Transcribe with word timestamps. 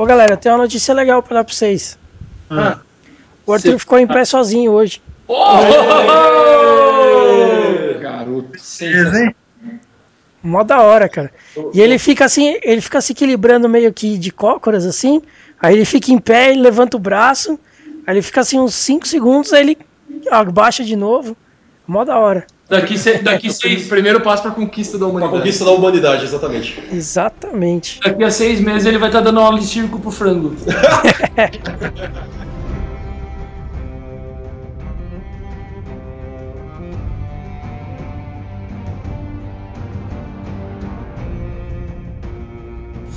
Ô 0.00 0.06
galera, 0.06 0.34
tem 0.34 0.50
uma 0.50 0.58
notícia 0.58 0.94
legal 0.94 1.22
pra 1.22 1.34
dar 1.36 1.44
pra 1.44 1.52
vocês. 1.52 1.98
Ah, 2.48 2.78
O 3.46 3.52
Arthur 3.52 3.72
Cê- 3.72 3.78
ficou 3.78 3.98
em 3.98 4.06
pé 4.06 4.24
sozinho 4.24 4.72
hoje. 4.72 5.02
Garoto. 8.00 8.48
beleza, 8.80 9.24
hein? 9.24 9.34
Mó 10.42 10.62
da 10.64 10.80
hora, 10.80 11.06
cara. 11.06 11.30
E 11.74 11.80
ele 11.82 11.98
fica 11.98 12.24
assim, 12.24 12.58
ele 12.62 12.80
fica 12.80 12.98
se 13.02 13.12
equilibrando 13.12 13.68
meio 13.68 13.92
que 13.92 14.16
de 14.16 14.30
cócoras, 14.30 14.86
assim. 14.86 15.20
Aí 15.60 15.74
ele 15.74 15.84
fica 15.84 16.10
em 16.10 16.18
pé, 16.18 16.50
ele 16.50 16.62
levanta 16.62 16.96
o 16.96 17.00
braço. 17.00 17.60
Aí 18.06 18.14
ele 18.14 18.22
fica 18.22 18.40
assim 18.40 18.58
uns 18.58 18.74
5 18.74 19.06
segundos, 19.06 19.52
aí 19.52 19.60
ele 19.60 19.78
abaixa 20.30 20.82
de 20.82 20.96
novo. 20.96 21.36
Mó 21.86 22.04
da 22.06 22.18
hora. 22.18 22.46
Daqui, 22.70 22.96
se, 22.96 23.18
daqui 23.24 23.52
seis, 23.52 23.88
Primeiro 23.88 24.20
passo 24.20 24.44
pra 24.44 24.52
conquista 24.52 24.96
da 24.96 25.06
Uma 25.06 25.10
humanidade. 25.18 25.38
conquista 25.38 25.64
da 25.64 25.72
humanidade, 25.72 26.24
exatamente. 26.24 26.82
Exatamente. 26.92 28.00
daqui 28.00 28.22
a 28.22 28.30
seis 28.30 28.60
meses 28.60 28.86
ele 28.86 28.96
vai 28.96 29.08
estar 29.08 29.20
dando 29.20 29.40
aula 29.40 29.58
de 29.58 29.66
circo 29.66 29.98
pro 29.98 30.10
frango. 30.12 30.54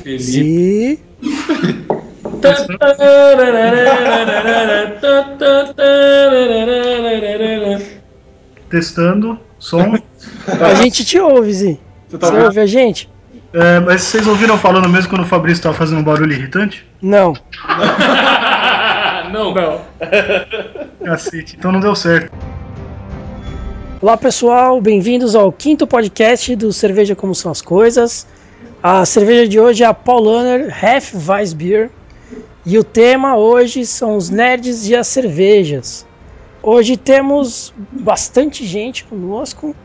E 0.05 0.99
Testando, 8.73 9.40
som. 9.59 9.94
a 10.48 10.73
gente 10.73 11.05
te 11.05 11.20
ouve, 11.20 11.54
Zi. 11.54 11.80
Você 12.08 12.18
tá 12.18 12.26
Você 12.26 12.34
ouvindo? 12.34 12.48
ouve 12.48 12.59
a 12.59 12.66
gente? 12.66 13.08
É, 13.54 13.80
mas 13.80 14.02
vocês 14.02 14.26
ouviram 14.26 14.58
falando 14.58 14.90
mesmo 14.90 15.12
quando 15.12 15.22
o 15.22 15.27
Fabrício 15.27 15.62
tava 15.62 15.76
fazendo 15.76 15.99
um 15.99 16.04
barulho 16.04 16.34
irritante? 16.34 16.84
Não. 16.99 17.34
Não. 19.32 19.54
Cacete, 21.05 21.55
então 21.55 21.71
não 21.71 21.80
deu 21.82 21.96
certo. 21.96 22.32
Olá 24.02 24.18
pessoal, 24.18 24.82
bem-vindos 24.82 25.35
ao 25.35 25.52
quinto 25.52 25.85
podcast 25.85 26.55
do 26.55 26.74
Cerveja 26.74 27.15
Como 27.15 27.35
São 27.35 27.52
as 27.52 27.62
Coisas. 27.62 28.26
A 28.82 29.05
cerveja 29.05 29.48
de 29.48 29.60
hoje 29.60 29.84
é 29.84 29.85
a 29.85 29.93
Paulaner 29.93 30.76
Half 30.84 31.13
Weissbier 31.30 31.91
e 32.65 32.80
o 32.80 32.84
tema 32.84 33.37
hoje 33.37 33.85
são 33.85 34.18
os 34.18 34.32
nerds 34.32 34.87
e 34.90 34.96
as 34.96 35.05
cervejas. 35.05 36.08
Hoje 36.65 36.95
temos 36.95 37.73
bastante 37.91 38.65
gente 38.65 39.03
conosco. 39.03 39.75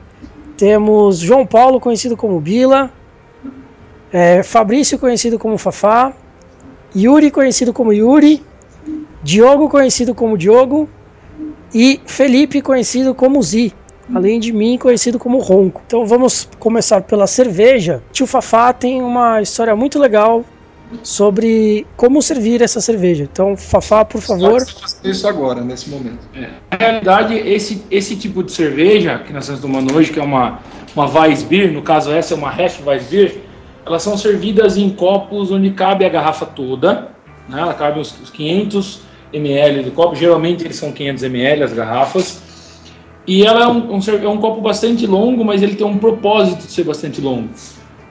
Temos 0.56 1.18
João 1.18 1.44
Paulo, 1.44 1.80
conhecido 1.80 2.16
como 2.16 2.40
Bila, 2.40 2.88
é, 4.12 4.44
Fabrício, 4.44 4.96
conhecido 4.96 5.40
como 5.40 5.58
Fafá, 5.58 6.12
Yuri, 6.94 7.32
conhecido 7.32 7.72
como 7.72 7.92
Yuri, 7.92 8.44
Diogo, 9.24 9.68
conhecido 9.68 10.14
como 10.14 10.38
Diogo, 10.38 10.88
e 11.74 12.00
Felipe, 12.06 12.62
conhecido 12.62 13.12
como 13.12 13.42
Zi, 13.42 13.74
além 14.14 14.38
de 14.38 14.52
mim, 14.52 14.78
conhecido 14.78 15.18
como 15.18 15.38
Ronco. 15.38 15.82
Então 15.84 16.06
vamos 16.06 16.48
começar 16.60 17.02
pela 17.02 17.26
cerveja. 17.26 18.02
Tio 18.12 18.26
Fafá 18.26 18.72
tem 18.72 19.02
uma 19.02 19.42
história 19.42 19.74
muito 19.74 19.98
legal 19.98 20.44
sobre 21.03 21.86
como 21.97 22.22
servir 22.22 22.62
essa 22.62 22.81
cerveja. 22.81 23.25
Então, 23.25 23.56
Fafá, 23.56 24.05
por 24.05 24.20
favor. 24.20 24.62
Isso 25.05 25.28
agora, 25.28 25.61
nesse 25.62 25.91
momento. 25.91 26.28
Na 26.70 26.77
realidade, 26.78 27.34
esse, 27.34 27.83
esse 27.91 28.17
tipo 28.17 28.42
de 28.42 28.53
cerveja 28.53 29.19
que 29.19 29.33
nós 29.33 29.45
estamos 29.45 29.61
tomando 29.61 29.95
hoje, 29.95 30.12
que 30.12 30.19
é 30.19 30.22
uma, 30.22 30.61
uma 30.95 31.06
Weissbier, 31.06 31.72
no 31.72 31.83
caso 31.83 32.11
essa 32.11 32.34
é 32.34 32.36
uma 32.36 32.50
Half 32.50 32.86
Weissbier, 32.86 33.36
elas 33.86 34.03
são 34.03 34.17
servidas 34.17 34.77
em 34.77 34.91
copos 34.91 35.50
onde 35.50 35.70
cabe 35.70 36.05
a 36.05 36.08
garrafa 36.08 36.47
toda, 36.47 37.08
né? 37.48 37.61
Ela 37.61 37.75
cabe 37.75 37.98
uns, 37.98 38.14
uns 38.20 38.30
500 38.30 39.00
ml 39.33 39.83
do 39.83 39.91
copo, 39.92 40.14
geralmente 40.14 40.64
eles 40.64 40.77
são 40.77 40.92
500 40.92 41.23
ml 41.23 41.62
as 41.62 41.73
garrafas, 41.73 42.42
e 43.27 43.45
ela 43.45 43.64
é 43.64 43.67
um, 43.67 43.95
um, 43.95 44.00
é 44.23 44.28
um 44.28 44.39
copo 44.39 44.61
bastante 44.61 45.07
longo, 45.07 45.45
mas 45.45 45.62
ele 45.62 45.74
tem 45.74 45.86
um 45.86 45.98
propósito 45.98 46.67
de 46.67 46.73
ser 46.73 46.85
bastante 46.85 47.20
longo. 47.20 47.48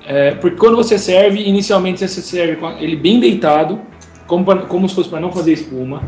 É, 0.07 0.31
porque 0.35 0.55
quando 0.55 0.77
você 0.77 0.97
serve, 0.97 1.41
inicialmente 1.41 1.99
você 1.99 2.21
serve 2.21 2.57
ele 2.79 2.95
bem 2.95 3.19
deitado, 3.19 3.79
como, 4.25 4.45
pra- 4.45 4.59
como 4.59 4.87
se 4.87 4.95
fosse 4.95 5.09
para 5.09 5.19
não 5.19 5.31
fazer 5.33 5.51
espuma. 5.51 6.01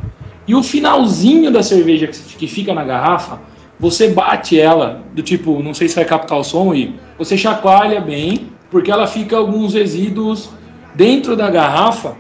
E 0.48 0.56
o 0.56 0.64
finalzinho 0.64 1.52
da 1.52 1.62
cerveja 1.62 2.08
que, 2.08 2.18
que 2.38 2.48
fica 2.48 2.74
na 2.74 2.84
garrafa, 2.86 3.40
você 3.78 4.10
bate 4.10 4.60
ela, 4.60 5.04
do 5.14 5.22
tipo, 5.22 5.62
não 5.62 5.74
sei 5.74 5.90
se 5.90 5.96
vai 5.96 6.06
captar 6.06 6.38
o 6.38 6.44
som, 6.44 6.74
e 6.74 6.96
você 7.18 7.38
chacoalha 7.38 8.00
bem, 8.00 8.48
porque 8.72 8.90
ela 8.90 9.06
fica 9.06 9.36
alguns 9.38 9.74
resíduos 9.74 10.50
dentro 10.96 11.36
da 11.36 11.50
garrafa, 11.50 12.16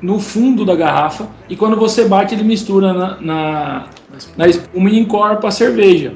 no 0.00 0.18
fundo 0.18 0.64
da 0.64 0.74
garrafa, 0.74 1.28
e 1.48 1.56
quando 1.56 1.76
você 1.76 2.06
bate, 2.06 2.34
ele 2.34 2.42
mistura 2.44 2.92
na, 2.92 3.20
na, 3.20 3.84
na 4.36 4.48
espuma 4.48 4.90
e 4.90 4.98
encorpa 4.98 5.48
a 5.48 5.50
cerveja. 5.50 6.14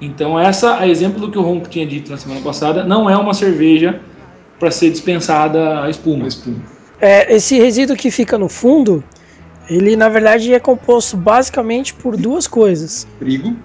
Então, 0.00 0.38
essa, 0.38 0.76
a 0.78 0.86
exemplo 0.88 1.20
do 1.20 1.30
que 1.30 1.38
o 1.38 1.42
Ronco 1.42 1.68
tinha 1.68 1.86
dito 1.86 2.10
na 2.10 2.16
semana 2.16 2.40
passada, 2.40 2.84
não 2.84 3.10
é 3.10 3.16
uma 3.16 3.34
cerveja 3.34 4.00
para 4.58 4.70
ser 4.70 4.90
dispensada 4.90 5.82
a 5.82 5.90
espuma. 5.90 6.18
Uma 6.18 6.28
espuma. 6.28 6.56
É, 7.00 7.34
esse 7.34 7.58
resíduo 7.58 7.96
que 7.96 8.10
fica 8.10 8.36
no 8.38 8.48
fundo, 8.48 9.02
ele 9.68 9.96
na 9.96 10.08
verdade 10.08 10.52
é 10.52 10.58
composto 10.58 11.16
basicamente 11.16 11.94
por 11.94 12.16
duas 12.16 12.46
coisas: 12.46 13.06
Trigo. 13.18 13.56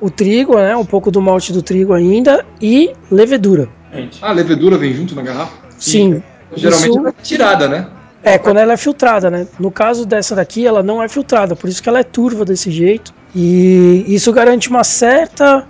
o 0.00 0.10
trigo, 0.10 0.56
né, 0.56 0.76
um 0.76 0.84
pouco 0.84 1.10
do 1.10 1.20
malte 1.20 1.52
do 1.52 1.62
trigo 1.62 1.92
ainda, 1.92 2.44
e 2.60 2.92
levedura. 3.10 3.68
Gente. 3.92 4.18
Ah, 4.22 4.30
a 4.30 4.32
levedura 4.32 4.76
vem 4.78 4.92
junto 4.94 5.14
na 5.14 5.22
garrafa? 5.22 5.52
Sim. 5.78 6.22
Geralmente 6.54 6.88
Isso- 6.90 6.98
ela 6.98 7.08
é 7.08 7.22
tirada, 7.22 7.68
né? 7.68 7.86
É, 8.22 8.36
quando 8.36 8.58
ela 8.58 8.74
é 8.74 8.76
filtrada, 8.76 9.30
né? 9.30 9.46
No 9.58 9.70
caso 9.70 10.04
dessa 10.04 10.34
daqui, 10.34 10.66
ela 10.66 10.82
não 10.82 11.02
é 11.02 11.08
filtrada, 11.08 11.56
por 11.56 11.70
isso 11.70 11.82
que 11.82 11.88
ela 11.88 12.00
é 12.00 12.02
turva 12.02 12.44
desse 12.44 12.70
jeito. 12.70 13.14
E 13.34 14.04
isso 14.08 14.30
garante 14.32 14.68
uma 14.68 14.84
certa 14.84 15.66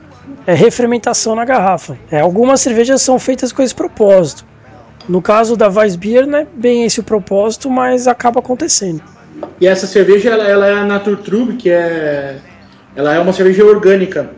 é, 0.50 0.54
refermentação 0.54 1.36
na 1.36 1.44
garrafa. 1.44 1.96
É, 2.10 2.20
algumas 2.20 2.60
cervejas 2.60 3.02
são 3.02 3.18
feitas 3.18 3.52
com 3.52 3.62
esse 3.62 3.74
propósito. 3.74 4.44
No 5.08 5.22
caso 5.22 5.56
da 5.56 5.68
Weissbier, 5.68 6.26
não 6.26 6.38
é 6.40 6.46
bem 6.52 6.84
esse 6.84 6.98
o 6.98 7.02
propósito, 7.02 7.70
mas 7.70 8.08
acaba 8.08 8.40
acontecendo. 8.40 9.00
E 9.60 9.66
essa 9.66 9.86
cerveja 9.86 10.30
ela, 10.30 10.44
ela 10.44 10.66
é 10.66 10.72
a 10.74 10.84
Naturtrube, 10.84 11.54
que 11.54 11.70
é 11.70 12.38
ela 12.96 13.14
é 13.14 13.20
uma 13.20 13.32
cerveja 13.32 13.64
orgânica. 13.64 14.30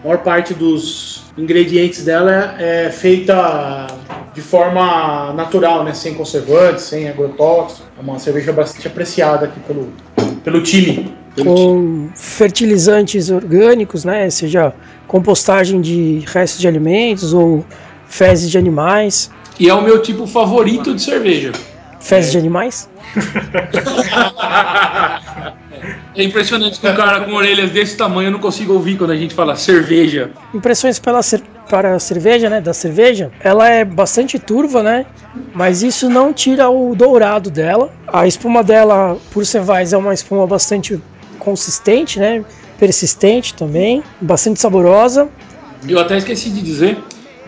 A 0.00 0.06
maior 0.06 0.22
parte 0.22 0.54
dos 0.54 1.24
ingredientes 1.36 2.04
dela 2.04 2.54
é 2.58 2.88
feita 2.90 3.88
de 4.32 4.40
forma 4.40 5.32
natural, 5.32 5.82
né, 5.82 5.92
sem 5.94 6.14
conservantes, 6.14 6.84
sem 6.84 7.08
agrotóxicos. 7.08 7.82
É 7.98 8.00
uma 8.00 8.18
cerveja 8.18 8.52
bastante 8.52 8.86
apreciada 8.86 9.46
aqui 9.46 9.58
pelo 9.60 9.92
pelo 10.44 10.62
time. 10.62 11.12
Com 11.42 12.08
fertilizantes 12.14 13.30
orgânicos, 13.30 14.04
né? 14.04 14.28
Seja 14.30 14.72
compostagem 15.06 15.80
de 15.80 16.22
restos 16.26 16.60
de 16.60 16.68
alimentos 16.68 17.32
ou 17.34 17.64
fezes 18.08 18.50
de 18.50 18.58
animais. 18.58 19.30
E 19.58 19.68
é 19.68 19.74
o 19.74 19.82
meu 19.82 20.02
tipo 20.02 20.26
favorito 20.26 20.94
de 20.94 21.02
cerveja. 21.02 21.52
Fezes 22.00 22.32
de 22.32 22.38
animais? 22.38 22.88
É 26.16 26.22
impressionante 26.24 26.80
que 26.80 26.88
um 26.88 26.94
cara 26.94 27.20
com 27.20 27.34
orelhas 27.34 27.70
desse 27.70 27.96
tamanho 27.96 28.30
não 28.30 28.38
consiga 28.38 28.72
ouvir 28.72 28.96
quando 28.96 29.10
a 29.10 29.16
gente 29.16 29.34
fala 29.34 29.54
cerveja. 29.54 30.30
Impressões 30.54 30.98
pela 30.98 31.22
cer- 31.22 31.42
para 31.68 31.94
a 31.94 31.98
cerveja, 31.98 32.48
né? 32.48 32.60
Da 32.60 32.72
cerveja, 32.72 33.30
ela 33.40 33.68
é 33.68 33.84
bastante 33.84 34.38
turva, 34.38 34.82
né? 34.82 35.04
Mas 35.54 35.82
isso 35.82 36.08
não 36.08 36.32
tira 36.32 36.70
o 36.70 36.94
dourado 36.94 37.50
dela. 37.50 37.92
A 38.08 38.26
espuma 38.26 38.62
dela, 38.64 39.18
por 39.30 39.44
ser 39.44 39.60
Weiss, 39.60 39.92
é 39.92 39.96
uma 39.98 40.14
espuma 40.14 40.46
bastante 40.46 40.98
consistente, 41.36 42.18
né? 42.18 42.44
Persistente 42.78 43.54
também, 43.54 44.02
bastante 44.20 44.60
saborosa. 44.60 45.28
Eu 45.88 45.98
até 45.98 46.16
esqueci 46.18 46.50
de 46.50 46.60
dizer, 46.60 46.98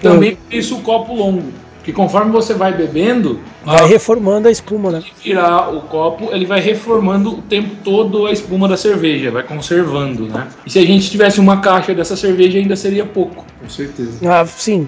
também 0.01 0.37
por 0.37 0.55
isso 0.55 0.77
o 0.77 0.81
copo 0.81 1.15
longo. 1.15 1.53
Que 1.85 1.93
conforme 1.93 2.31
você 2.31 2.53
vai 2.53 2.75
bebendo, 2.75 3.41
Vai 3.65 3.87
reformando 3.87 4.47
a 4.47 4.51
espuma, 4.51 4.91
né? 4.91 5.03
virar 5.25 5.71
o 5.75 5.81
copo, 5.83 6.29
ele 6.33 6.45
vai 6.45 6.61
reformando 6.61 7.39
o 7.39 7.43
tempo 7.43 7.77
todo 7.83 8.27
a 8.27 8.33
espuma 8.33 8.69
da 8.69 8.77
cerveja, 8.77 9.31
vai 9.31 9.43
conservando, 9.43 10.27
né? 10.27 10.49
E 10.67 10.71
se 10.71 10.79
a 10.79 10.85
gente 10.85 11.11
tivesse 11.11 11.41
uma 11.41 11.61
caixa 11.63 11.95
dessa 11.95 12.15
cerveja, 12.15 12.59
ainda 12.59 12.77
seria 12.77 13.07
pouco. 13.07 13.47
Com 13.61 13.71
certeza. 13.71 14.19
Ah, 14.29 14.45
sim. 14.47 14.87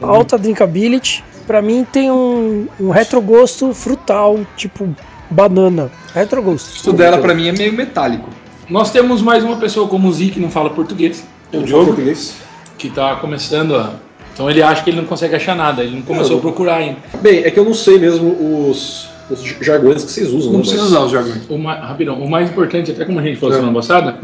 Alta 0.00 0.36
drinkability. 0.36 1.22
Pra 1.46 1.62
mim 1.62 1.86
tem 1.90 2.10
um, 2.10 2.66
um 2.80 2.90
retrogosto 2.90 3.72
frutal, 3.72 4.40
tipo 4.56 4.88
banana. 5.30 5.90
Retrogosto. 6.14 6.74
Isso 6.74 6.92
dela 6.92 7.18
pra 7.18 7.34
mim 7.34 7.48
é 7.48 7.52
meio 7.52 7.72
metálico. 7.72 8.28
Nós 8.70 8.90
temos 8.92 9.20
mais 9.20 9.42
uma 9.42 9.56
pessoa 9.56 9.88
como 9.88 10.08
o 10.08 10.12
Zi, 10.12 10.28
que 10.28 10.38
não 10.38 10.48
fala 10.48 10.70
português, 10.70 11.24
O 11.52 11.62
Diogo. 11.62 11.86
Português. 11.86 12.36
que 12.78 12.88
tá 12.88 13.16
começando 13.16 13.74
a... 13.74 13.94
Então 14.32 14.48
ele 14.48 14.62
acha 14.62 14.82
que 14.84 14.90
ele 14.90 14.98
não 14.98 15.06
consegue 15.06 15.34
achar 15.34 15.56
nada, 15.56 15.82
ele 15.82 15.96
não 15.96 16.02
começou 16.02 16.38
a 16.38 16.40
procurar 16.40 16.76
ainda. 16.76 16.96
Bem, 17.20 17.40
é 17.40 17.50
que 17.50 17.58
eu 17.58 17.64
não 17.64 17.74
sei 17.74 17.98
mesmo 17.98 18.70
os, 18.70 19.08
os 19.28 19.42
jargões 19.60 20.04
que 20.04 20.10
vocês 20.10 20.32
usam. 20.32 20.52
Não 20.52 20.60
né, 20.60 20.64
precisa 20.64 20.84
usar 20.84 21.00
os 21.00 21.10
jargões. 21.10 21.50
O 21.50 21.58
mais, 21.58 21.80
rapidão, 21.80 22.14
o 22.22 22.30
mais 22.30 22.48
importante, 22.48 22.92
até 22.92 23.04
como 23.04 23.18
a 23.18 23.22
gente 23.22 23.38
falou 23.38 23.54
É. 23.54 23.58
semana 23.58 23.74
passada, 23.76 24.18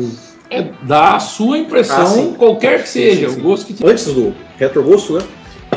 é 0.49 0.65
dar 0.83 1.17
a 1.17 1.21
sua 1.21 1.59
impressão, 1.59 2.33
Ah, 2.35 2.39
qualquer 2.39 2.83
que 2.85 2.89
seja, 2.89 3.29
Sim, 3.29 3.35
sim. 3.35 3.41
o 3.41 3.43
gosto 3.43 3.67
que 3.67 3.75
tiver. 3.75 3.91
Antes 3.91 4.07
do 4.07 4.33
retrogosto, 4.57 5.15
né? 5.15 5.23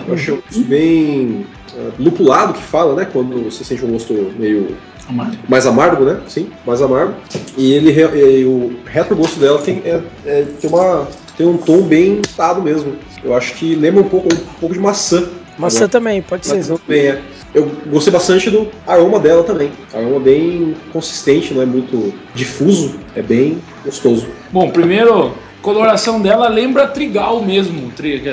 Eu 0.07 0.13
achei 0.13 0.33
um 0.35 0.37
gosto 0.37 0.61
bem 0.65 1.45
ah, 1.75 1.89
lupulado 1.99 2.53
que 2.53 2.61
fala, 2.61 2.93
né? 2.95 3.07
Quando 3.11 3.43
você 3.43 3.63
sente 3.63 3.83
um 3.83 3.91
gosto 3.91 4.13
meio 4.37 4.77
Amargo. 5.09 5.37
mais 5.47 5.65
amargo, 5.65 6.05
né? 6.05 6.19
Sim, 6.27 6.47
mais 6.65 6.81
amargo. 6.81 7.15
E 7.57 7.73
ele 7.73 7.91
e 7.91 8.45
o 8.45 8.71
retrogosto 8.85 9.39
dela 9.39 9.59
tem, 9.59 9.81
é- 9.83 10.01
é- 10.25 10.43
tem, 10.61 10.69
uma, 10.69 11.07
tem 11.35 11.47
um 11.47 11.57
tom 11.57 11.81
bem 11.81 12.21
dado 12.37 12.61
mesmo. 12.61 12.93
Eu 13.23 13.33
acho 13.33 13.55
que 13.55 13.73
lembra 13.75 14.01
um 14.01 14.07
pouco, 14.07 14.27
um 14.33 14.37
pouco 14.59 14.75
de 14.75 14.79
maçã. 14.79 15.27
Maçã 15.57 15.89
também, 15.89 16.21
pode 16.21 16.45
ser. 16.47 16.63
Também 16.63 17.07
é. 17.07 17.21
Eu 17.53 17.65
gostei 17.87 18.13
bastante 18.13 18.49
do 18.49 18.67
aroma 18.87 19.19
dela 19.19 19.43
também. 19.43 19.71
Aroma 19.93 20.19
bem 20.19 20.75
consistente, 20.93 21.53
não 21.53 21.61
é 21.61 21.65
muito 21.65 22.13
difuso, 22.33 22.99
é 23.15 23.21
bem 23.21 23.57
gostoso. 23.83 24.27
Bom, 24.51 24.69
primeiro, 24.69 25.33
coloração 25.61 26.21
dela 26.21 26.47
lembra 26.47 26.87
trigal 26.87 27.43
mesmo. 27.43 27.91
tri- 27.91 28.23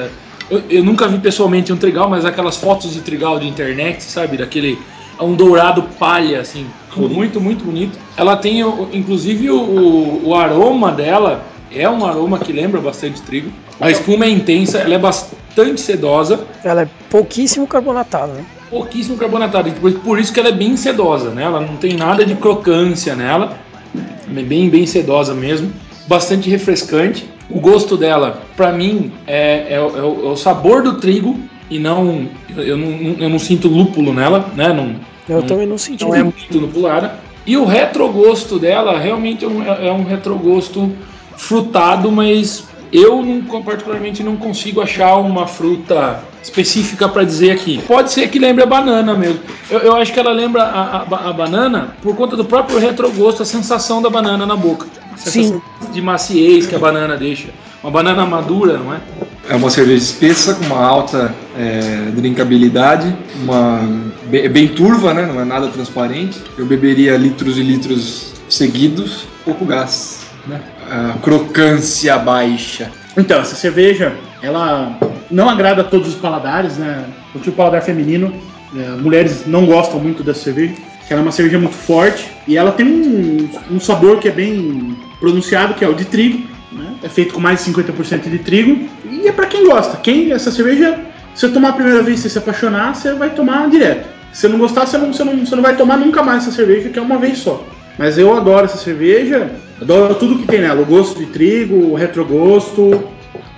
Eu, 0.48 0.62
eu 0.70 0.84
nunca 0.84 1.08
vi 1.08 1.18
pessoalmente 1.18 1.72
um 1.72 1.76
trigal, 1.76 2.08
mas 2.08 2.24
aquelas 2.24 2.56
fotos 2.56 2.92
de 2.92 3.00
trigal 3.00 3.40
de 3.40 3.48
internet, 3.48 4.04
sabe? 4.04 4.36
Daquele. 4.36 4.78
É 5.18 5.22
um 5.22 5.34
dourado 5.34 5.82
palha, 5.98 6.40
assim, 6.40 6.66
muito, 6.96 7.40
muito 7.40 7.64
bonito. 7.64 7.98
Ela 8.16 8.36
tem, 8.36 8.60
inclusive, 8.92 9.50
o, 9.50 10.20
o 10.24 10.34
aroma 10.34 10.92
dela 10.92 11.42
é 11.74 11.88
um 11.88 12.04
aroma 12.04 12.38
que 12.38 12.52
lembra 12.52 12.80
bastante 12.80 13.20
trigo. 13.22 13.50
A 13.80 13.90
espuma 13.90 14.24
é 14.26 14.30
intensa, 14.30 14.78
ela 14.78 14.94
é 14.94 14.98
bastante 14.98 15.80
sedosa. 15.80 16.46
Ela 16.64 16.82
é 16.82 16.88
pouquíssimo 17.10 17.66
carbonatada, 17.66 18.32
né? 18.32 18.44
pouquíssimo 18.68 19.16
carbonatada, 19.16 19.70
por- 19.70 20.18
isso 20.18 20.32
que 20.32 20.40
ela 20.40 20.48
é 20.48 20.52
bem 20.52 20.76
sedosa, 20.76 21.30
né? 21.30 21.44
Ela 21.44 21.60
não 21.60 21.76
tem 21.76 21.94
nada 21.94 22.24
de 22.26 22.34
crocância 22.34 23.14
nela, 23.14 23.56
é 23.94 24.42
bem 24.42 24.68
bem 24.68 24.84
sedosa 24.86 25.32
mesmo, 25.34 25.72
bastante 26.08 26.50
refrescante. 26.50 27.30
O 27.48 27.60
gosto 27.60 27.96
dela, 27.96 28.42
pra 28.56 28.72
mim, 28.72 29.12
é, 29.24 29.66
é 29.68 29.74
é 29.74 29.80
o, 29.80 30.26
é 30.26 30.30
o 30.32 30.36
sabor 30.36 30.82
do 30.82 30.94
trigo 30.98 31.38
e 31.70 31.78
não 31.78 32.26
eu, 32.56 32.76
não 32.76 32.88
eu 33.18 33.28
não 33.28 33.38
sinto 33.38 33.68
lúpulo 33.68 34.12
nela, 34.12 34.50
né? 34.54 34.72
Não, 34.72 34.94
Eu 35.28 35.40
não- 35.40 35.46
também 35.46 35.66
não 35.66 35.78
senti. 35.78 36.04
não 36.04 36.14
é 36.14 36.22
muito 36.22 36.58
lupulada. 36.58 37.18
E 37.46 37.56
o 37.56 37.64
retrogosto 37.64 38.58
dela 38.58 38.98
realmente 38.98 39.44
é 39.44 39.48
um, 39.48 39.62
é 39.62 39.92
um 39.92 40.04
retrogosto 40.04 40.90
frutado, 41.36 42.10
mas 42.10 42.64
eu 42.92 43.22
não, 43.22 43.62
particularmente 43.62 44.22
não 44.22 44.36
consigo 44.36 44.80
achar 44.80 45.16
uma 45.16 45.46
fruta 45.46 46.22
específica 46.42 47.08
para 47.08 47.24
dizer 47.24 47.50
aqui. 47.50 47.82
Pode 47.86 48.12
ser 48.12 48.28
que 48.28 48.38
lembre 48.38 48.62
a 48.62 48.66
banana 48.66 49.14
mesmo. 49.14 49.40
Eu, 49.70 49.80
eu 49.80 49.96
acho 49.96 50.12
que 50.12 50.20
ela 50.20 50.32
lembra 50.32 50.62
a, 50.62 51.02
a 51.02 51.26
a 51.28 51.32
banana 51.32 51.96
por 52.02 52.14
conta 52.14 52.36
do 52.36 52.44
próprio 52.44 52.78
retrogosto, 52.78 53.42
a 53.42 53.46
sensação 53.46 54.00
da 54.00 54.08
banana 54.08 54.46
na 54.46 54.56
boca. 54.56 54.86
Sensação 55.16 55.62
de 55.92 56.00
maciez 56.00 56.66
que 56.66 56.74
a 56.74 56.78
banana 56.78 57.16
deixa. 57.16 57.48
Uma 57.82 57.90
banana 57.90 58.26
madura, 58.26 58.78
não 58.78 58.94
é? 58.94 59.00
É 59.48 59.54
uma 59.54 59.70
cerveja 59.70 60.02
espessa, 60.02 60.54
com 60.54 60.64
uma 60.64 60.84
alta 60.84 61.34
é, 61.56 62.10
drinkabilidade, 62.12 63.16
uma, 63.42 63.80
bem, 64.24 64.48
bem 64.48 64.68
turva, 64.68 65.14
né? 65.14 65.24
não 65.26 65.40
é 65.40 65.44
nada 65.44 65.68
transparente. 65.68 66.40
Eu 66.58 66.66
beberia 66.66 67.16
litros 67.16 67.56
e 67.56 67.62
litros 67.62 68.32
seguidos, 68.48 69.26
pouco 69.44 69.64
gás. 69.64 70.15
Né? 70.46 70.60
A 70.90 71.18
crocância 71.22 72.16
baixa. 72.18 72.90
Então, 73.16 73.40
essa 73.40 73.56
cerveja, 73.56 74.14
ela 74.42 74.98
não 75.30 75.48
agrada 75.48 75.82
a 75.82 75.84
todos 75.84 76.08
os 76.08 76.14
paladares, 76.14 76.76
né? 76.76 77.04
O 77.34 77.52
paladar 77.52 77.82
feminino, 77.82 78.32
é, 78.74 78.90
mulheres 78.90 79.46
não 79.46 79.66
gostam 79.66 79.98
muito 79.98 80.22
dessa 80.22 80.44
cerveja, 80.44 80.74
que 81.06 81.12
ela 81.12 81.22
é 81.22 81.24
uma 81.24 81.32
cerveja 81.32 81.58
muito 81.58 81.74
forte 81.74 82.30
e 82.46 82.56
ela 82.56 82.72
tem 82.72 82.86
um, 82.86 83.48
um 83.70 83.80
sabor 83.80 84.18
que 84.18 84.28
é 84.28 84.32
bem 84.32 84.96
pronunciado, 85.20 85.74
que 85.74 85.84
é 85.84 85.88
o 85.88 85.94
de 85.94 86.04
trigo, 86.04 86.46
né? 86.72 86.94
É 87.02 87.08
feito 87.08 87.34
com 87.34 87.40
mais 87.40 87.64
de 87.64 87.72
50% 87.72 88.28
de 88.28 88.38
trigo 88.38 88.88
e 89.10 89.26
é 89.28 89.32
pra 89.32 89.46
quem 89.46 89.66
gosta. 89.66 89.96
Quem 89.98 90.32
essa 90.32 90.50
cerveja, 90.50 90.98
se 91.34 91.46
você 91.46 91.48
tomar 91.48 91.70
a 91.70 91.72
primeira 91.72 92.02
vez 92.02 92.24
e 92.24 92.30
se 92.30 92.38
apaixonar, 92.38 92.94
você 92.94 93.14
vai 93.14 93.30
tomar 93.30 93.68
direto. 93.68 94.08
Se 94.32 94.48
não 94.48 94.58
gostar, 94.58 94.86
você 94.86 94.98
não, 94.98 95.12
você 95.12 95.24
não, 95.24 95.38
você 95.38 95.56
não 95.56 95.62
vai 95.62 95.76
tomar 95.76 95.96
nunca 95.96 96.22
mais 96.22 96.42
essa 96.42 96.54
cerveja, 96.54 96.90
que 96.90 96.98
é 96.98 97.02
uma 97.02 97.18
vez 97.18 97.38
só. 97.38 97.64
Mas 97.98 98.18
eu 98.18 98.36
adoro 98.36 98.66
essa 98.66 98.76
cerveja, 98.76 99.50
adoro 99.80 100.14
tudo 100.14 100.38
que 100.38 100.46
tem 100.46 100.60
nela, 100.60 100.82
o 100.82 100.86
gosto 100.86 101.18
de 101.18 101.26
trigo, 101.26 101.92
o 101.92 101.94
retrogosto, 101.94 103.04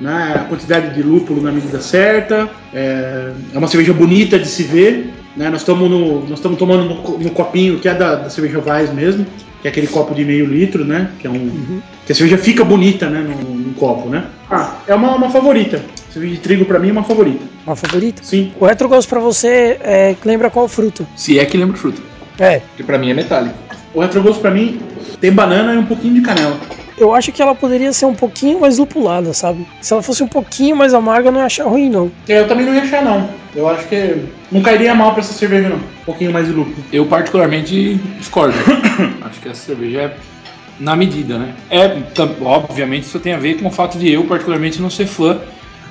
né, 0.00 0.34
a 0.36 0.44
quantidade 0.44 0.94
de 0.94 1.02
lúpulo 1.02 1.42
na 1.42 1.50
medida 1.50 1.80
certa. 1.80 2.48
É, 2.72 3.32
é 3.54 3.58
uma 3.58 3.68
cerveja 3.68 3.92
bonita 3.92 4.38
de 4.38 4.46
se 4.46 4.62
ver. 4.62 5.12
Né, 5.36 5.48
nós 5.50 5.60
estamos 5.60 5.88
no, 5.88 6.20
nós 6.22 6.38
estamos 6.38 6.58
tomando 6.58 6.84
no, 6.84 7.18
no 7.18 7.30
copinho 7.30 7.78
que 7.78 7.88
é 7.88 7.94
da, 7.94 8.16
da 8.16 8.30
cerveja 8.30 8.60
Weiss 8.64 8.92
mesmo, 8.92 9.24
que 9.62 9.68
é 9.68 9.70
aquele 9.70 9.86
copo 9.86 10.14
de 10.14 10.24
meio 10.24 10.46
litro, 10.46 10.84
né? 10.84 11.10
Que 11.20 11.26
é 11.26 11.30
um 11.30 11.80
que 12.04 12.12
a 12.12 12.14
cerveja 12.14 12.38
fica 12.38 12.64
bonita, 12.64 13.08
né, 13.08 13.20
no, 13.20 13.54
no 13.54 13.74
copo, 13.74 14.08
né? 14.08 14.24
Ah, 14.50 14.76
é 14.86 14.94
uma, 14.94 15.14
uma 15.14 15.30
favorita. 15.30 15.82
Cerveja 16.12 16.34
de 16.34 16.40
trigo 16.40 16.64
pra 16.64 16.78
mim 16.78 16.88
é 16.88 16.92
uma 16.92 17.04
favorita. 17.04 17.44
Uma 17.66 17.76
favorita? 17.76 18.22
Sim. 18.24 18.52
O 18.58 18.64
retrogosto 18.66 19.08
pra 19.08 19.20
você 19.20 19.78
é, 19.80 20.16
lembra 20.24 20.48
qual 20.50 20.66
fruta? 20.66 21.06
Se 21.14 21.38
é 21.38 21.44
que 21.44 21.56
lembra 21.56 21.76
fruta. 21.76 22.00
É, 22.38 22.62
Que 22.76 22.82
pra 22.82 22.98
mim 22.98 23.10
é 23.10 23.14
metálico. 23.14 23.54
O 23.98 24.00
retrogosto 24.00 24.40
pra 24.40 24.52
mim 24.52 24.80
tem 25.20 25.32
banana 25.32 25.74
e 25.74 25.76
um 25.76 25.84
pouquinho 25.84 26.14
de 26.14 26.20
canela. 26.20 26.56
eu 26.96 27.12
acho 27.12 27.32
que 27.32 27.42
ela 27.42 27.52
poderia 27.52 27.92
ser 27.92 28.06
um 28.06 28.14
pouquinho 28.14 28.60
mais 28.60 28.78
lupulada, 28.78 29.32
sabe? 29.32 29.66
Se 29.80 29.92
ela 29.92 30.04
fosse 30.04 30.22
um 30.22 30.28
pouquinho 30.28 30.76
mais 30.76 30.94
amarga, 30.94 31.26
eu 31.26 31.32
não 31.32 31.40
ia 31.40 31.46
achar 31.46 31.64
ruim, 31.64 31.90
não. 31.90 32.08
Eu 32.28 32.46
também 32.46 32.64
não 32.64 32.72
ia 32.72 32.82
achar 32.82 33.02
não. 33.02 33.28
Eu 33.56 33.68
acho 33.68 33.88
que 33.88 34.22
não 34.52 34.62
cairia 34.62 34.94
mal 34.94 35.10
pra 35.10 35.20
essa 35.20 35.32
cerveja 35.32 35.68
não. 35.68 35.78
Um 35.78 36.04
pouquinho 36.06 36.32
mais 36.32 36.46
de 36.46 36.52
lúpulo. 36.52 36.76
Eu 36.92 37.06
particularmente 37.06 37.94
discordo. 38.20 38.54
Acho 39.22 39.40
que 39.40 39.48
essa 39.48 39.66
cerveja 39.66 40.02
é 40.02 40.16
na 40.78 40.94
medida, 40.94 41.36
né? 41.36 41.52
É, 41.68 42.00
obviamente 42.40 43.02
isso 43.02 43.18
tem 43.18 43.32
a 43.32 43.38
ver 43.38 43.60
com 43.60 43.66
o 43.66 43.72
fato 43.72 43.98
de 43.98 44.12
eu 44.12 44.22
particularmente 44.22 44.80
não 44.80 44.90
ser 44.90 45.06
fã 45.06 45.40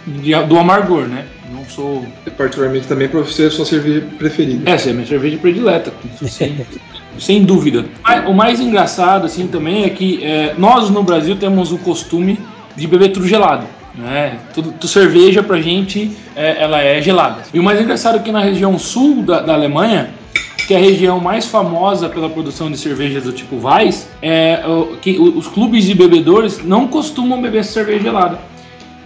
de- 0.08 0.44
do 0.46 0.58
amargor, 0.58 1.04
né? 1.08 1.26
Não 1.54 1.64
sou. 1.66 2.06
Particularmente 2.38 2.88
também 2.88 3.08
pra 3.08 3.22
você, 3.22 3.50
sua 3.50 3.66
cerveja 3.66 4.06
preferida. 4.18 4.70
Essa 4.70 4.90
é 4.90 4.92
a 4.92 4.96
minha 4.96 5.08
cerveja 5.08 5.38
predileta, 5.38 5.94
sem, 6.28 6.56
sem 7.20 7.44
dúvida. 7.44 7.86
O 8.28 8.34
mais 8.34 8.60
engraçado, 8.60 9.26
assim, 9.26 9.48
também 9.48 9.84
é 9.84 9.90
que 9.90 10.24
é, 10.24 10.54
nós 10.58 10.90
no 10.90 11.04
Brasil 11.04 11.36
temos 11.36 11.72
o 11.72 11.78
costume 11.78 12.40
de 12.76 12.88
beber 12.88 13.10
tudo 13.12 13.28
gelado. 13.28 13.66
Né? 13.96 14.38
Tudo, 14.54 14.72
tudo 14.74 14.88
cerveja 14.88 15.42
pra 15.42 15.60
gente 15.60 16.12
é, 16.36 16.62
ela 16.62 16.82
é 16.82 17.02
gelada. 17.02 17.42
E 17.54 17.60
o 17.60 17.64
mais 17.64 17.82
engraçado 17.82 18.18
é 18.18 18.20
que 18.20 18.32
na 18.32 18.42
região 18.42 18.78
sul 18.78 19.24
da, 19.24 19.40
da 19.42 19.54
Alemanha, 19.56 20.12
que 20.68 20.74
é 20.76 20.78
a 20.78 20.80
região 20.80 21.20
mais 21.20 21.48
famosa 21.48 22.08
pela 22.08 22.30
produção 22.30 22.70
de 22.70 22.78
cervejas 22.78 23.24
do 23.24 23.32
tipo 23.32 23.56
Weiss, 23.66 24.08
é, 24.22 24.62
que 25.02 25.18
os 25.18 25.48
clubes 25.48 25.86
de 25.86 25.96
bebedores 25.96 26.64
não 26.64 26.88
costumam 26.88 27.42
beber 27.42 27.64
cerveja 27.64 28.04
gelada. 28.04 28.38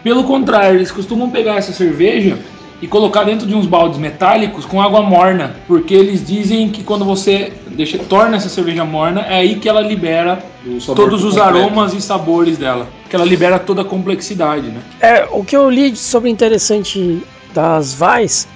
Pelo 0.03 0.23
contrário, 0.23 0.77
eles 0.77 0.91
costumam 0.91 1.29
pegar 1.29 1.55
essa 1.55 1.71
cerveja 1.71 2.37
e 2.81 2.87
colocar 2.87 3.23
dentro 3.23 3.45
de 3.45 3.53
uns 3.53 3.67
baldes 3.67 3.99
metálicos 3.99 4.65
com 4.65 4.81
água 4.81 5.01
morna, 5.01 5.55
porque 5.67 5.93
eles 5.93 6.25
dizem 6.25 6.69
que 6.69 6.83
quando 6.83 7.05
você 7.05 7.53
deixa, 7.67 7.99
torna 7.99 8.37
essa 8.37 8.49
cerveja 8.49 8.83
morna, 8.83 9.21
é 9.21 9.35
aí 9.35 9.55
que 9.55 9.69
ela 9.69 9.81
libera 9.81 10.43
todos 10.95 11.23
os 11.23 11.35
completo. 11.35 11.57
aromas 11.57 11.93
e 11.93 12.01
sabores 12.01 12.57
dela, 12.57 12.87
que 13.07 13.15
ela 13.15 13.25
libera 13.25 13.59
toda 13.59 13.83
a 13.83 13.85
complexidade, 13.85 14.67
né? 14.67 14.81
É, 14.99 15.27
o 15.31 15.43
que 15.43 15.55
eu 15.55 15.69
li 15.69 15.95
sobre 15.95 16.29
interessante 16.31 17.21
das 17.53 17.93
Vais 17.93 18.47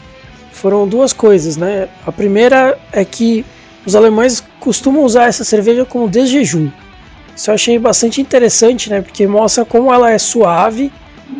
foram 0.51 0.87
duas 0.87 1.13
coisas, 1.13 1.55
né? 1.55 1.87
A 2.07 2.11
primeira 2.11 2.77
é 2.91 3.05
que 3.05 3.45
os 3.85 3.95
alemães 3.95 4.43
costumam 4.59 5.03
usar 5.03 5.25
essa 5.25 5.43
cerveja 5.43 5.85
como 5.85 6.09
desjejum. 6.09 6.69
Isso 7.35 7.51
eu 7.51 7.53
achei 7.53 7.77
bastante 7.77 8.19
interessante, 8.19 8.89
né? 8.89 9.01
Porque 9.01 9.27
mostra 9.27 9.63
como 9.63 9.93
ela 9.93 10.09
é 10.09 10.17
suave, 10.17 10.91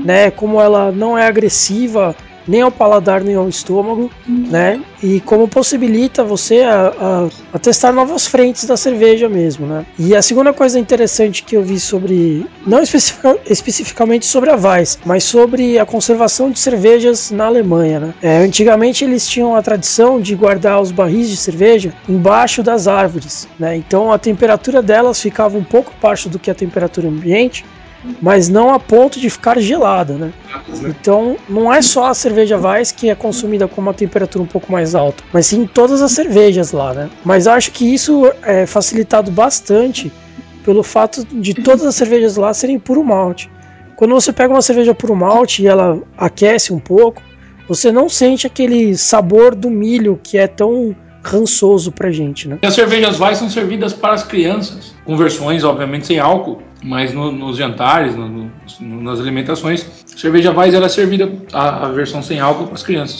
né? 0.04 0.32
Como 0.32 0.60
ela 0.62 0.92
não 0.92 1.18
é 1.18 1.26
agressiva 1.26 2.16
nem 2.48 2.62
ao 2.62 2.72
paladar 2.72 3.24
nem 3.24 3.36
ao 3.36 3.50
estômago, 3.50 4.12
né? 4.28 4.80
E 5.02 5.20
como 5.22 5.48
possibilita 5.48 6.24
você 6.24 6.62
a, 6.62 6.94
a- 7.00 7.30
a 7.54 7.58
testar 7.60 7.92
novas 7.92 8.28
frentes 8.28 8.66
da 8.66 8.78
cerveja 8.78 9.28
mesmo, 9.28 9.66
né? 9.66 9.86
E 9.98 10.16
a 10.16 10.22
segunda 10.22 10.54
coisa 10.54 10.80
interessante 10.80 11.44
que 11.44 11.58
eu 11.58 11.64
vi 11.64 11.80
sobre, 11.80 12.46
não 12.66 12.82
especifica- 12.84 13.38
especificamente 13.50 14.26
sobre 14.28 14.52
a 14.52 14.56
Weiss, 14.56 15.00
mas 15.06 15.24
sobre 15.24 15.80
a 15.80 15.86
conservação 15.86 16.52
de 16.52 16.60
cervejas 16.60 17.32
na 17.32 17.46
Alemanha, 17.46 18.00
né? 18.00 18.14
É, 18.22 18.38
antigamente 18.38 19.04
eles 19.04 19.28
tinham 19.28 19.56
a 19.56 19.62
tradição 19.64 20.20
de 20.22 20.36
guardar 20.36 20.80
os 20.80 20.92
barris 20.92 21.30
de 21.30 21.38
cerveja 21.38 21.94
embaixo 22.08 22.62
das 22.62 22.88
árvores, 22.88 23.48
né? 23.60 23.76
Então 23.76 24.12
a 24.12 24.20
temperatura 24.20 24.84
delas 24.84 25.20
ficava 25.20 25.58
um 25.58 25.64
pouco 25.64 25.92
abaixo 26.00 26.30
do 26.30 26.38
que 26.38 26.52
a 26.52 26.56
temperatura 26.56 27.08
ambiente, 27.08 27.66
mas 28.22 28.50
não 28.50 28.74
a 28.74 28.80
ponto 28.80 29.20
de 29.20 29.30
ficar 29.30 29.60
gelada, 29.60 30.14
né? 30.14 30.34
Então, 30.84 31.38
não 31.48 31.74
é 31.74 31.82
só 31.82 32.08
a 32.08 32.14
cerveja 32.14 32.58
Weiss 32.58 32.92
que 32.92 33.10
é 33.10 33.16
consumida 33.16 33.68
com 33.68 33.82
uma 33.82 33.94
temperatura 33.94 34.44
um 34.44 34.48
pouco 34.48 34.72
mais 34.72 34.96
alta, 34.96 35.24
mas 35.34 35.48
sim 35.48 35.66
todas 35.66 36.02
as 36.02 36.12
cervejas 36.12 36.72
lá, 36.72 36.94
né? 36.94 37.10
Mas 37.24 37.48
acho 37.48 37.72
que 37.72 37.94
isso 37.94 38.32
é 38.44 38.66
facilitado 38.66 39.32
bastante 39.32 40.12
pelo 40.64 40.84
fato 40.84 41.26
de 41.26 41.54
todas 41.54 41.86
as 41.86 41.96
cervejas 41.96 42.36
lá 42.36 42.54
serem 42.54 42.80
puro 42.80 43.04
malte. 43.04 43.50
Quando 43.96 44.14
você 44.14 44.34
pega 44.34 44.54
uma 44.54 44.62
cerveja 44.62 44.94
puro 44.94 45.16
malte 45.16 45.64
e 45.64 45.68
ela 45.68 46.02
aquece 46.18 46.74
um 46.74 46.80
pouco, 46.80 47.22
você 47.68 47.92
não 47.92 48.10
sente 48.10 48.46
aquele 48.46 48.98
sabor 48.98 49.56
do 49.56 49.70
milho 49.70 50.20
que 50.22 50.38
é 50.38 50.48
tão 50.48 50.96
rançoso 51.26 51.92
pra 51.92 52.12
gente, 52.12 52.48
né? 52.48 52.60
E 52.62 52.66
as 52.66 52.76
cervejas 52.76 53.18
vai 53.18 53.34
são 53.34 53.50
servidas 53.50 53.94
para 53.94 54.14
as 54.14 54.24
crianças, 54.24 54.94
com 55.04 55.18
versões, 55.18 55.64
obviamente, 55.64 56.06
sem 56.06 56.20
álcool, 56.20 56.62
mas 56.84 57.14
no, 57.14 57.32
nos 57.32 57.58
jantares, 57.58 58.16
no, 58.16 58.52
no, 58.80 59.02
nas 59.02 59.20
alimentações, 59.20 59.86
cerveja 60.06 60.52
Vais 60.52 60.74
era 60.74 60.86
é 60.86 60.90
servida 60.90 61.32
a, 61.52 61.88
a, 61.88 61.92
versão 61.92 62.22
sem 62.22 62.40
álcool 62.40 62.66
para 62.66 62.76
as 62.76 62.84
crianças. 62.84 63.20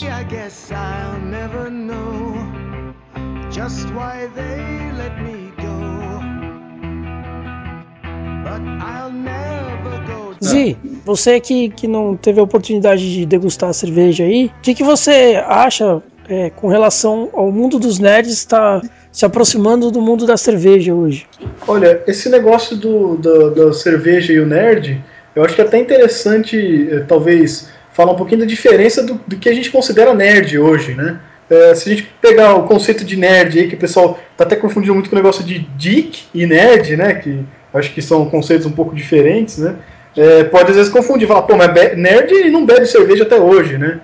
Zi, 10.44 10.76
você 11.04 11.40
que, 11.40 11.70
que 11.70 11.88
não 11.88 12.16
teve 12.16 12.38
a 12.38 12.42
oportunidade 12.42 13.12
de 13.12 13.26
degustar 13.26 13.70
a 13.70 13.72
cerveja 13.72 14.22
aí, 14.22 14.46
o 14.58 14.60
que, 14.60 14.74
que 14.74 14.84
você 14.84 15.42
acha 15.48 16.02
é, 16.28 16.50
com 16.50 16.68
relação 16.68 17.28
ao 17.32 17.50
mundo 17.50 17.78
dos 17.78 17.98
nerds 17.98 18.32
estar 18.32 18.82
se 19.12 19.24
aproximando 19.24 19.90
do 19.90 20.00
mundo 20.00 20.26
da 20.26 20.36
cerveja 20.36 20.94
hoje? 20.94 21.26
Olha, 21.66 22.02
esse 22.06 22.28
negócio 22.28 22.76
do, 22.76 23.16
do- 23.16 23.50
da 23.54 23.72
cerveja 23.72 24.32
e 24.32 24.40
o 24.40 24.46
nerd, 24.46 25.02
eu 25.34 25.44
acho 25.44 25.54
que 25.54 25.60
é 25.60 25.64
até 25.64 25.78
interessante, 25.78 26.88
eh, 26.90 27.00
talvez, 27.08 27.70
falar 27.92 28.12
um 28.12 28.16
pouquinho 28.16 28.40
da 28.40 28.46
diferença 28.46 29.02
do, 29.02 29.20
do 29.26 29.36
que 29.36 29.48
a 29.48 29.54
gente 29.54 29.70
considera 29.70 30.12
nerd 30.14 30.58
hoje, 30.58 30.94
né? 30.94 31.18
Eh, 31.48 31.74
se 31.74 31.88
a 31.88 31.94
gente 31.94 32.10
pegar 32.20 32.54
o 32.56 32.64
conceito 32.64 33.04
de 33.04 33.16
nerd 33.16 33.58
aí, 33.58 33.68
que 33.68 33.74
o 33.74 33.78
pessoal 33.78 34.18
tá 34.36 34.44
até 34.44 34.56
confundindo 34.56 34.94
muito 34.94 35.08
com 35.08 35.16
o 35.16 35.18
negócio 35.18 35.44
de 35.44 35.66
geek 35.78 36.24
e 36.34 36.44
nerd, 36.46 36.96
né? 36.96 37.14
Que 37.14 37.44
acho 37.72 37.92
que 37.94 38.02
são 38.02 38.28
conceitos 38.28 38.66
um 38.66 38.72
pouco 38.72 38.94
diferentes, 38.94 39.58
né? 39.58 39.76
Eh, 40.16 40.44
pode 40.44 40.70
às 40.70 40.76
vezes 40.76 40.92
confundir, 40.92 41.28
falar, 41.28 41.42
pô, 41.42 41.56
mas 41.56 41.68
nerd 41.96 42.50
não 42.50 42.64
bebe 42.66 42.86
cerveja 42.86 43.22
até 43.22 43.36
hoje, 43.40 43.78
né? 43.78 44.00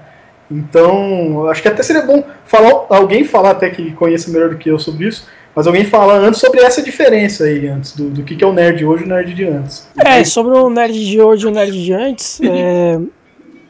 Então, 0.52 1.46
acho 1.48 1.62
que 1.62 1.68
até 1.68 1.82
seria 1.82 2.02
bom 2.02 2.22
falar, 2.44 2.86
alguém 2.90 3.24
falar 3.24 3.52
até 3.52 3.70
que 3.70 3.92
conheça 3.92 4.30
melhor 4.30 4.50
do 4.50 4.58
que 4.58 4.70
eu 4.70 4.78
sobre 4.78 5.08
isso, 5.08 5.26
mas 5.54 5.66
alguém 5.66 5.84
falar 5.84 6.16
antes 6.16 6.40
sobre 6.40 6.60
essa 6.60 6.82
diferença 6.82 7.44
aí, 7.44 7.66
antes 7.66 7.96
do, 7.96 8.10
do 8.10 8.22
que, 8.22 8.36
que 8.36 8.44
é 8.44 8.46
o 8.46 8.52
nerd 8.52 8.84
hoje 8.84 9.04
e 9.04 9.06
o 9.06 9.08
nerd 9.08 9.34
de 9.34 9.44
antes. 9.44 9.88
É, 9.98 10.22
sobre 10.24 10.56
o 10.56 10.68
nerd 10.68 10.92
de 10.94 11.20
hoje 11.20 11.46
e 11.46 11.48
o 11.48 11.52
nerd 11.52 11.84
de 11.84 11.92
antes, 11.92 12.40
é, 12.44 12.98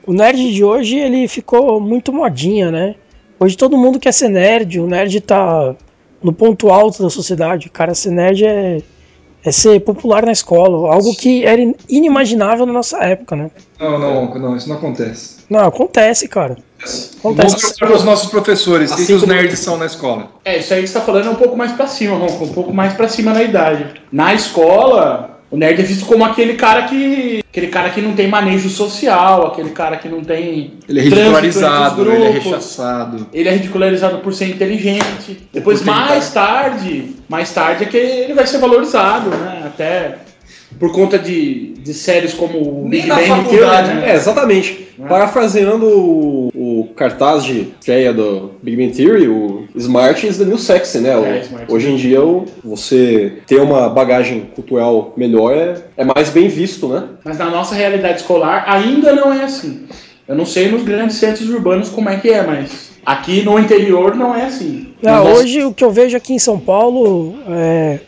o 0.07 0.13
nerd 0.13 0.53
de 0.53 0.65
hoje 0.65 0.99
ele 0.99 1.29
ficou 1.29 1.81
muito 1.81 2.13
modinha, 2.13 2.71
né? 2.71 2.95
Hoje 3.39 3.57
todo 3.57 3.77
mundo 3.77 3.99
quer 3.99 4.13
ser 4.13 4.29
nerd, 4.29 4.81
o 4.81 4.87
nerd 4.87 5.21
tá 5.21 5.75
no 6.23 6.33
ponto 6.33 6.71
alto 6.71 7.03
da 7.03 7.11
sociedade. 7.11 7.69
Cara, 7.69 7.95
ser 7.95 8.11
nerd 8.11 8.45
é, 8.45 8.81
é 9.45 9.51
ser 9.53 9.81
popular 9.81 10.25
na 10.25 10.33
escola, 10.33 10.93
algo 10.95 11.15
que 11.17 11.45
era 11.45 11.61
inimaginável 11.89 12.65
na 12.67 12.73
nossa 12.73 12.99
época, 12.99 13.35
né? 13.37 13.51
Não, 13.81 13.99
não, 13.99 14.35
não, 14.39 14.57
isso 14.57 14.69
não 14.69 14.77
acontece. 14.77 15.39
Não, 15.51 15.61
acontece, 15.61 16.29
cara. 16.29 16.57
Acontece. 17.19 17.19
Vamos 17.23 17.73
para 17.79 17.93
os 17.95 18.05
nossos 18.05 18.31
professores, 18.31 18.91
Assim 18.93 19.07
que 19.07 19.13
os 19.13 19.21
como- 19.23 19.33
nerds 19.33 19.59
são 19.61 19.77
na 19.77 19.87
escola? 19.87 20.29
É, 20.45 20.59
isso 20.59 20.73
aí 20.75 20.83
que 20.83 20.89
você 20.89 20.95
tá 20.95 21.01
falando 21.05 21.27
é 21.29 21.31
um 21.31 21.35
pouco 21.37 21.57
mais 21.57 21.73
pra 21.73 21.87
cima, 21.87 22.17
Ronco, 22.17 22.45
um 22.45 22.53
pouco 22.53 22.73
mais 22.73 22.95
pra 22.95 23.09
cima 23.09 23.33
na 23.33 23.43
idade. 23.43 24.01
Na 24.11 24.35
escola, 24.35 25.32
o 25.53 25.57
nerd 25.59 25.79
é 25.83 25.85
visto 25.85 26.07
como 26.07 26.25
aquele 26.25 26.55
cara 26.55 26.85
que. 26.85 27.45
aquele 27.47 27.67
cara 27.67 27.91
que 27.91 28.01
não 28.01 28.15
tem 28.15 28.27
manejo 28.27 28.71
social, 28.71 29.49
aquele 29.49 29.69
cara 29.69 29.99
que 29.99 30.09
não 30.09 30.25
tem. 30.25 30.79
Ele 30.89 31.01
é 31.01 31.03
ridicularizado, 31.03 32.01
entre 32.01 32.11
os 32.11 32.17
ele 32.17 32.25
é 32.25 32.31
grupos. 32.31 32.45
rechaçado. 32.45 33.27
Ele 33.35 33.49
é 33.51 33.53
ridicularizado 33.53 34.19
por 34.21 34.33
ser 34.33 34.47
inteligente. 34.49 35.47
Depois, 35.53 35.83
mais 35.83 36.31
tarde, 36.31 37.17
mais 37.29 37.53
tarde 37.53 37.85
é 37.85 37.87
que 37.87 37.99
ele 37.99 38.33
vai 38.33 38.47
ser 38.47 38.57
valorizado, 38.57 39.29
né? 39.29 39.65
Até 39.67 40.17
por 40.79 40.93
conta 40.93 41.19
de, 41.19 41.75
de 41.79 41.95
séries 41.95 42.35
como 42.35 42.59
o 42.59 42.83
Nem 42.89 43.03
Big 43.03 43.07
na 43.09 43.15
Bang 43.17 43.27
faculdade, 43.29 43.89
Theory, 43.89 44.05
É, 44.05 44.07
né? 44.09 44.15
exatamente. 44.15 44.83
Parafraseando 45.09 45.87
o, 45.87 46.49
o 46.55 46.89
cartaz 46.95 47.45
de 47.45 47.69
estreia 47.81 48.13
do 48.13 48.53
Big 48.63 48.77
Bang 48.77 48.93
Theory, 48.97 49.29
o 49.29 49.65
Smart 49.77 50.27
is 50.27 50.39
the 50.39 50.45
new 50.45 50.59
sexy, 50.59 50.99
né? 50.99 51.17
O- 51.17 51.25
É, 51.25 51.43
hoje 51.69 51.91
em 51.91 51.97
dia, 51.97 52.23
o- 52.23 52.45
você 52.63 53.33
ter 53.47 53.61
uma 53.61 53.89
bagagem 53.89 54.43
cultural 54.55 55.13
melhor 55.17 55.53
é, 55.57 55.75
é 55.97 56.05
mais 56.05 56.31
bem 56.31 56.49
visto, 56.49 56.89
né? 56.89 57.05
Mas 57.25 57.39
na 57.39 57.47
nossa 57.51 57.75
realidade 57.75 58.21
escolar 58.21 58.65
ainda 58.69 59.13
não 59.15 59.33
é 59.33 59.43
assim. 59.45 59.87
Eu 60.29 60.37
não 60.37 60.47
sei 60.47 60.69
nos 60.71 60.83
grandes 60.85 61.17
centros 61.17 61.49
urbanos 61.51 61.89
como 61.89 62.09
é 62.09 62.17
que 62.17 62.29
é, 62.31 62.43
mas 62.43 62.93
aqui 63.05 63.43
no 63.43 63.59
interior 63.59 64.15
não 64.15 64.35
é 64.35 64.45
assim. 64.45 64.89
Ah, 65.05 65.23
hoje 65.23 65.65
o 65.65 65.73
que 65.75 65.83
eu 65.85 65.91
vejo 65.91 66.17
aqui 66.17 66.33
em 66.35 66.39
São 66.39 66.59
Paulo 66.61 67.35
é. 67.49 67.99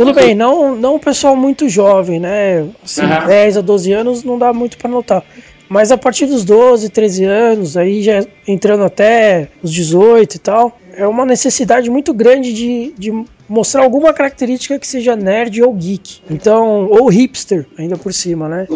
Tudo 0.00 0.14
bem, 0.14 0.34
não, 0.34 0.74
não 0.74 0.94
o 0.94 0.98
pessoal 0.98 1.36
muito 1.36 1.68
jovem, 1.68 2.18
né? 2.18 2.66
Assim, 2.82 3.02
Aham. 3.02 3.26
10 3.26 3.56
a 3.58 3.60
12 3.60 3.92
anos 3.92 4.24
não 4.24 4.38
dá 4.38 4.50
muito 4.50 4.78
pra 4.78 4.88
notar. 4.88 5.22
Mas 5.68 5.92
a 5.92 5.98
partir 5.98 6.24
dos 6.24 6.42
12, 6.42 6.88
13 6.88 7.24
anos, 7.26 7.76
aí 7.76 8.02
já 8.02 8.24
entrando 8.48 8.82
até 8.82 9.48
os 9.62 9.70
18 9.70 10.34
e 10.34 10.38
tal, 10.38 10.78
é 10.94 11.06
uma 11.06 11.26
necessidade 11.26 11.90
muito 11.90 12.14
grande 12.14 12.52
de, 12.52 12.94
de 12.96 13.24
mostrar 13.46 13.82
alguma 13.82 14.14
característica 14.14 14.78
que 14.78 14.86
seja 14.86 15.14
nerd 15.14 15.62
ou 15.62 15.74
geek. 15.74 16.22
Então, 16.30 16.88
ou 16.90 17.08
hipster, 17.08 17.66
ainda 17.78 17.98
por 17.98 18.14
cima, 18.14 18.48
né? 18.48 18.66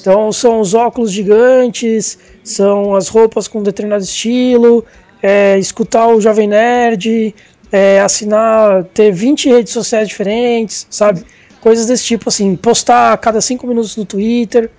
Então 0.00 0.30
são 0.30 0.60
os 0.60 0.74
óculos 0.74 1.10
gigantes, 1.10 2.18
são 2.44 2.94
as 2.94 3.08
roupas 3.08 3.48
com 3.48 3.62
determinado 3.62 4.04
estilo, 4.04 4.84
é, 5.22 5.58
escutar 5.58 6.06
o 6.06 6.20
Jovem 6.20 6.46
Nerd, 6.46 7.34
é, 7.70 8.00
assinar, 8.00 8.84
ter 8.94 9.12
20 9.12 9.48
redes 9.48 9.72
sociais 9.72 10.08
diferentes, 10.08 10.86
sabe? 10.90 11.24
Coisas 11.60 11.86
desse 11.86 12.04
tipo, 12.04 12.28
assim, 12.28 12.56
postar 12.56 13.12
a 13.12 13.16
cada 13.16 13.40
5 13.40 13.66
minutos 13.66 13.96
no 13.96 14.04
Twitter. 14.04 14.70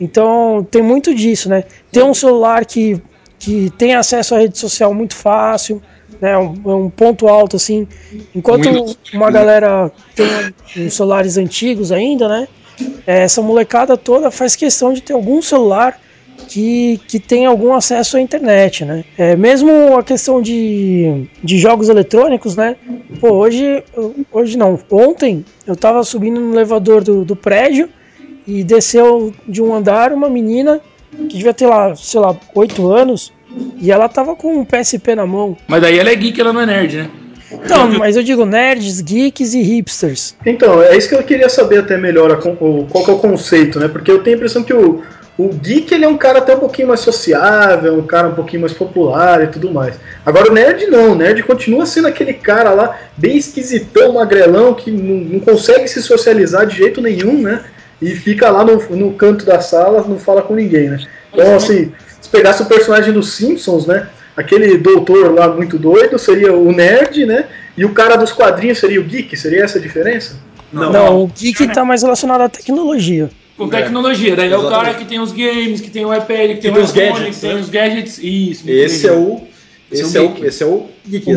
Então 0.00 0.66
tem 0.70 0.82
muito 0.82 1.14
disso, 1.14 1.48
né? 1.48 1.64
Ter 1.92 2.02
um 2.02 2.14
celular 2.14 2.64
que, 2.64 3.00
que 3.38 3.70
tem 3.78 3.94
acesso 3.94 4.34
à 4.34 4.38
rede 4.38 4.58
social 4.58 4.92
muito 4.92 5.14
fácil, 5.14 5.80
né? 6.20 6.36
Um, 6.38 6.54
é 6.64 6.74
um 6.74 6.90
ponto 6.90 7.28
alto, 7.28 7.56
assim. 7.56 7.86
Enquanto 8.34 8.70
Muito. 8.70 8.96
uma 9.12 9.30
galera 9.30 9.90
tem 10.14 10.26
uns 10.76 10.94
celulares 10.94 11.36
antigos 11.36 11.92
ainda, 11.92 12.28
né? 12.28 12.48
É, 13.06 13.22
essa 13.22 13.40
molecada 13.40 13.96
toda 13.96 14.30
faz 14.30 14.56
questão 14.56 14.92
de 14.92 15.00
ter 15.00 15.12
algum 15.12 15.40
celular 15.40 16.00
que, 16.48 17.00
que 17.08 17.18
tem 17.18 17.46
algum 17.46 17.72
acesso 17.72 18.16
à 18.16 18.20
internet, 18.20 18.84
né? 18.84 19.04
É, 19.18 19.34
mesmo 19.36 19.96
a 19.98 20.02
questão 20.02 20.40
de, 20.42 21.24
de 21.42 21.58
jogos 21.58 21.88
eletrônicos, 21.88 22.56
né? 22.56 22.76
Pô, 23.20 23.30
hoje, 23.32 23.82
hoje 24.32 24.56
não, 24.58 24.78
ontem 24.90 25.44
eu 25.66 25.74
tava 25.76 26.02
subindo 26.04 26.40
no 26.40 26.54
elevador 26.54 27.02
do, 27.02 27.24
do 27.24 27.34
prédio 27.36 27.88
e 28.46 28.62
desceu 28.62 29.32
de 29.48 29.62
um 29.62 29.74
andar 29.74 30.12
uma 30.12 30.28
menina 30.28 30.80
que 31.28 31.36
devia 31.36 31.54
ter 31.54 31.66
lá, 31.66 31.94
sei 31.96 32.20
lá, 32.20 32.36
8 32.54 32.90
anos 32.90 33.32
e 33.80 33.90
ela 33.90 34.08
tava 34.08 34.34
com 34.34 34.58
um 34.58 34.64
PSP 34.64 35.14
na 35.14 35.26
mão. 35.26 35.56
Mas 35.68 35.80
daí 35.80 35.98
ela 35.98 36.10
é 36.10 36.14
geek, 36.14 36.40
ela 36.40 36.52
não 36.52 36.60
é 36.60 36.66
nerd, 36.66 36.96
né? 36.96 37.10
Então, 37.52 37.88
mas 37.98 38.16
eu 38.16 38.22
digo 38.22 38.44
nerds, 38.44 39.00
geeks 39.00 39.54
e 39.54 39.62
hipsters. 39.62 40.34
Então, 40.44 40.82
é 40.82 40.96
isso 40.96 41.08
que 41.08 41.14
eu 41.14 41.22
queria 41.22 41.48
saber 41.48 41.78
até 41.78 41.96
melhor, 41.96 42.32
a 42.32 42.36
con- 42.36 42.56
o- 42.60 42.86
qual 42.90 43.04
que 43.04 43.10
é 43.10 43.14
o 43.14 43.18
conceito, 43.18 43.78
né? 43.78 43.86
Porque 43.86 44.10
eu 44.10 44.22
tenho 44.24 44.34
a 44.34 44.38
impressão 44.38 44.64
que 44.64 44.74
o, 44.74 45.02
o 45.36 45.48
geek 45.48 45.92
ele 45.92 46.04
é 46.04 46.08
um 46.08 46.16
cara 46.16 46.38
até 46.38 46.54
um 46.54 46.60
pouquinho 46.60 46.88
mais 46.88 47.00
sociável, 47.00 47.98
um 47.98 48.06
cara 48.06 48.28
um 48.28 48.34
pouquinho 48.34 48.60
mais 48.62 48.72
popular 48.72 49.42
e 49.42 49.48
tudo 49.48 49.70
mais. 49.72 49.96
Agora 50.24 50.50
o 50.50 50.54
nerd 50.54 50.86
não, 50.86 51.12
o 51.12 51.14
nerd 51.16 51.42
continua 51.42 51.86
sendo 51.86 52.06
aquele 52.06 52.34
cara 52.34 52.70
lá, 52.70 52.96
bem 53.16 53.36
esquisitão, 53.36 54.12
magrelão, 54.12 54.74
que 54.74 54.92
não, 54.92 55.16
não 55.16 55.40
consegue 55.40 55.88
se 55.88 56.00
socializar 56.02 56.66
de 56.66 56.76
jeito 56.76 57.00
nenhum, 57.00 57.42
né? 57.42 57.64
E 58.00 58.10
fica 58.14 58.48
lá 58.48 58.64
no, 58.64 58.76
no 58.96 59.14
canto 59.14 59.44
da 59.44 59.60
sala, 59.60 60.04
não 60.06 60.18
fala 60.18 60.42
com 60.42 60.54
ninguém, 60.54 60.90
né? 60.90 61.04
Então, 61.32 61.56
assim, 61.56 61.92
se 62.20 62.28
pegasse 62.28 62.62
o 62.62 62.66
personagem 62.66 63.12
dos 63.12 63.32
Simpsons, 63.32 63.86
né? 63.86 64.08
Aquele 64.36 64.78
doutor 64.78 65.34
lá 65.34 65.48
muito 65.48 65.78
doido 65.78 66.18
seria 66.18 66.52
o 66.52 66.70
nerd, 66.70 67.26
né? 67.26 67.46
E 67.76 67.84
o 67.84 67.92
cara 67.92 68.16
dos 68.16 68.32
quadrinhos 68.32 68.78
seria 68.78 69.00
o 69.00 69.04
geek? 69.04 69.36
Seria 69.36 69.64
essa 69.64 69.78
a 69.78 69.82
diferença? 69.82 70.36
Não, 70.74 71.24
o 71.24 71.26
geek 71.28 71.68
tá 71.72 71.84
mais 71.84 72.02
relacionado 72.02 72.40
à 72.42 72.48
tecnologia. 72.48 73.30
Com 73.56 73.68
tecnologia. 73.68 74.34
Daí 74.34 74.50
é 74.52 74.56
o 74.58 74.68
cara 74.68 74.94
que 74.94 75.04
tem 75.04 75.20
os 75.20 75.30
games, 75.32 75.80
que 75.80 75.88
tem 75.90 76.04
o 76.04 76.12
iPad, 76.12 76.50
que 76.50 76.54
tem 76.56 76.72
tem 76.72 76.72
o 76.72 76.82
os 76.82 76.90
iPhone, 76.90 77.10
gadgets, 77.12 77.34
que 77.36 77.40
tem 77.40 77.54
né? 77.54 77.60
os 77.60 77.68
gadgets. 77.70 78.18
Isso. 78.18 78.70
Esse 78.70 79.06
é 79.06 79.12
o. 79.12 79.40
Esse 79.92 80.02
Esse 80.02 80.18
é 80.18 80.20
é 80.20 80.24
o 80.24 80.28
geek. 80.30 80.46
esse 80.46 80.62
é 80.62 80.66
o 80.66 80.86
geek. 81.06 81.30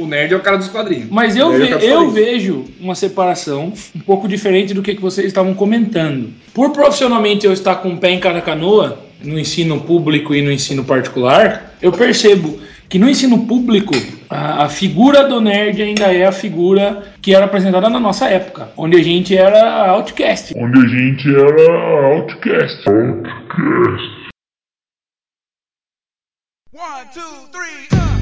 O. 0.00 0.04
O 0.04 0.06
nerd 0.06 0.32
é 0.32 0.36
o 0.36 0.40
cara 0.40 0.56
dos 0.58 0.68
quadrinhos. 0.68 1.08
Mas 1.10 1.34
eu, 1.34 1.52
Eu 1.52 1.58
ve- 1.58 1.66
quero 1.68 1.84
eu 1.84 2.10
vejo 2.10 2.64
uma 2.80 2.94
separação 2.94 3.72
um 3.96 4.00
pouco 4.00 4.28
diferente 4.28 4.72
do 4.72 4.80
que, 4.82 4.94
que 4.94 5.00
vocês 5.02 5.26
estavam 5.26 5.54
comentando. 5.54 6.28
Por 6.52 6.70
profissionalmente 6.70 7.44
eu 7.46 7.52
estar 7.52 7.76
com 7.76 7.88
o 7.94 7.96
pé 7.96 8.10
em 8.10 8.20
cada 8.20 8.40
canoa, 8.40 8.98
no 9.22 9.36
ensino 9.38 9.80
público 9.80 10.34
e 10.34 10.42
no 10.42 10.52
ensino 10.52 10.84
particular, 10.84 11.74
eu 11.82 11.90
percebo 11.90 12.60
que 12.88 12.98
no 12.98 13.08
ensino 13.08 13.44
público 13.46 13.92
a, 14.34 14.64
a 14.64 14.68
figura 14.68 15.28
do 15.28 15.40
nerd 15.40 15.80
ainda 15.80 16.12
é 16.12 16.26
a 16.26 16.32
figura 16.32 17.04
que 17.22 17.32
era 17.34 17.44
apresentada 17.44 17.88
na 17.88 18.00
nossa 18.00 18.28
época, 18.28 18.68
onde 18.76 18.96
a 18.96 19.02
gente 19.02 19.36
era 19.36 19.86
outcast. 19.90 20.52
onde 20.56 20.78
a 20.78 20.88
gente 20.88 21.28
era 21.28 22.16
outcast. 22.16 22.88
Outcast. 22.88 24.24
One, 26.72 27.06
two, 27.14 27.48
three, 27.52 27.86
uh. 27.92 28.13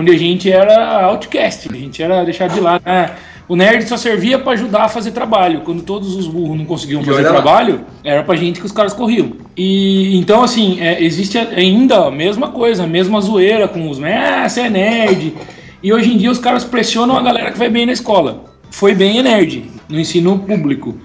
Onde 0.00 0.10
a 0.10 0.18
gente 0.18 0.50
era 0.50 1.04
outcast, 1.04 1.68
a 1.70 1.76
gente 1.76 2.02
era 2.02 2.24
deixado 2.24 2.54
de 2.54 2.60
lado. 2.60 2.82
né? 2.84 3.10
O 3.46 3.56
nerd 3.56 3.84
só 3.88 3.96
servia 3.96 4.38
pra 4.38 4.52
ajudar 4.52 4.84
a 4.84 4.88
fazer 4.88 5.10
trabalho. 5.10 5.62
Quando 5.62 5.82
todos 5.82 6.14
os 6.14 6.28
burros 6.28 6.56
não 6.56 6.64
conseguiam 6.64 7.02
fazer 7.02 7.24
trabalho, 7.24 7.80
era 8.04 8.22
pra 8.22 8.36
gente 8.36 8.60
que 8.60 8.66
os 8.66 8.72
caras 8.72 8.92
corriam. 8.94 9.32
E 9.56 10.16
então, 10.16 10.44
assim, 10.44 10.80
é, 10.80 11.02
existe 11.02 11.36
ainda 11.36 12.06
a 12.06 12.10
mesma 12.10 12.48
coisa, 12.48 12.84
a 12.84 12.86
mesma 12.86 13.20
zoeira 13.20 13.66
com 13.66 13.90
os. 13.90 14.00
Ah, 14.02 14.48
você 14.48 14.62
é 14.62 14.70
nerd. 14.70 15.34
E 15.82 15.92
hoje 15.92 16.12
em 16.12 16.16
dia 16.16 16.30
os 16.30 16.38
caras 16.38 16.62
pressionam 16.62 17.18
a 17.18 17.22
galera 17.22 17.50
que 17.50 17.58
vai 17.58 17.68
bem 17.68 17.86
na 17.86 17.92
escola. 17.92 18.44
Foi 18.70 18.94
bem 18.94 19.18
é 19.18 19.22
nerd, 19.22 19.64
no 19.88 19.98
ensino 19.98 20.38
público. 20.38 20.96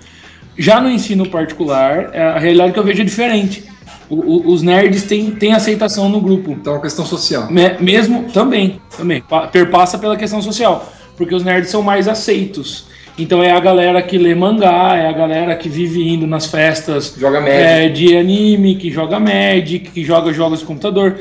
Já 0.56 0.80
no 0.80 0.90
ensino 0.90 1.28
particular, 1.28 2.12
é, 2.14 2.22
a 2.22 2.38
realidade 2.38 2.74
que 2.74 2.80
eu 2.80 2.84
vejo 2.84 3.02
é 3.02 3.06
diferente. 3.06 3.64
O- 4.10 4.16
o- 4.16 4.54
os 4.54 4.62
nerds 4.62 5.04
têm, 5.04 5.32
têm 5.32 5.54
aceitação 5.54 6.08
no 6.10 6.22
grupo. 6.22 6.52
Então 6.52 6.74
é 6.74 6.76
uma 6.78 6.82
questão 6.82 7.06
social. 7.06 7.50
Me- 7.52 7.76
mesmo 7.80 8.26
também, 8.32 8.80
também 8.96 9.22
pa- 9.22 9.48
perpassa 9.48 9.98
pela 9.98 10.16
questão 10.16 10.42
social, 10.42 10.92
porque 11.18 11.34
os 11.34 11.44
nerds 11.44 11.70
são 11.72 11.82
mais 11.82 12.08
aceitos. 12.08 12.86
Então 13.18 13.42
é 13.42 13.52
a 13.52 13.60
galera 13.60 14.02
que 14.02 14.18
lê 14.18 14.36
mangá, 14.36 14.96
é 14.96 15.08
a 15.08 15.12
galera 15.14 15.56
que 15.56 15.70
vive 15.70 16.08
indo 16.08 16.28
nas 16.28 16.46
festas 16.48 17.16
Joga 17.18 17.40
Magic. 17.40 17.58
é, 17.58 17.90
de 17.90 18.18
anime, 18.18 18.76
que 18.76 18.92
joga 18.92 19.20
Magic, 19.20 19.90
que 19.92 20.04
joga 20.04 20.32
jogos 20.34 20.60
de 20.60 20.66
computador. 20.66 21.18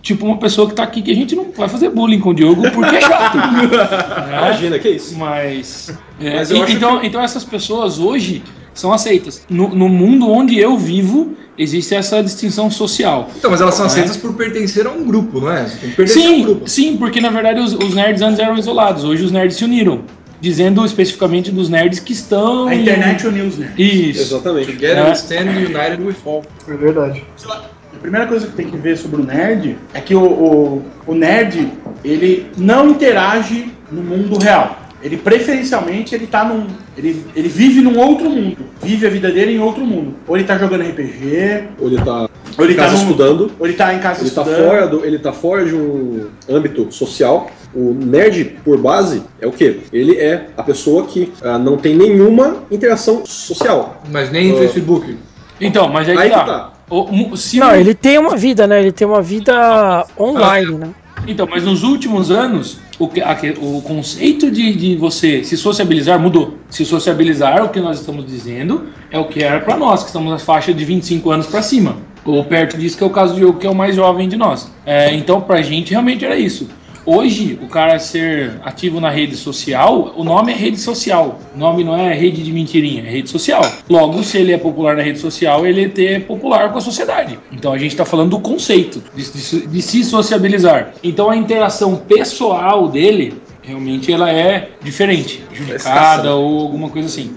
Tipo 0.00 0.26
uma 0.26 0.36
pessoa 0.36 0.68
que 0.68 0.74
tá 0.74 0.84
aqui 0.84 1.02
que 1.02 1.10
a 1.10 1.14
gente 1.14 1.34
não 1.34 1.50
vai 1.50 1.68
fazer 1.68 1.88
bullying 1.90 2.20
com 2.20 2.30
o 2.30 2.34
Diogo 2.34 2.62
porque 2.70 2.96
é 2.96 3.00
chato. 3.00 3.36
né? 4.28 4.28
Imagina, 4.38 4.78
que 4.78 4.90
isso. 4.90 5.16
Mas, 5.18 5.98
é, 6.20 6.36
Mas 6.36 6.50
e- 6.50 6.56
então, 6.72 7.02
então 7.02 7.20
essas 7.20 7.42
pessoas 7.44 7.98
hoje 7.98 8.42
são 8.78 8.92
aceitas. 8.92 9.42
No, 9.48 9.68
no 9.74 9.88
mundo 9.88 10.30
onde 10.30 10.58
eu 10.58 10.76
vivo, 10.78 11.34
existe 11.58 11.94
essa 11.94 12.22
distinção 12.22 12.70
social. 12.70 13.28
Então, 13.36 13.50
mas 13.50 13.60
elas 13.60 13.74
são 13.74 13.86
É. 13.86 13.88
aceitas 13.88 14.16
por 14.16 14.34
pertencer 14.34 14.86
a 14.86 14.90
um 14.90 15.04
grupo, 15.04 15.40
não 15.40 15.50
é? 15.52 15.64
Você 15.66 15.76
tem 15.78 15.90
que 15.90 15.96
pertencer 15.96 16.22
a 16.22 16.30
um 16.30 16.34
Sim, 16.36 16.42
grupo. 16.42 16.68
sim, 16.68 16.96
porque 16.96 17.20
na 17.20 17.30
verdade 17.30 17.60
os, 17.60 17.72
os 17.74 17.94
nerds 17.94 18.22
antes 18.22 18.38
eram 18.38 18.56
isolados, 18.56 19.04
hoje 19.04 19.24
os 19.24 19.32
nerds 19.32 19.56
se 19.56 19.64
uniram. 19.64 20.02
Dizendo 20.40 20.84
especificamente 20.86 21.50
dos 21.50 21.68
nerds 21.68 21.98
que 21.98 22.12
estão. 22.12 22.68
A 22.68 22.74
internet 22.74 23.26
uniu 23.26 23.46
os 23.46 23.58
nerds. 23.58 23.74
Isso. 23.76 24.20
Exatamente. 24.22 24.66
Together 24.72 24.98
É. 24.98 25.04
we 25.06 25.12
stand 25.12 25.48
united 25.50 26.00
we 26.00 26.12
fall. 26.12 26.44
É 26.68 26.74
verdade. 26.74 27.24
A 27.48 28.00
primeira 28.00 28.24
coisa 28.28 28.46
que 28.46 28.52
tem 28.52 28.70
que 28.70 28.76
ver 28.76 28.96
sobre 28.96 29.20
o 29.20 29.24
nerd 29.24 29.76
é 29.92 30.00
que 30.00 30.14
o, 30.14 30.22
o, 30.22 30.84
o 31.08 31.14
nerd 31.16 31.72
ele 32.04 32.46
não 32.56 32.88
interage 32.90 33.72
no 33.90 34.00
mundo 34.00 34.38
real. 34.38 34.78
Ele 35.02 35.16
preferencialmente 35.16 36.14
ele 36.14 36.26
tá 36.26 36.44
num. 36.44 36.66
Ele, 36.96 37.24
ele 37.36 37.48
vive 37.48 37.80
num 37.80 37.98
outro 37.98 38.28
mundo. 38.28 38.58
Vive 38.82 39.06
a 39.06 39.10
vida 39.10 39.30
dele 39.30 39.52
em 39.54 39.60
outro 39.60 39.84
mundo. 39.86 40.14
Ou 40.26 40.36
ele 40.36 40.44
tá 40.44 40.58
jogando 40.58 40.82
RPG, 40.82 41.64
Ou 41.80 41.86
ele 41.88 41.98
tá 42.02 42.28
ou 42.58 42.64
ele 42.64 42.72
em 42.72 42.76
tá 42.76 42.82
casa 42.84 42.96
num- 42.96 43.02
estudando, 43.02 43.52
Ou 43.60 43.66
ele 43.66 43.74
tá 43.76 43.94
em 43.94 43.98
casa 44.00 44.20
ele 44.22 44.30
tá, 44.30 44.42
estudando. 44.42 44.66
fora 44.66 44.86
do, 44.88 45.04
ele 45.04 45.18
tá 45.18 45.32
fora 45.32 45.64
de 45.64 45.74
um 45.74 46.26
âmbito 46.48 46.90
social. 46.90 47.48
O 47.74 47.92
nerd, 47.94 48.56
por 48.64 48.78
base, 48.78 49.22
é 49.40 49.46
o 49.46 49.52
quê? 49.52 49.80
Ele 49.92 50.16
é 50.18 50.46
a 50.56 50.62
pessoa 50.64 51.04
que 51.06 51.32
ah, 51.42 51.58
não 51.58 51.76
tem 51.76 51.94
nenhuma 51.94 52.56
interação 52.70 53.24
social. 53.24 54.02
Mas 54.10 54.32
nem 54.32 54.52
Ah. 54.52 54.58
Facebook. 54.58 55.16
Então, 55.60 55.88
mas 55.88 56.08
aí, 56.08 56.16
Aí 56.18 56.30
que 56.30 56.34
que 56.38 56.40
tá. 56.40 56.44
tá. 56.46 56.72
O- 56.90 57.36
se 57.36 57.58
Não, 57.60 57.70
o- 57.70 57.74
ele 57.76 57.94
tem 57.94 58.18
uma 58.18 58.36
vida, 58.36 58.66
né? 58.66 58.80
Ele 58.80 58.90
tem 58.92 59.06
uma 59.06 59.20
vida 59.22 60.06
online, 60.18 60.74
né? 60.74 60.88
Então, 61.26 61.46
mas 61.50 61.64
nos 61.64 61.82
últimos 61.82 62.30
anos, 62.30 62.78
o, 62.98 63.06
que- 63.06 63.20
a 63.20 63.36
o 63.60 63.82
conceito 63.82 64.50
de, 64.50 64.72
de 64.74 64.96
você 64.96 65.44
se 65.44 65.56
sociabilizar 65.56 66.18
mudou. 66.18 66.56
Se 66.70 66.84
sociabilizar, 66.84 67.64
o 67.64 67.68
que 67.68 67.80
nós 67.80 68.00
estamos 68.00 68.26
dizendo, 68.26 68.86
é 69.10 69.18
o 69.18 69.26
que 69.26 69.42
era 69.42 69.60
para 69.60 69.76
nós, 69.76 70.00
que 70.02 70.06
estamos 70.08 70.30
na 70.30 70.38
faixa 70.38 70.72
de 70.72 70.84
25 70.84 71.30
anos 71.30 71.46
para 71.46 71.62
cima. 71.62 71.96
Ou 72.24 72.44
perto 72.44 72.76
disso, 72.76 72.96
que 72.96 73.04
é 73.04 73.06
o 73.06 73.10
caso 73.10 73.32
do 73.34 73.38
Diogo, 73.40 73.58
que 73.58 73.66
é 73.66 73.70
o 73.70 73.74
mais 73.74 73.94
jovem 73.94 74.28
de 74.28 74.36
nós. 74.36 74.70
É, 74.84 75.14
então, 75.14 75.40
pra 75.40 75.62
gente, 75.62 75.90
realmente 75.90 76.24
era 76.24 76.36
isso. 76.36 76.68
Hoje, 77.10 77.58
o 77.62 77.66
cara 77.68 77.98
ser 77.98 78.52
ativo 78.62 79.00
na 79.00 79.08
rede 79.08 79.34
social, 79.34 80.12
o 80.14 80.22
nome 80.22 80.52
é 80.52 80.54
rede 80.54 80.78
social. 80.78 81.38
O 81.54 81.58
nome 81.58 81.82
não 81.82 81.96
é 81.96 82.12
rede 82.12 82.42
de 82.42 82.52
mentirinha, 82.52 83.02
é 83.02 83.10
rede 83.10 83.30
social. 83.30 83.62
Logo, 83.88 84.22
se 84.22 84.36
ele 84.36 84.52
é 84.52 84.58
popular 84.58 84.94
na 84.94 85.02
rede 85.02 85.18
social, 85.18 85.66
ele 85.66 85.90
é 86.04 86.20
popular 86.20 86.70
com 86.70 86.76
a 86.76 86.80
sociedade. 86.82 87.38
Então 87.50 87.72
a 87.72 87.78
gente 87.78 87.92
está 87.92 88.04
falando 88.04 88.30
do 88.32 88.40
conceito 88.40 89.02
de, 89.14 89.22
de- 89.32 89.66
de 89.66 89.82
se 89.82 90.04
sociabilizar. 90.04 90.92
Então 91.02 91.30
a 91.30 91.36
interação 91.36 91.96
pessoal 91.96 92.88
dele 92.88 93.34
realmente 93.62 94.12
ela 94.12 94.30
é 94.30 94.70
diferente, 94.82 95.42
judicada 95.52 96.34
ou 96.34 96.60
alguma 96.60 96.90
coisa 96.90 97.08
assim. 97.08 97.30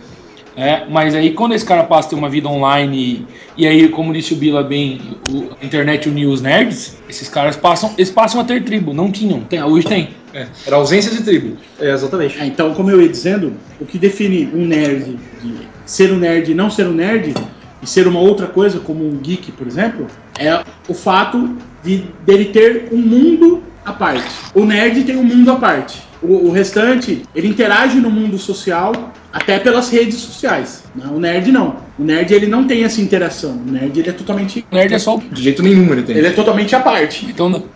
É, 0.62 0.86
mas 0.88 1.16
aí 1.16 1.32
quando 1.32 1.54
esse 1.54 1.66
cara 1.66 1.84
passa 1.84 2.08
a 2.08 2.10
ter 2.12 2.16
uma 2.16 2.30
vida 2.30 2.48
online 2.48 3.26
e, 3.58 3.64
e 3.64 3.68
aí, 3.68 3.90
como 3.90 4.14
disse 4.14 4.34
o 4.34 4.38
Bila 4.38 4.62
bem, 4.62 5.02
o, 5.28 5.50
a 5.60 5.66
internet 5.66 6.08
uniu 6.08 6.30
os 6.30 6.40
nerds, 6.40 7.02
esses 7.10 7.28
caras 7.28 7.56
passam, 7.56 7.92
eles 7.98 8.12
passam 8.12 8.40
a 8.40 8.44
ter 8.44 8.64
tribo, 8.64 8.94
não 8.94 9.12
tinham, 9.12 9.40
tem, 9.40 9.62
hoje 9.64 9.88
tem. 9.88 10.10
É. 10.32 10.46
Era 10.68 10.76
ausência 10.76 11.12
de 11.12 11.24
tribo. 11.24 11.58
É, 11.80 11.90
exatamente. 11.92 12.40
É, 12.40 12.46
então, 12.46 12.76
como 12.76 12.92
eu 12.92 13.02
ia 13.02 13.10
dizendo, 13.10 13.54
o 13.80 13.86
que 13.86 13.98
define 13.98 14.52
um 14.54 14.68
nerd 14.68 15.20
de 15.42 15.56
ser 15.84 16.14
um 16.14 16.18
nerd 16.18 16.52
e 16.52 16.54
não 16.54 16.70
ser 16.70 16.88
um 16.88 16.94
nerd, 16.94 17.34
e 17.82 17.88
ser 17.88 18.08
uma 18.08 18.20
outra 18.20 18.46
coisa, 18.46 18.80
como 18.80 19.04
um 19.04 19.18
geek, 19.18 19.52
por 19.54 19.66
exemplo, 19.66 20.06
é 20.38 20.64
o 20.88 20.94
fato 20.94 21.58
de 21.84 22.04
dele 22.24 22.46
ter 22.46 22.90
um 22.92 22.98
mundo 22.98 23.64
à 23.84 23.94
parte. 23.94 24.30
O 24.54 24.64
nerd 24.64 25.04
tem 25.04 25.18
um 25.18 25.24
mundo 25.24 25.52
à 25.52 25.56
parte. 25.56 26.11
O, 26.22 26.50
o 26.50 26.52
restante, 26.52 27.24
ele 27.36 27.48
interage 27.48 27.98
no 28.00 28.10
mundo 28.12 28.38
social 28.38 28.92
até 29.34 29.58
pelas 29.58 29.90
redes 29.90 30.16
sociais. 30.20 30.84
né? 30.96 31.06
O 31.12 31.20
nerd 31.20 31.52
não. 31.52 31.78
O 31.98 32.04
nerd 32.04 32.32
ele 32.34 32.46
não 32.48 32.68
tem 32.68 32.84
essa 32.84 33.02
interação. 33.02 33.52
O 33.68 33.72
nerd 33.72 34.00
ele 34.00 34.10
é 34.10 34.14
totalmente 34.14 34.66
O 34.72 34.76
nerd 34.76 34.94
é 34.94 35.00
só 35.00 35.16
o. 35.16 35.20
De 35.20 35.42
jeito 35.42 35.64
nenhum 35.64 35.92
ele 35.92 36.04
tem. 36.04 36.16
ele 36.18 36.28
é 36.28 36.32
totalmente 36.32 36.76
à 36.76 36.80
parte. 36.80 37.26
Então, 37.26 37.50
não- 37.50 37.64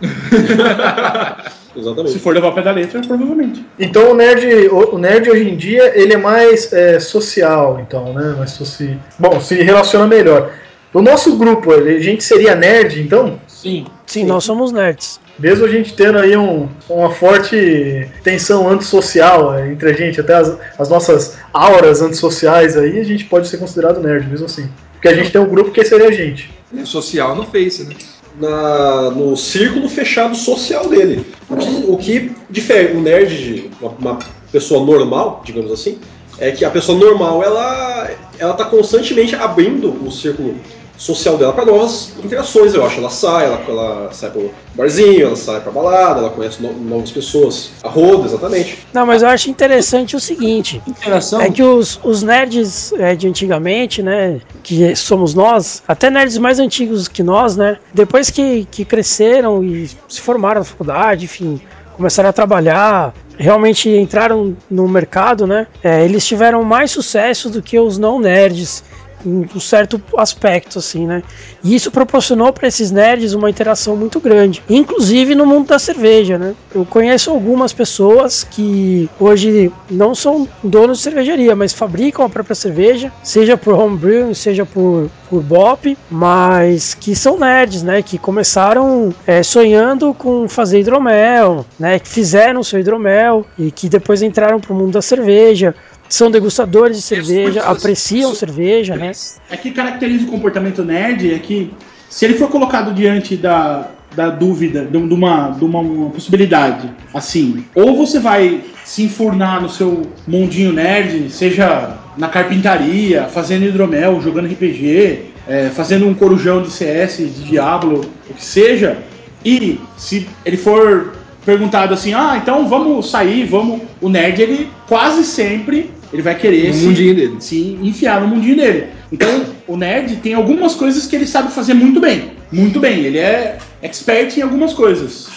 Se 1.76 1.80
Exatamente. 1.80 2.18
for 2.20 2.34
levar 2.34 2.46
ao 2.48 2.54
pé 2.54 2.62
da 2.62 2.72
letra, 2.72 3.00
provavelmente. 3.02 3.64
Então 3.78 4.12
o 4.12 4.14
nerd, 4.14 4.46
o, 4.68 4.94
o 4.94 4.98
nerd 4.98 5.28
hoje 5.30 5.48
em 5.50 5.56
dia 5.56 5.92
ele 5.94 6.14
é 6.14 6.16
mais 6.16 6.72
é, 6.72 6.98
social, 6.98 7.80
então, 7.86 8.14
né? 8.14 8.34
Mais 8.38 8.52
soci... 8.52 8.96
Bom, 9.18 9.38
se 9.40 9.56
relaciona 9.62 10.06
melhor. 10.06 10.52
O 10.94 11.02
nosso 11.02 11.36
grupo, 11.36 11.72
a 11.74 12.00
gente 12.00 12.24
seria 12.24 12.54
nerd, 12.54 13.02
então? 13.02 13.38
Sim. 13.66 13.86
Sim, 14.06 14.24
nós 14.24 14.44
somos 14.44 14.70
nerds. 14.72 15.20
Mesmo 15.38 15.64
a 15.66 15.68
gente 15.68 15.94
tendo 15.94 16.18
aí 16.18 16.36
um- 16.36 16.68
uma 16.88 17.10
forte 17.10 18.08
tensão 18.22 18.68
antissocial 18.68 19.54
é, 19.54 19.70
entre 19.70 19.90
a 19.90 19.92
gente, 19.92 20.20
até 20.20 20.34
as, 20.34 20.56
as 20.78 20.88
nossas 20.88 21.36
auras 21.52 22.00
antissociais 22.00 22.76
aí, 22.76 22.98
a 23.00 23.04
gente 23.04 23.24
pode 23.24 23.48
ser 23.48 23.58
considerado 23.58 24.00
nerd, 24.00 24.26
mesmo 24.28 24.46
assim. 24.46 24.68
Porque 24.92 25.08
a 25.08 25.14
gente 25.14 25.30
tem 25.30 25.40
um 25.40 25.48
grupo 25.48 25.70
que 25.72 25.84
seria 25.84 26.08
a 26.08 26.12
gente. 26.12 26.50
É 26.76 26.84
social 26.84 27.34
no 27.34 27.44
Face, 27.44 27.84
né? 27.84 27.94
Na, 28.40 29.10
no 29.10 29.36
círculo 29.36 29.88
fechado 29.88 30.34
social 30.36 30.88
dele. 30.88 31.26
O 31.48 31.56
que, 31.56 31.84
o 31.88 31.96
que 31.96 32.32
difere 32.50 32.94
um 32.96 33.00
nerd 33.02 33.28
de 33.36 33.70
uma, 33.80 33.90
uma 33.98 34.18
pessoa 34.52 34.84
normal, 34.84 35.42
digamos 35.44 35.72
assim, 35.72 35.98
é 36.38 36.50
que 36.50 36.64
a 36.64 36.70
pessoa 36.70 36.98
normal 36.98 37.42
ela 37.42 38.10
ela 38.38 38.52
tá 38.54 38.66
constantemente 38.66 39.34
abrindo 39.34 39.88
o 40.06 40.10
círculo 40.10 40.54
social 40.98 41.36
dela 41.36 41.52
para 41.52 41.64
novas 41.66 42.12
interações, 42.24 42.74
eu 42.74 42.84
acho. 42.84 42.98
Ela 42.98 43.10
sai, 43.10 43.46
ela, 43.46 43.60
ela 43.68 44.12
sai 44.12 44.30
pro 44.30 44.50
barzinho, 44.74 45.26
ela 45.26 45.36
sai 45.36 45.60
pra 45.60 45.70
balada, 45.72 46.20
ela 46.20 46.30
conhece 46.30 46.62
no- 46.62 46.72
novas 46.72 47.10
pessoas. 47.10 47.70
A 47.82 47.88
roda, 47.88 48.24
exatamente. 48.26 48.78
Não, 48.92 49.04
mas 49.06 49.22
eu 49.22 49.28
acho 49.28 49.50
interessante 49.50 50.16
o 50.16 50.20
seguinte: 50.20 50.80
Interação. 50.86 51.40
é 51.40 51.50
que 51.50 51.62
os, 51.62 52.00
os 52.02 52.22
nerds 52.22 52.92
é, 52.94 53.14
de 53.14 53.28
antigamente, 53.28 54.02
né, 54.02 54.40
que 54.62 54.94
somos 54.96 55.34
nós, 55.34 55.82
até 55.86 56.08
nerds 56.10 56.38
mais 56.38 56.58
antigos 56.58 57.08
que 57.08 57.22
nós, 57.22 57.56
né, 57.56 57.78
depois 57.92 58.30
que, 58.30 58.66
que 58.70 58.84
cresceram 58.84 59.62
e 59.62 59.88
se 60.08 60.20
formaram 60.20 60.60
na 60.60 60.64
faculdade, 60.64 61.24
enfim, 61.26 61.60
começaram 61.96 62.28
a 62.28 62.32
trabalhar, 62.32 63.14
realmente 63.38 63.88
entraram 63.88 64.56
no 64.70 64.86
mercado, 64.88 65.46
né, 65.46 65.66
é, 65.82 66.04
eles 66.04 66.26
tiveram 66.26 66.62
mais 66.62 66.90
sucesso 66.90 67.48
do 67.50 67.62
que 67.62 67.78
os 67.78 67.98
não 67.98 68.18
nerds 68.18 68.82
um 69.26 69.60
certo 69.60 70.00
aspecto, 70.16 70.78
assim, 70.78 71.06
né? 71.06 71.22
E 71.62 71.74
isso 71.74 71.90
proporcionou 71.90 72.52
para 72.52 72.68
esses 72.68 72.90
nerds 72.90 73.34
uma 73.34 73.50
interação 73.50 73.96
muito 73.96 74.20
grande, 74.20 74.62
inclusive 74.68 75.34
no 75.34 75.44
mundo 75.44 75.68
da 75.68 75.78
cerveja, 75.78 76.38
né? 76.38 76.54
Eu 76.74 76.84
conheço 76.84 77.30
algumas 77.30 77.72
pessoas 77.72 78.44
que 78.44 79.08
hoje 79.18 79.72
não 79.90 80.14
são 80.14 80.48
donos 80.62 80.98
de 80.98 81.04
cervejaria, 81.04 81.56
mas 81.56 81.72
fabricam 81.72 82.24
a 82.24 82.28
própria 82.28 82.54
cerveja, 82.54 83.12
seja 83.22 83.56
por 83.56 83.74
homebrew, 83.74 84.34
seja 84.34 84.64
por, 84.64 85.10
por 85.28 85.42
bop, 85.42 85.96
mas 86.10 86.94
que 86.94 87.14
são 87.16 87.38
nerds, 87.38 87.82
né? 87.82 88.02
Que 88.02 88.18
começaram 88.18 89.14
é, 89.26 89.42
sonhando 89.42 90.14
com 90.14 90.48
fazer 90.48 90.80
hidromel, 90.80 91.66
né? 91.78 91.98
Que 91.98 92.08
fizeram 92.08 92.62
seu 92.62 92.78
hidromel 92.78 93.44
e 93.58 93.70
que 93.70 93.88
depois 93.88 94.22
entraram 94.22 94.60
para 94.60 94.72
o 94.72 94.76
mundo 94.76 94.92
da 94.92 95.02
cerveja. 95.02 95.74
São 96.08 96.30
degustadores 96.30 96.96
de 96.96 97.02
cerveja, 97.02 97.62
apreciam 97.62 98.34
cerveja, 98.34 98.96
né? 98.96 99.12
É 99.50 99.56
que 99.56 99.70
caracteriza 99.70 100.24
o 100.24 100.30
comportamento 100.30 100.84
nerd 100.84 101.32
é 101.34 101.38
que 101.38 101.72
se 102.08 102.24
ele 102.24 102.34
for 102.34 102.48
colocado 102.48 102.94
diante 102.94 103.36
da, 103.36 103.90
da 104.14 104.30
dúvida, 104.30 104.84
de, 104.84 104.90
de 104.90 105.14
uma, 105.14 105.50
de 105.50 105.64
uma, 105.64 105.80
uma 105.80 106.10
possibilidade, 106.10 106.90
assim, 107.12 107.64
ou 107.74 107.96
você 107.96 108.18
vai 108.18 108.62
se 108.84 109.02
enfurnar 109.02 109.60
no 109.60 109.68
seu 109.68 110.02
mundinho 110.26 110.72
nerd, 110.72 111.28
seja 111.30 111.96
na 112.16 112.28
carpintaria, 112.28 113.24
fazendo 113.24 113.64
hidromel, 113.64 114.20
jogando 114.22 114.46
RPG, 114.46 115.24
é, 115.48 115.68
fazendo 115.70 116.06
um 116.06 116.14
corujão 116.14 116.62
de 116.62 116.70
CS, 116.70 117.18
de 117.18 117.44
Diablo, 117.44 118.08
o 118.30 118.34
que 118.34 118.44
seja, 118.44 118.98
e 119.44 119.80
se 119.96 120.28
ele 120.44 120.56
for 120.56 121.15
perguntado 121.46 121.94
assim, 121.94 122.12
ah, 122.12 122.38
então 122.42 122.68
vamos 122.68 123.08
sair, 123.08 123.44
vamos. 123.44 123.80
O 124.02 124.10
nerd, 124.10 124.42
ele 124.42 124.68
quase 124.86 125.24
sempre 125.24 125.90
ele 126.12 126.22
vai 126.22 126.36
querer 126.36 126.68
No 126.68 126.74
se, 126.74 126.84
mundinho 126.84 127.14
dele. 127.14 127.36
se 127.40 127.78
enfiar 127.82 128.20
no 128.20 128.28
mundinho 128.28 128.56
dele. 128.56 128.88
Então, 129.10 129.44
o 129.66 129.76
nerd 129.76 130.16
tem 130.16 130.34
algumas 130.34 130.74
coisas 130.74 131.06
que 131.06 131.16
ele 131.16 131.26
sabe 131.26 131.52
fazer 131.52 131.74
muito 131.74 132.00
bem. 132.00 132.32
Muito 132.52 132.80
bem. 132.80 133.00
Ele 133.00 133.18
é 133.18 133.58
expert 133.82 134.36
em 134.36 134.42
algumas 134.42 134.72
coisas. 134.72 135.28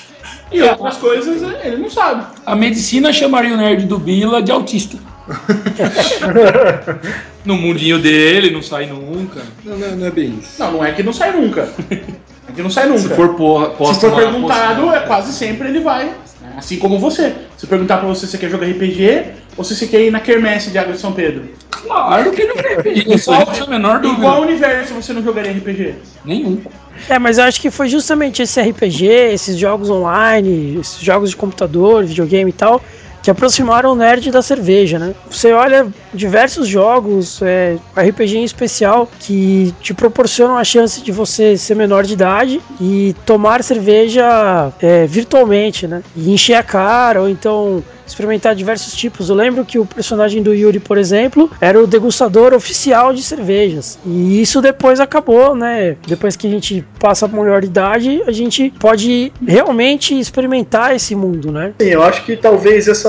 E 0.52 0.62
outras 0.62 0.98
coisas 0.98 1.43
é, 1.43 1.67
ele 1.67 1.78
não 1.78 1.89
sabe. 1.89 2.26
A 2.45 2.56
medicina 2.56 3.13
chamaria 3.13 3.54
o 3.54 3.58
nerd 3.58 3.86
do 3.86 4.00
Bila 4.00 4.41
de 4.41 4.52
autista. 4.52 4.98
no 7.45 7.56
mundinho 7.56 8.00
dele, 8.00 8.50
não 8.50 8.62
sai 8.62 8.88
nunca. 8.88 9.41
Não, 9.63 9.78
não, 9.78 9.95
não 9.98 10.08
é 10.08 10.12
bem 10.12 10.39
isso. 10.39 10.60
Não, 10.60 10.72
não 10.74 10.86
é 10.86 10.91
que 10.91 11.04
não 11.04 11.13
sai 11.13 11.34
nunca. 11.34 11.72
É 12.49 12.51
que 12.55 12.62
não 12.62 12.69
sai 12.69 12.88
nunca. 12.88 13.01
Se 13.01 13.09
for, 13.09 13.29
porra, 13.35 13.93
Se 13.93 13.99
for 14.01 14.15
perguntado, 14.15 14.81
posta- 14.83 14.97
é 14.97 14.99
quase 15.01 15.33
sempre 15.33 15.67
ele 15.69 15.79
vai. 15.79 16.05
né? 16.05 16.13
Assim 16.57 16.77
como 16.77 16.97
você. 16.99 17.33
Se 17.57 17.67
perguntar 17.67 17.97
pra 17.97 18.07
você 18.07 18.25
se 18.25 18.31
você 18.31 18.38
quer 18.38 18.49
jogar 18.49 18.65
RPG 18.67 19.23
ou 19.57 19.63
se 19.63 19.75
você 19.75 19.88
quer 19.88 20.01
ir 20.01 20.12
na 20.12 20.19
Quermesse 20.19 20.69
de 20.71 20.77
Água 20.77 20.93
de 20.93 20.99
São 20.99 21.12
Pedro. 21.12 21.43
Claro 21.69 22.31
que 22.31 22.41
ele 22.41 22.53
não 22.53 22.63
aí 22.63 23.05
não 23.45 23.45
tem 23.53 23.62
a 23.63 23.67
menor 23.67 23.99
dúvida. 23.99 24.19
Igual 24.19 24.41
universo 24.41 24.93
você 24.93 25.13
não 25.13 25.23
jogaria 25.23 25.51
RPG? 25.51 25.95
Nenhum. 26.25 26.59
É, 27.07 27.17
mas 27.17 27.38
eu 27.38 27.45
acho 27.45 27.62
que 27.62 27.69
foi 27.71 27.88
justamente 27.88 28.41
esse 28.41 28.59
RPG, 28.62 29.05
esses 29.05 29.57
jogos 29.57 29.89
online, 29.89 30.77
esses 30.81 30.99
jogos 30.99 31.29
de 31.29 31.35
computador, 31.38 32.03
videogame 32.03 32.49
e 32.49 32.53
tal, 32.53 32.81
que 33.21 33.29
aproximaram 33.29 33.91
o 33.91 33.95
nerd 33.95 34.32
da 34.32 34.41
cerveja, 34.41 34.97
né? 34.97 35.13
Você 35.29 35.51
olha 35.51 35.88
diversos 36.13 36.67
jogos, 36.67 37.41
é, 37.41 37.77
RPG 37.95 38.38
em 38.38 38.43
especial, 38.43 39.10
que 39.19 39.73
te 39.82 39.93
proporcionam 39.93 40.58
a 40.58 40.63
chance 40.63 41.01
de 41.01 41.12
você 41.12 41.58
ser 41.58 41.75
menor 41.75 42.03
de 42.03 42.13
idade 42.13 42.62
e 42.79 43.15
tomar 43.25 43.63
cerveja 43.63 44.71
é, 44.82 45.05
virtualmente, 45.05 45.88
né? 45.88 46.01
E 46.15 46.32
encher 46.32 46.55
a 46.55 46.63
cara, 46.63 47.21
ou 47.21 47.29
então 47.29 47.84
experimentar 48.10 48.55
diversos 48.55 48.93
tipos. 48.93 49.29
Eu 49.29 49.36
lembro 49.36 49.63
que 49.63 49.77
o 49.77 49.86
personagem 49.86 50.41
do 50.41 50.53
Yuri, 50.53 50.79
por 50.79 50.97
exemplo, 50.97 51.49
era 51.62 51.82
o 51.82 51.88
degustador 51.88 52.53
oficial 52.53 53.13
de 53.13 53.21
cervejas. 53.21 53.99
E 54.05 54.41
isso 54.41 54.62
depois 54.62 54.99
acabou, 54.99 55.55
né? 55.55 55.95
Depois 56.08 56.36
que 56.36 56.47
a 56.47 56.49
gente 56.49 56.84
passa 56.99 57.25
a 57.25 57.29
maior 57.29 57.63
idade, 57.63 58.21
a 58.25 58.32
gente 58.32 58.73
pode 58.79 59.32
realmente 59.45 60.17
experimentar 60.19 60.95
esse 60.95 61.15
mundo, 61.15 61.51
né? 61.51 61.73
Sim, 61.79 61.89
eu 61.89 62.03
acho 62.03 62.23
que 62.25 62.36
talvez 62.36 62.88
essa 62.88 63.09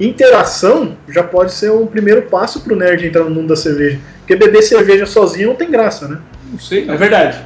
interação 0.00 0.96
já 1.08 1.22
pode 1.22 1.52
ser 1.52 1.70
um 1.70 1.86
primeiro 1.86 2.22
passo 2.22 2.60
pro 2.60 2.76
nerd 2.76 3.06
entrar 3.06 3.24
no 3.24 3.30
mundo 3.30 3.48
da 3.48 3.56
cerveja. 3.56 3.98
Porque 4.20 4.36
beber 4.36 4.62
cerveja 4.62 5.06
sozinho 5.06 5.48
não 5.48 5.54
tem 5.56 5.70
graça, 5.70 6.08
né? 6.08 6.18
Não 6.50 6.58
sei, 6.58 6.88
É 6.88 6.96
verdade. 6.96 7.38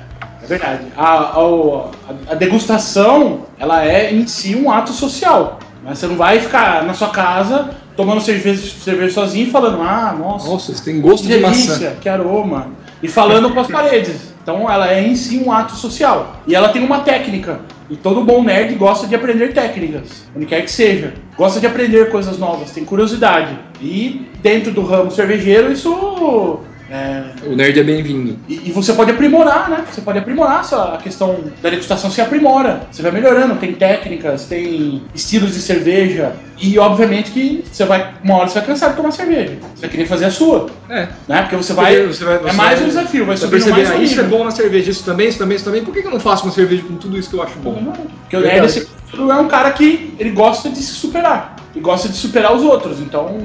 É 0.42 0.46
verdade. 0.46 0.83
A, 0.96 1.12
a- 1.38 1.90
a 2.31 2.35
degustação, 2.35 3.46
ela 3.59 3.85
é 3.85 4.12
em 4.12 4.27
si 4.27 4.55
um 4.57 4.70
ato 4.70 4.92
social. 4.92 5.59
Mas 5.85 5.98
você 5.98 6.07
não 6.07 6.16
vai 6.16 6.38
ficar 6.40 6.85
na 6.85 6.94
sua 6.94 7.09
casa 7.09 7.70
tomando 7.96 8.20
cerveja, 8.20 8.62
cerveja 8.83 9.12
sozinho 9.12 9.48
e 9.48 9.51
falando, 9.51 9.83
ah, 9.83 10.14
nossa, 10.18 10.48
Nossa, 10.48 10.72
você 10.74 10.85
tem 10.85 11.01
gosto 11.01 11.27
que 11.27 11.35
de 11.35 11.40
maçã. 11.40 11.66
delícia, 11.66 11.96
que 12.01 12.09
aroma. 12.09 12.68
E 13.03 13.09
falando 13.09 13.51
com 13.53 13.61
as 13.61 13.66
paredes. 13.66 14.35
Então 14.48 14.70
ela 14.70 14.90
é 14.90 15.06
em 15.06 15.14
si 15.14 15.37
um 15.37 15.52
ato 15.52 15.76
social. 15.76 16.40
E 16.46 16.54
ela 16.54 16.70
tem 16.70 16.82
uma 16.82 17.00
técnica. 17.00 17.61
E 17.90 17.96
todo 17.96 18.24
bom 18.24 18.42
nerd 18.42 18.74
gosta 18.76 19.06
de 19.06 19.14
aprender 19.14 19.52
técnicas, 19.52 20.24
onde 20.34 20.46
quer 20.46 20.62
que 20.62 20.70
seja. 20.70 21.12
Gosta 21.37 21.61
de 21.61 21.66
aprender 21.66 22.11
coisas 22.11 22.38
novas, 22.38 22.70
tem 22.70 22.82
curiosidade. 22.82 23.58
E 23.78 24.26
dentro 24.40 24.72
do 24.72 24.80
ramo 24.80 25.11
cervejeiro, 25.11 25.70
isso. 25.70 26.61
É, 26.90 27.22
O 27.44 27.55
nerd 27.55 27.79
é 27.79 27.83
bem-vindo. 27.85 28.38
e, 28.48 28.68
e 28.68 28.72
você 28.72 28.92
pode 28.92 29.11
aprimorar, 29.11 29.68
né? 29.68 29.85
Você 29.90 30.01
pode 30.01 30.18
aprimorar 30.18 30.62
a 30.72 30.96
questão 30.96 31.37
da 31.62 31.68
degustação, 31.70 32.11
se 32.11 32.20
aprimora. 32.20 32.81
Você 32.90 33.03
vai 33.03 33.11
melhorando, 33.11 33.57
tem 33.57 33.74
técnicas, 33.74 34.44
tem 34.46 35.03
estilos 35.14 35.53
de 35.55 35.61
cerveja. 35.61 36.33
E 36.61 36.79
obviamente 36.79 37.31
que 37.31 37.64
você 37.70 37.85
vai. 37.85 38.14
Uma 38.24 38.37
hora 38.37 38.48
você 38.48 38.59
vai 38.59 38.66
cansar 38.68 38.90
de 38.90 38.96
tomar 38.96 39.12
cerveja. 39.12 39.59
Você 39.74 39.83
vai 39.83 39.90
querer 39.90 40.07
fazer 40.07 40.24
a 40.24 40.31
sua. 40.31 40.68
É. 40.88 41.09
Né? 41.29 41.42
Porque 41.42 41.57
você 41.57 41.72
vai. 41.72 42.07
Você 42.07 42.24
vai- 42.24 42.35
é 42.37 42.38
você 42.38 42.57
mais 42.57 42.79
vai- 42.79 42.83
um 42.83 42.88
desafio, 42.88 43.27
vai 43.27 43.37
Você 43.37 43.44
subir 43.44 43.51
perceber, 43.53 43.77
mais 43.77 43.90
ah, 43.90 43.96
isso 44.03 44.20
é 44.20 44.24
bom 44.24 44.44
na 44.44 44.51
cerveja, 44.51 44.90
isso 44.90 45.05
também, 45.05 45.29
isso 45.29 45.38
também, 45.38 45.57
isso 45.57 45.64
também. 45.64 45.85
Por 45.85 45.92
que 45.94 46.07
eu 46.07 46.11
não 46.11 46.18
faço 46.20 46.44
uma 46.44 46.53
cerveja 46.53 46.83
com 46.83 46.96
tudo 46.96 47.18
isso 47.18 47.29
que 47.31 47.37
eu 47.37 47.42
acho 47.42 47.59
bom? 47.59 47.92
Porque 48.22 48.37
o 48.37 48.40
nerd 48.40 48.64
esse, 48.66 48.88
é 49.14 49.35
um 49.35 49.46
cara 49.46 49.70
que 49.72 50.14
ele 50.18 50.31
gosta 50.31 50.68
de 50.68 50.79
se 50.79 50.94
superar. 50.94 51.57
E 51.77 51.81
gosta 51.81 52.09
de 52.09 52.16
superar 52.16 52.57
os 52.57 52.62
outros. 52.62 52.98
Então. 52.98 53.38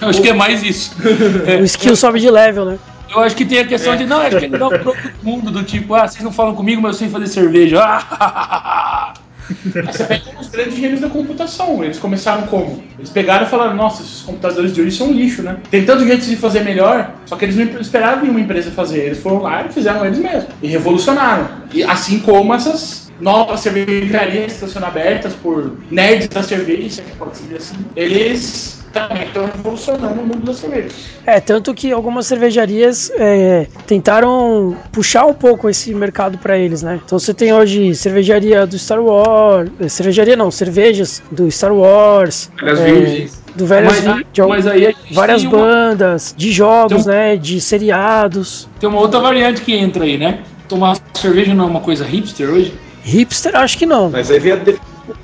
Eu 0.00 0.08
acho 0.08 0.20
que 0.20 0.28
é 0.28 0.34
mais 0.34 0.62
isso. 0.62 0.94
O 1.60 1.64
skill 1.64 1.96
sobe 1.96 2.20
de 2.20 2.30
level, 2.30 2.64
né? 2.64 2.78
Eu 3.10 3.20
acho 3.20 3.36
que 3.36 3.44
tem 3.44 3.60
a 3.60 3.66
questão 3.66 3.96
de, 3.96 4.04
não, 4.04 4.18
acho 4.18 4.38
que 4.38 4.44
ele 4.46 4.58
dá 4.58 4.66
um 4.66 4.70
do 4.70 4.94
mundo, 5.22 5.50
do 5.50 5.62
tipo, 5.62 5.94
ah, 5.94 6.08
vocês 6.08 6.24
não 6.24 6.32
falam 6.32 6.54
comigo, 6.54 6.82
mas 6.82 6.94
eu 6.94 6.98
sei 6.98 7.08
fazer 7.08 7.26
cerveja. 7.28 7.80
Ah, 7.82 9.14
você 9.86 10.04
pega 10.04 10.24
os 10.40 10.48
grandes 10.48 10.76
gênios 10.76 11.00
da 11.00 11.08
computação. 11.08 11.84
Eles 11.84 11.98
começaram 11.98 12.46
como? 12.46 12.82
Eles 12.98 13.10
pegaram 13.10 13.46
e 13.46 13.48
falaram, 13.48 13.76
nossa, 13.76 14.02
esses 14.02 14.22
computadores 14.22 14.74
de 14.74 14.80
hoje 14.80 14.96
são 14.96 15.08
um 15.08 15.12
lixo, 15.12 15.42
né? 15.42 15.56
Tem 15.70 15.84
tanto 15.84 16.04
jeito 16.04 16.26
de 16.26 16.36
fazer 16.36 16.64
melhor, 16.64 17.14
só 17.26 17.36
que 17.36 17.44
eles 17.44 17.56
não 17.56 17.80
esperavam 17.80 18.22
nenhuma 18.22 18.40
empresa 18.40 18.70
fazer. 18.70 19.04
Eles 19.04 19.22
foram 19.22 19.42
lá 19.42 19.64
e 19.64 19.72
fizeram 19.72 20.04
eles 20.04 20.18
mesmos. 20.18 20.46
E 20.62 20.66
revolucionaram. 20.66 21.48
E 21.72 21.84
assim 21.84 22.18
como 22.18 22.52
essas 22.52 23.12
novas 23.20 23.60
cervejarias 23.60 24.46
que 24.46 24.52
estão 24.52 24.68
sendo 24.68 24.86
abertas 24.86 25.32
por 25.34 25.78
nerds 25.90 26.28
da 26.28 26.42
cerveja, 26.42 27.02
é 27.02 27.04
que 27.10 27.16
pode 27.16 27.40
dizer 27.40 27.56
assim, 27.56 27.76
eles 27.94 28.85
também 28.96 29.24
estão 29.24 29.46
revolucionando 29.46 30.20
o 30.20 30.26
mundo 30.26 30.44
da 30.46 30.54
cerveja. 30.54 30.88
É, 31.26 31.40
tanto 31.40 31.74
que 31.74 31.92
algumas 31.92 32.26
cervejarias 32.26 33.10
é, 33.16 33.66
tentaram 33.86 34.76
puxar 34.92 35.26
um 35.26 35.34
pouco 35.34 35.68
esse 35.68 35.94
mercado 35.94 36.38
para 36.38 36.56
eles, 36.56 36.82
né? 36.82 37.00
Então 37.04 37.18
você 37.18 37.34
tem 37.34 37.52
hoje 37.52 37.94
cervejaria 37.94 38.66
do 38.66 38.78
Star 38.78 39.00
Wars, 39.02 39.70
eh, 39.80 39.88
cervejaria 39.88 40.36
não, 40.36 40.50
cervejas 40.50 41.22
do 41.30 41.50
Star 41.50 41.72
Wars, 41.74 42.50
As 42.62 42.80
é, 42.80 42.84
virgens. 42.84 43.42
do 43.54 43.66
Velhas 43.66 44.04
Mas, 44.04 44.24
de 44.32 44.42
mas 44.42 44.66
aí 44.66 44.94
várias 45.12 45.42
uma, 45.42 45.50
bandas, 45.50 46.34
de 46.36 46.52
jogos, 46.52 47.02
Então- 47.02 47.12
né? 47.12 47.36
De 47.36 47.60
seriados. 47.60 48.68
tem 48.80 48.88
uma 48.88 49.00
outra 49.00 49.20
variante 49.20 49.60
que 49.62 49.74
entra 49.74 50.04
aí, 50.04 50.16
né? 50.16 50.40
Tomar 50.68 50.96
cerveja 51.14 51.54
não 51.54 51.64
é 51.64 51.68
uma 51.68 51.80
coisa 51.80 52.04
hipster 52.04 52.48
hoje? 52.50 52.74
Hipster, 53.04 53.54
acho 53.56 53.78
que 53.78 53.86
não. 53.86 54.10
Mas 54.10 54.30
aí 54.30 54.38
vem 54.40 54.52
a 54.52 54.56
de... 54.56 54.76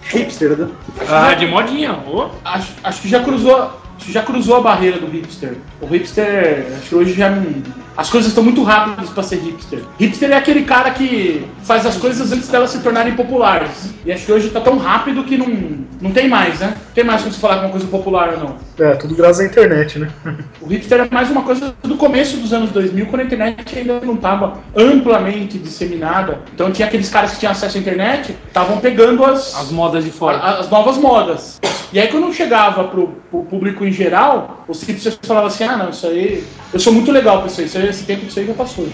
hipster, 0.02 0.56
né? 0.56 0.68
Ah, 1.08 1.34
de 1.34 1.46
modinha. 1.46 1.92
ô. 1.92 2.30
Acho, 2.44 2.72
acho 2.82 3.02
que 3.02 3.08
já 3.08 3.22
cruzou, 3.22 3.80
já 4.08 4.22
cruzou 4.22 4.56
a 4.56 4.60
barreira 4.60 4.98
do 4.98 5.06
hipster. 5.06 5.56
O 5.80 5.86
hipster, 5.86 6.66
acho 6.78 6.88
que 6.88 6.94
hoje 6.94 7.14
já 7.14 7.30
não. 7.30 7.81
As 7.96 8.08
coisas 8.08 8.28
estão 8.30 8.42
muito 8.42 8.62
rápidas 8.62 9.10
para 9.10 9.22
ser 9.22 9.36
hipster. 9.36 9.80
Hipster 9.98 10.30
é 10.30 10.34
aquele 10.36 10.62
cara 10.64 10.90
que 10.92 11.44
faz 11.62 11.84
as 11.84 11.96
coisas 11.96 12.32
antes 12.32 12.48
delas 12.48 12.70
se 12.70 12.78
tornarem 12.80 13.14
populares. 13.14 13.92
E 14.04 14.10
acho 14.12 14.24
que 14.26 14.32
hoje 14.32 14.48
tá 14.50 14.60
tão 14.60 14.78
rápido 14.78 15.22
que 15.24 15.36
não, 15.36 15.46
não 16.00 16.10
tem 16.10 16.28
mais, 16.28 16.58
né? 16.60 16.68
Não 16.74 16.92
tem 16.94 17.04
mais 17.04 17.20
como 17.22 17.32
se 17.34 17.38
falar 17.40 17.58
que 17.58 17.64
uma 17.66 17.70
coisa 17.70 17.86
popular 17.86 18.32
ou 18.34 18.38
não. 18.40 18.56
É, 18.78 18.94
tudo 18.94 19.14
graças 19.14 19.40
à 19.40 19.44
internet, 19.44 19.98
né? 19.98 20.08
O 20.60 20.66
hipster 20.66 21.00
é 21.00 21.08
mais 21.14 21.30
uma 21.30 21.42
coisa 21.42 21.74
do 21.82 21.96
começo 21.96 22.36
dos 22.38 22.52
anos 22.52 22.70
2000, 22.70 23.06
quando 23.06 23.20
a 23.20 23.24
internet 23.24 23.78
ainda 23.78 24.00
não 24.00 24.14
estava 24.14 24.58
amplamente 24.74 25.58
disseminada. 25.58 26.40
Então 26.54 26.70
tinha 26.72 26.88
aqueles 26.88 27.08
caras 27.10 27.32
que 27.32 27.40
tinham 27.40 27.52
acesso 27.52 27.76
à 27.76 27.80
internet, 27.80 28.36
estavam 28.46 28.78
pegando 28.78 29.24
as, 29.24 29.54
As 29.54 29.70
modas 29.70 30.04
de 30.04 30.10
fora. 30.10 30.38
a- 30.38 30.60
as 30.60 30.70
novas 30.70 30.96
modas. 30.96 31.60
E 31.92 32.00
aí 32.00 32.08
quando 32.08 32.32
chegava 32.32 32.84
pro, 32.84 33.08
pro 33.30 33.42
público 33.42 33.84
em 33.84 33.92
geral, 33.92 34.64
os 34.66 34.82
hipsters 34.82 35.18
falavam 35.22 35.48
assim, 35.48 35.64
ah 35.64 35.76
não, 35.76 35.90
isso 35.90 36.06
aí. 36.06 36.42
Eu 36.72 36.80
sou 36.80 36.90
muito 36.92 37.12
legal 37.12 37.40
com 37.42 37.46
isso 37.48 37.60
aí, 37.60 37.66
isso 37.66 37.76
aí, 37.76 37.81
esse 37.88 38.04
tempo 38.04 38.26
disso 38.26 38.40
aí 38.40 38.46
já 38.46 38.54
passou. 38.54 38.86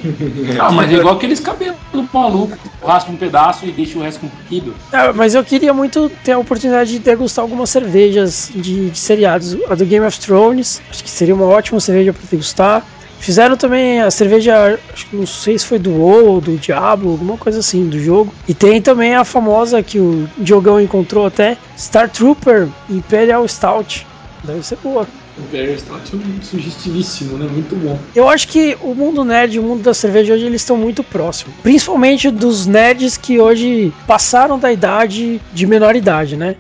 Ah, 0.59 0.73
mas 0.73 0.91
é 0.93 0.97
igual 0.97 1.15
aqueles 1.15 1.41
cabelos 1.41 1.77
maluco, 2.13 2.57
raspa 2.85 3.11
um 3.11 3.17
pedaço 3.17 3.67
e 3.67 3.73
deixa 3.73 3.99
o 3.99 4.03
resto 4.03 4.21
comprido. 4.21 4.75
É, 4.93 5.13
mas 5.13 5.35
eu 5.35 5.45
queria 5.45 5.73
muito 5.73 6.11
ter 6.25 6.33
a 6.33 6.39
oportunidade 6.39 6.91
de 6.93 6.99
degustar 6.99 7.43
algumas 7.43 7.71
cervejas 7.71 8.51
de, 8.55 8.91
de 8.91 8.99
seriados. 8.99 9.57
A 9.69 9.75
do 9.75 9.85
Game 9.85 10.05
of 10.07 10.19
Thrones, 10.19 10.81
acho 10.91 11.03
que 11.05 11.11
seria 11.11 11.35
uma 11.35 11.47
ótima 11.47 11.81
cerveja 11.81 12.13
para 12.13 12.23
degustar. 12.31 12.85
Fizeram 13.19 13.57
também 13.57 14.01
a 14.01 14.11
cerveja, 14.11 14.79
acho 14.93 15.07
que 15.07 15.17
não 15.17 15.27
sei 15.27 15.59
se 15.59 15.67
foi 15.67 15.79
do 15.79 15.91
WoW 15.91 16.27
ou 16.27 16.41
do 16.41 16.57
Diablo, 16.57 17.11
alguma 17.11 17.37
coisa 17.37 17.59
assim 17.59 17.89
do 17.89 17.99
jogo. 17.99 18.33
E 18.47 18.55
tem 18.55 18.81
também 18.81 19.15
a 19.15 19.25
famosa 19.25 19.83
que 19.83 19.99
o 19.99 20.29
Diogão 20.39 20.81
encontrou 20.81 21.27
até, 21.27 21.57
Star 21.77 22.09
Trooper 22.09 22.69
Imperial 22.89 23.47
Stout. 23.49 24.07
Deve 24.45 24.65
ser 24.65 24.79
boa. 24.83 25.07
O 25.39 25.53
Barry 25.53 25.75
está 25.75 25.95
sugestivíssimo, 26.43 27.39
né? 27.39 27.49
Muito 27.51 27.77
bom. 27.77 27.99
Eu 28.15 28.29
acho 28.29 28.49
que 28.49 28.77
o 28.81 28.95
mundo 28.95 29.25
nerd 29.25 29.55
e 29.55 29.59
o 29.59 29.63
mundo 29.63 29.83
da 29.83 29.95
cerveja 29.95 30.35
hoje 30.35 30.45
eles 30.45 30.63
estão 30.63 30.77
muito 30.77 31.05
próximos. 31.05 31.55
Principalmente 31.63 32.31
dos 32.31 32.67
nerds 32.67 33.17
que 33.17 33.39
hoje 33.39 33.93
passaram 34.07 34.59
da 34.59 34.73
idade 34.73 35.41
de 35.53 35.67
menor 35.67 35.95
idade, 35.95 36.37
né? 36.37 36.57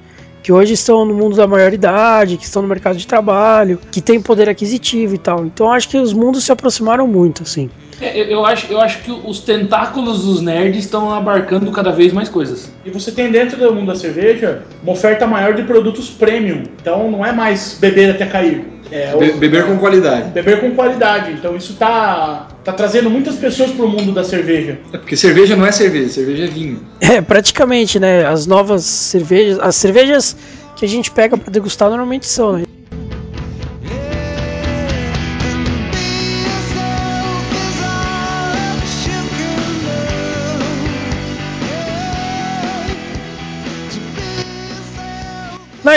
Que 0.49 0.53
hoje 0.55 0.73
estão 0.73 1.05
no 1.05 1.13
mundo 1.13 1.37
da 1.37 1.47
maioridade, 1.47 2.39
que 2.39 2.45
estão 2.45 2.63
no 2.63 2.69
mercado 2.69 2.97
de 2.97 3.07
trabalho, 3.07 3.79
que 3.93 4.01
tem 4.01 4.19
poder 4.19 4.49
aquisitivo 4.49 5.15
e 5.15 5.19
tal. 5.19 5.45
Então 5.45 5.71
acho 5.71 5.87
que 5.91 5.99
os 5.99 6.15
mundos 6.15 6.43
se 6.45 6.51
aproximaram 6.51 7.07
muito, 7.07 7.43
assim. 7.43 7.69
É, 8.01 8.19
eu, 8.19 8.25
eu 8.25 8.47
acho, 8.47 8.73
eu 8.73 8.81
acho 8.81 9.03
que 9.03 9.11
os 9.11 9.41
tentáculos 9.41 10.25
dos 10.25 10.41
nerds 10.41 10.85
estão 10.87 11.13
abarcando 11.13 11.71
cada 11.71 11.91
vez 11.93 12.15
mais 12.15 12.31
coisas. 12.31 12.73
E 12.83 12.89
você 12.89 13.13
tem 13.13 13.31
dentro 13.31 13.59
do 13.59 13.75
mundo 13.75 13.89
da 13.89 13.95
cerveja 13.95 14.63
uma 14.83 14.93
oferta 14.93 15.27
maior 15.27 15.53
de 15.53 15.65
produtos 15.65 16.09
premium. 16.09 16.63
Então 16.81 17.11
não 17.11 17.27
é 17.27 17.31
mais 17.31 17.77
beber 17.79 18.13
até 18.13 18.25
cair. 18.25 18.65
É, 18.91 19.15
Be- 19.19 19.33
beber 19.33 19.67
com 19.67 19.77
qualidade. 19.77 20.31
beber 20.31 20.61
com 20.63 20.71
qualidade. 20.75 21.33
Então 21.33 21.55
isso 21.55 21.75
tá, 21.75 22.49
tá 22.65 22.73
trazendo 22.73 23.11
muitas 23.11 23.37
pessoas 23.37 23.71
pro 23.73 23.87
mundo 23.87 24.13
da 24.13 24.25
cerveja. 24.25 24.79
É 24.95 24.97
porque 24.97 25.15
cerveja 25.15 25.55
não 25.57 25.67
é 25.67 25.73
cerveja, 25.73 26.09
cerveja 26.09 26.45
é 26.45 26.47
vinho. 26.47 26.81
É, 26.99 27.21
praticamente, 27.21 28.01
né? 28.01 28.25
As 28.25 28.47
novas 28.47 28.85
cervejas, 28.85 29.59
as 29.61 29.77
cervejas 29.77 30.35
que 30.77 30.85
a 30.85 30.89
gente 30.89 31.11
pega 31.11 31.37
pra 31.37 31.51
degustar 31.51 31.89
normalmente 31.89 32.27
são, 32.27 32.53
né? 32.53 32.68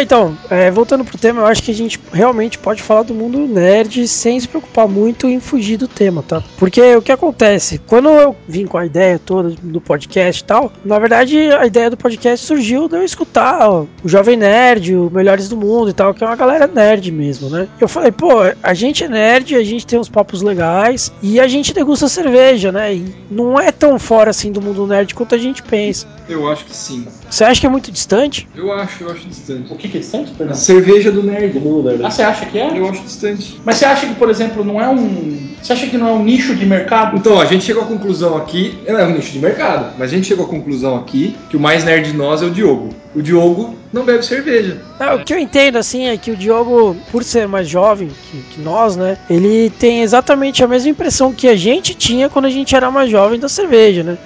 Então, 0.02 0.36
é, 0.50 0.72
voltando 0.72 1.06
pro 1.06 1.18
tema, 1.18 1.42
eu 1.42 1.46
acho 1.46 1.62
que 1.62 1.72
a 1.72 1.76
gente 1.76 2.00
realmente 2.12 2.58
pode 2.58 2.82
falar 2.82 3.04
do 3.04 3.14
mundo 3.14 3.38
nerd 3.48 4.08
sem 4.08 4.40
se 4.40 4.48
preocupar 4.48 4.88
muito 4.88 5.28
em 5.28 5.40
fugir 5.40 5.78
do 5.78 5.88
tema, 5.88 6.24
tá? 6.24 6.44
Porque 6.58 6.96
o 6.96 7.02
que 7.02 7.12
acontece? 7.12 7.80
Quando 7.88 8.10
eu 8.10 8.36
vim 8.48 8.66
com 8.66 8.78
a 8.78 8.86
ideia 8.86 9.20
toda 9.20 9.50
do 9.62 9.80
podcast 9.80 10.42
e 10.42 10.46
tal, 10.46 10.72
na 10.84 10.98
verdade 10.98 11.38
a 11.52 11.66
ideia 11.66 11.90
do 11.90 11.98
podcast 11.98 12.46
surgiu 12.46 12.88
de 12.88 12.96
eu 12.96 13.04
escutar 13.04 13.70
ó, 13.70 13.86
o 14.04 14.10
Jovem 14.10 14.38
Nerd, 14.38 14.96
o 14.96 15.10
Melhores 15.12 15.48
do 15.48 15.56
Mundo 15.56 15.90
e 15.90 15.94
tal, 15.94 16.14
que 16.14 16.24
é 16.24 16.28
uma 16.28 16.36
galera 16.36 16.68
nerd 16.68 17.12
mesmo, 17.12 17.50
né? 17.50 17.68
Eu 17.80 17.88
falei, 17.88 18.12
pô, 18.12 18.40
a 18.62 18.74
gente 18.74 19.04
é 19.04 19.08
nerd, 19.08 19.56
a 19.56 19.64
gente 19.64 19.86
tem 19.86 20.00
uns 20.00 20.10
papos 20.10 20.42
legais 20.42 21.12
e 21.22 21.40
a 21.40 21.48
gente 21.48 21.74
degusta 21.74 22.08
cerveja, 22.08 22.72
né? 22.72 22.96
E 22.96 23.16
não 23.30 23.60
é 23.60 23.72
tão 23.72 24.00
fora 24.00 24.32
assim 24.32 24.52
do 24.52 24.62
mundo 24.62 24.88
nerd 24.88 25.14
quanto 25.14 25.36
a 25.36 25.38
gente 25.38 25.62
pensa. 25.62 26.08
Eu 26.28 26.50
acho 26.50 26.66
que 26.66 26.76
sim. 26.76 27.06
Você 27.30 27.44
acha 27.44 27.62
que 27.62 27.68
é 27.68 27.70
muito 27.70 27.92
distante? 27.92 28.48
Eu 28.56 28.72
acho, 28.72 29.04
eu 29.04 29.12
acho 29.12 29.28
distante. 29.28 29.72
O 29.72 29.76
que, 29.76 29.88
que 29.92 29.98
é 29.98 30.02
distante? 30.02 30.32
A 30.32 30.38
Perdão. 30.38 30.56
cerveja 30.56 31.12
do 31.12 31.22
nerd. 31.22 31.54
Do 31.54 31.60
mundo 31.60 31.90
nerd. 31.90 32.04
Ah, 32.04 32.10
você 32.10 32.22
acha 32.24 32.46
que 32.46 32.58
é? 32.58 32.78
Eu 32.78 32.90
acho 32.90 33.04
distante. 33.04 33.60
Mas 33.64 33.76
você 33.76 33.86
acha 33.86 34.08
que, 34.08 34.16
por 34.16 34.30
exemplo, 34.30 34.64
não 34.64 34.82
é 34.82 34.90
um. 34.90 35.50
Você 35.62 35.74
acha 35.74 35.88
que 35.88 35.98
não 35.98 36.08
é 36.08 36.12
um 36.14 36.24
nicho 36.24 36.56
de 36.56 36.66
mercado? 36.66 37.18
Então, 37.18 37.40
a 37.40 37.46
gente 37.46 37.64
chegou 37.66 37.84
à 37.84 37.86
conclusão 37.86 38.36
aqui, 38.38 38.80
não 38.88 39.00
é 39.00 39.06
um 39.06 39.12
nicho 39.12 39.32
de 39.32 39.40
mercado, 39.40 39.94
mas 40.00 40.12
a 40.12 40.16
gente 40.16 40.28
chegou 40.28 40.46
à 40.46 40.48
conclusão 40.48 40.96
aqui 40.96 41.36
que 41.50 41.58
o 41.58 41.60
mais 41.60 41.84
nerd 41.84 42.12
de 42.12 42.18
nós 42.18 42.42
é 42.42 42.46
o 42.46 42.50
Diogo. 42.50 42.90
O 43.14 43.22
Diogo 43.22 43.76
não 43.94 44.04
bebe 44.06 44.24
cerveja. 44.26 44.78
Não, 45.00 45.16
o 45.16 45.24
que 45.26 45.34
eu 45.34 45.40
entendo, 45.40 45.78
assim, 45.78 46.08
é 46.08 46.18
que 46.18 46.32
o 46.32 46.36
Diogo, 46.38 46.96
por 47.12 47.24
ser 47.24 47.48
mais 47.48 47.68
jovem 47.68 48.10
que, 48.32 48.38
que 48.56 48.62
nós, 48.62 48.96
né? 48.96 49.18
Ele 49.30 49.70
tem 49.70 50.02
exatamente 50.02 50.64
a 50.64 50.68
mesma 50.68 50.90
impressão 50.90 51.34
que 51.34 51.48
a 51.48 51.56
gente 51.56 51.94
tinha 51.96 52.30
quando 52.30 52.46
a 52.46 52.50
gente 52.50 52.76
era 52.76 52.90
mais 52.90 53.10
jovem 53.10 53.40
da 53.40 53.50
cerveja, 53.50 54.04
né? 54.04 54.18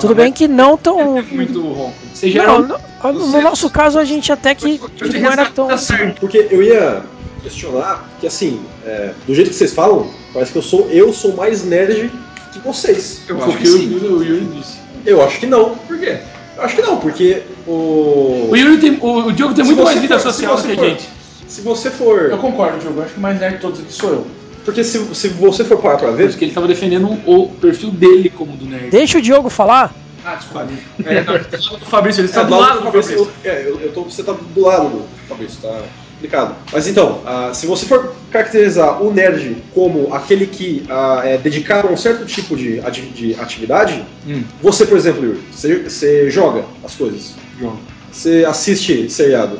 Tudo 0.00 0.14
bem 0.14 0.32
que 0.32 0.46
não 0.46 0.76
tão. 0.76 1.18
É 1.18 1.22
muito 1.22 1.60
ronco. 1.62 1.94
Você 2.12 2.30
já 2.30 2.46
Não, 2.46 2.54
era 2.54 2.62
um- 2.62 2.66
no, 2.66 3.12
no 3.12 3.26
Você- 3.26 3.40
nosso 3.40 3.70
caso, 3.70 3.98
a 3.98 4.04
gente 4.04 4.30
até 4.32 4.54
que, 4.54 4.80
Eu 4.80 5.08
que 5.08 5.18
não 5.18 5.30
era 5.30 5.42
respeito, 5.42 5.54
tão. 5.54 5.68
tá 5.68 5.76
certo. 5.78 6.20
Porque 6.20 6.46
eu 6.50 6.62
ia 6.62 7.02
questionar 7.42 8.08
que, 8.20 8.26
assim, 8.26 8.60
é, 8.86 9.10
do 9.26 9.34
jeito 9.34 9.50
que 9.50 9.56
vocês 9.56 9.72
falam, 9.74 10.08
parece 10.32 10.52
que 10.52 10.58
eu 10.58 10.62
sou, 10.62 10.88
eu 10.90 11.12
sou 11.12 11.34
mais 11.34 11.64
nerd 11.64 12.10
que 12.52 12.58
vocês. 12.60 13.20
Eu 13.28 13.36
acho 13.38 13.48
o 13.48 13.52
que 13.52 13.58
que 13.58 13.66
sim. 13.68 13.94
O 13.94 14.22
Yuri 14.22 14.46
disse. 14.56 14.78
Eu 15.04 15.22
acho 15.22 15.38
que 15.40 15.46
não. 15.46 15.74
Por 15.74 15.98
quê? 15.98 16.18
Eu 16.56 16.62
acho 16.62 16.76
que 16.76 16.82
não, 16.82 16.98
porque 16.98 17.42
o. 17.66 18.48
O, 18.50 18.56
Yuri 18.56 18.78
tem, 18.78 18.98
o, 19.00 19.26
o 19.26 19.32
Diogo 19.32 19.54
tem 19.54 19.64
Se 19.64 19.70
muito 19.72 19.84
mais 19.84 19.98
vida 20.00 20.18
for- 20.18 20.32
social 20.32 20.56
se 20.56 20.62
do 20.62 20.68
você 20.68 20.76
que 20.76 20.80
a 20.84 20.88
gente. 20.88 21.08
Se 21.48 21.60
você 21.60 21.90
for. 21.90 22.30
Eu 22.30 22.38
concordo, 22.38 22.78
Diogo. 22.78 23.02
Acho 23.02 23.12
que 23.12 23.18
o 23.18 23.22
mais 23.22 23.38
nerd 23.40 23.56
de 23.56 23.60
todos 23.60 23.80
aqui 23.80 23.92
sou 23.92 24.10
eu. 24.10 24.26
Porque 24.64 24.82
se, 24.82 24.98
se 25.14 25.28
você 25.28 25.62
for 25.64 25.76
parar 25.78 25.98
pra 25.98 26.10
ver, 26.10 26.28
isso 26.28 26.38
que 26.38 26.44
ele 26.44 26.52
tava 26.54 26.66
defendendo 26.66 27.06
o 27.26 27.48
perfil 27.60 27.90
dele 27.90 28.30
como 28.30 28.56
do 28.56 28.64
nerd. 28.64 28.88
Deixa 28.90 29.18
o 29.18 29.22
Diogo 29.22 29.50
falar. 29.50 29.92
Ah, 30.24 30.36
desculpa. 30.36 30.66
É, 31.04 31.22
não, 31.22 31.78
Fabrício, 31.80 32.20
ele 32.20 32.28
está 32.28 32.40
É, 32.40 32.44
do 32.46 32.58
lado 32.58 32.78
do 32.78 32.84
Fabrício, 32.84 33.12
Fabrício. 33.18 33.32
É, 33.44 33.62
eu, 33.68 33.78
eu 33.80 33.92
tô, 33.92 34.04
você 34.04 34.22
tá 34.22 34.32
do 34.32 34.60
lado 34.62 34.88
do 34.88 35.04
Fabrício, 35.28 35.58
tá 35.60 35.82
explicado. 36.24 36.54
Mas 36.72 36.88
então, 36.88 37.20
ah, 37.26 37.50
se 37.52 37.66
você 37.66 37.86
for 37.86 38.14
caracterizar 38.30 39.02
o 39.02 39.12
nerd 39.12 39.56
como 39.74 40.12
aquele 40.12 40.46
que 40.46 40.84
ah, 40.88 41.22
é 41.24 41.36
dedicado 41.38 41.88
a 41.88 41.90
um 41.90 41.96
certo 41.96 42.24
tipo 42.24 42.56
de, 42.56 42.80
de 43.12 43.34
atividade, 43.38 44.04
Hum. 44.26 44.42
você, 44.62 44.86
por 44.86 44.96
exemplo, 44.96 45.22
Yuri, 45.24 45.40
você, 45.52 45.76
você 45.82 46.30
joga 46.30 46.64
as 46.82 46.94
coisas. 46.94 47.34
Jogo. 47.60 47.78
Você 48.10 48.44
assiste 48.46 49.10
seriado. 49.10 49.58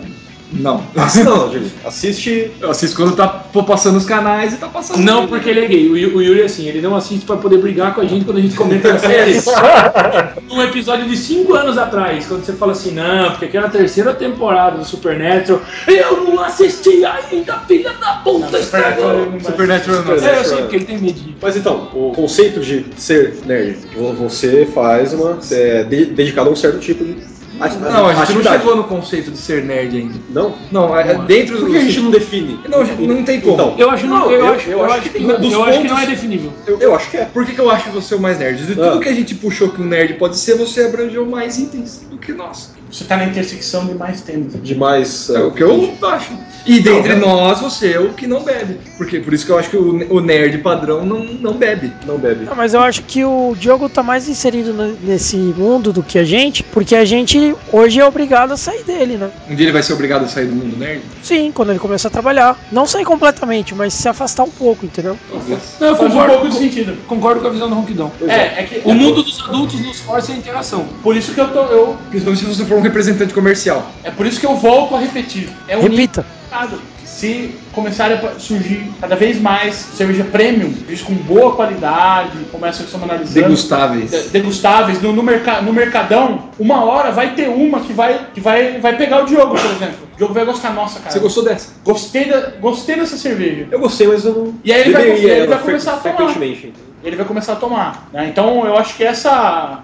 Não. 0.53 0.85
Assi- 0.97 1.25
não, 1.25 1.49
digo, 1.49 1.67
assiste. 1.85 2.51
Eu 2.61 2.71
assisto 2.71 2.97
quando 2.97 3.17
tá 3.17 3.27
passando 3.67 3.97
os 3.97 4.05
canais 4.05 4.53
e 4.53 4.57
tá 4.57 4.69
passando. 4.69 5.01
Não, 5.01 5.27
porque 5.27 5.51
ele 5.51 5.65
é 5.65 5.67
gay. 5.67 5.89
O 5.89 5.97
Yu- 5.97 6.17
o 6.17 6.23
Yuri, 6.23 6.43
assim, 6.43 6.69
ele 6.69 6.81
não 6.81 6.95
assiste 6.95 7.25
pra 7.25 7.37
poder 7.37 7.59
brigar 7.59 7.93
com 7.95 8.01
a 8.01 8.05
gente 8.05 8.25
quando 8.25 8.39
a 8.39 8.41
gente 8.41 8.55
comenta 8.55 8.93
as 8.93 9.01
séries. 9.01 9.45
um 10.51 10.63
episódio 10.63 11.09
de 11.09 11.17
5 11.17 11.53
anos 11.55 11.77
atrás, 11.79 12.27
quando 12.27 12.45
você 12.45 12.53
fala 12.53 12.73
assim, 12.73 12.93
não, 12.93 13.31
porque 13.31 13.47
aquela 13.47 13.69
terceira 13.69 14.15
temporada 14.15 14.79
do 14.79 14.85
Supernatural, 14.85 15.61
eu 15.89 16.23
não 16.25 16.41
assisti 16.41 17.05
ainda, 17.05 17.59
filha 17.67 17.93
da 17.95 18.13
puta, 18.17 18.59
estragou. 18.59 19.33
Supernatural 19.43 20.03
não. 20.05 20.15
É, 20.15 20.39
eu 20.39 20.45
sei, 20.45 20.59
porque 20.59 20.77
ele 20.77 20.85
tem 20.85 20.99
medinho. 20.99 21.35
Mas 21.43 21.57
então, 21.57 21.89
o 21.93 22.13
conceito 22.15 22.61
de 22.61 22.87
ser 22.97 23.35
nerd, 23.45 23.77
vo- 23.97 24.13
você 24.13 24.67
faz 24.73 25.13
uma. 25.13 25.35
Você 25.35 25.61
é 25.61 25.85
de- 25.85 26.07
dedicado 26.07 26.49
a 26.51 26.53
um 26.53 26.57
certo 26.57 26.79
tipo 26.79 27.05
de 27.05 27.17
ati- 27.61 27.77
Não, 27.79 28.07
a 28.07 28.15
gente 28.25 28.33
não 28.35 28.43
chegou 28.53 28.77
no 28.77 28.85
conceito 28.85 29.31
de 29.31 29.39
ser 29.39 29.63
nerd 29.65 29.97
ainda. 29.97 30.15
Não? 30.31 30.55
Não, 30.73 30.99
é, 30.99 31.13
é 31.13 31.15
dentro 31.15 31.57
Por 31.59 31.67
do. 31.67 31.71
que 31.73 31.77
a 31.79 31.81
gente 31.81 32.01
não 32.01 32.11
define? 32.11 32.59
Não, 32.69 32.85
não 32.85 33.23
tem 33.25 33.41
como. 33.41 33.55
Então, 33.55 33.75
Eu 33.79 33.91
acho, 33.91 34.07
não, 34.07 34.19
Não, 34.21 34.31
eu, 34.31 34.41
eu- 34.47 34.55
acho, 34.55 34.69
eu 34.71 34.79
eu 34.79 34.85
acho 34.85 34.95
acho 34.95 35.11
que 35.11 35.19
dos 35.19 35.53
eu 35.53 35.65
acho 35.65 35.81
que 35.83 35.89
não 35.89 35.99
é 35.99 36.07
definível. 36.07 36.53
eu, 36.67 36.79
eu 36.81 36.95
acho 36.95 37.11
que 37.11 37.17
é. 37.17 37.25
Por 37.27 37.45
que, 37.47 37.53
que 37.55 37.61
eu 37.61 37.71
acho 37.71 37.91
você 37.91 38.15
o 38.15 38.21
mais 38.21 38.39
nerd? 38.39 38.65
De 38.67 38.73
Ah. 38.81 38.91
tudo 38.91 39.01
que 39.01 39.09
a 39.09 39.15
gente 39.15 39.35
puxou 39.35 39.69
que 39.71 39.81
o 39.81 39.85
nerd 39.85 40.15
pode 40.15 40.37
ser, 40.37 40.57
você 40.57 40.85
abrangeu 40.85 41.25
mais 41.27 41.59
itens 41.59 42.03
do 42.11 42.17
que 42.19 42.33
nós. 42.33 42.71
Você 42.95 43.05
tá 43.05 43.17
na 43.17 43.25
intersecção 43.25 43.87
de 43.87 43.95
mais 43.95 44.21
temas. 44.21 44.53
De 44.63 44.75
mais. 44.77 45.29
É 45.31 45.41
o 45.41 45.51
que 45.51 45.63
eu 45.65 45.93
acho. 46.03 46.33
E 46.65 46.79
dentre 46.81 47.17
nós, 47.17 47.61
você 47.61 47.93
é 47.95 47.99
o 48.01 48.11
que 48.15 48.27
não 48.27 48.43
bebe. 48.43 48.79
Porque, 48.97 49.19
por 49.19 49.35
isso 49.35 49.45
que 49.45 49.51
eu 49.51 49.59
acho 49.59 49.69
que 49.69 49.77
o, 49.77 50.15
o 50.15 50.21
nerd 50.21 50.59
padrão 50.59 51.05
não, 51.05 51.25
não 51.25 51.55
bebe. 51.55 51.93
Não 52.07 52.17
bebe. 52.17 52.45
Não, 52.45 52.55
mas 52.55 52.73
eu 52.73 52.81
acho 52.81 53.03
que 53.03 53.25
o 53.25 53.55
Diogo 53.59 53.89
tá 53.89 54.03
mais 54.03 54.29
inserido 54.29 54.73
ne- 54.73 54.95
nesse 55.03 55.37
mundo 55.37 55.93
do 55.93 56.03
que 56.05 56.19
a 56.21 56.25
gente, 56.25 56.63
porque 56.63 56.95
a 56.95 57.05
gente 57.05 57.55
hoje 57.73 57.99
é 58.01 58.05
obrigado 58.07 58.53
a 58.53 58.57
sair 58.57 58.85
dele, 58.85 59.17
né? 59.17 59.29
Um 59.51 59.55
dia 59.57 59.67
ele 59.67 59.73
vai 59.73 59.83
ser 59.83 59.93
obrigado 59.93 60.25
a 60.25 60.29
sair 60.29 60.47
do 60.47 60.55
mundo 60.55 60.77
nerd? 60.79 61.03
Sim, 61.23 61.51
quando 61.53 61.71
ele 61.71 61.81
começar 61.81 62.09
a 62.09 62.13
trabalhar. 62.13 62.57
Não 62.71 62.87
sair 62.87 63.05
completamente, 63.05 63.75
mas 63.75 63.93
se 63.93 64.09
afastar 64.09 64.45
um 64.45 64.51
pouco, 64.51 64.87
entendeu? 64.87 65.19
Talvez. 65.29 65.59
Não, 65.81 65.89
eu 65.89 65.97
Faz 65.97 66.07
um 66.07 66.13
concordo, 66.15 66.33
pouco 66.35 66.49
de 66.49 66.57
sentido. 66.59 66.97
concordo 67.09 67.41
com 67.41 67.49
a 67.49 67.51
visão 67.51 67.69
do 67.69 67.75
Ronquidão. 67.75 68.13
É, 68.29 68.61
é 68.61 68.63
que. 68.63 68.81
O 68.89 68.95
mundo 68.95 69.23
dos 69.23 69.41
adultos 69.41 69.81
nos 69.81 69.99
força 70.01 70.33
a 70.33 70.37
interação. 70.37 70.87
Por 71.03 71.17
isso 71.17 71.35
que 71.35 71.41
eu 71.41 71.49
tô. 71.49 71.61
Eu, 71.65 71.97
Principalmente 72.11 72.45
se 72.45 72.47
você 72.55 72.65
for 72.65 72.79
um 72.79 72.84
representante 72.85 73.35
comercial. 73.35 73.91
é 74.05 74.11
por 74.11 74.27
isso 74.27 74.39
que 74.39 74.47
eu 74.47 74.55
volto 74.57 74.95
a 74.95 75.01
repetir. 75.01 75.49
É 75.69 75.77
um 75.77 75.83
Repita. 75.83 76.25
mercado. 76.51 76.81
Se 77.05 77.55
começarem 77.73 78.19
a 78.19 78.39
surgir 78.41 78.91
cada 79.01 79.15
vez 79.15 79.41
mais 79.41 79.75
cerveja 79.75 80.25
premium, 80.25 80.75
cerveja 80.75 81.05
com 81.05 81.15
boa 81.15 81.55
qualidade, 81.55 82.37
começa 82.51 82.83
a 82.83 82.87
estamos 82.87 83.09
analisando. 83.09 83.41
Degustáveis. 83.47 84.11
de- 84.11 84.29
degustáveis 84.31 85.01
no, 85.01 85.13
no, 85.13 85.23
merca- 85.23 85.63
no 85.63 85.73
mercadão, 85.73 86.49
uma 86.59 86.85
hora 86.85 87.13
vai 87.13 87.35
ter 87.35 87.49
uma 87.49 87.81
que 87.81 87.93
vai, 87.93 88.27
que 88.35 88.41
vai, 88.41 88.79
vai 88.81 88.97
pegar 88.97 89.23
o 89.23 89.27
Diogo, 89.27 89.55
por 89.57 89.71
exemplo. 89.71 90.09
O 90.13 90.17
Diogo 90.17 90.35
vai 90.35 90.45
gostar, 90.45 90.73
nossa, 90.75 90.99
cara. 90.99 91.13
Você 91.13 91.21
gostou 91.21 91.45
dessa? 91.45 91.73
Gostei, 91.85 92.25
da, 92.27 92.51
gostei 92.61 92.97
dessa 92.97 93.17
cerveja. 93.17 93.69
Eu 93.71 93.79
gostei, 93.79 94.09
mas 94.09 94.25
eu 94.25 94.33
não. 94.35 94.55
E 94.65 94.73
aí 94.73 94.81
ele 94.83 94.93
vai- 94.93 95.09
ele 95.09 95.47
vai 95.47 95.59
começar 95.61 95.93
a 95.95 95.97
tomar. 95.99 96.17
frequentemente. 96.17 96.73
Ele 97.03 97.17
vai 97.17 97.27
começar 97.27 97.53
a 97.53 97.57
tomar. 97.57 98.09
né? 98.13 98.27
Então 98.29 98.67
eu 98.67 98.77
acho 98.77 98.97
que 98.97 99.05
essa. 99.05 99.81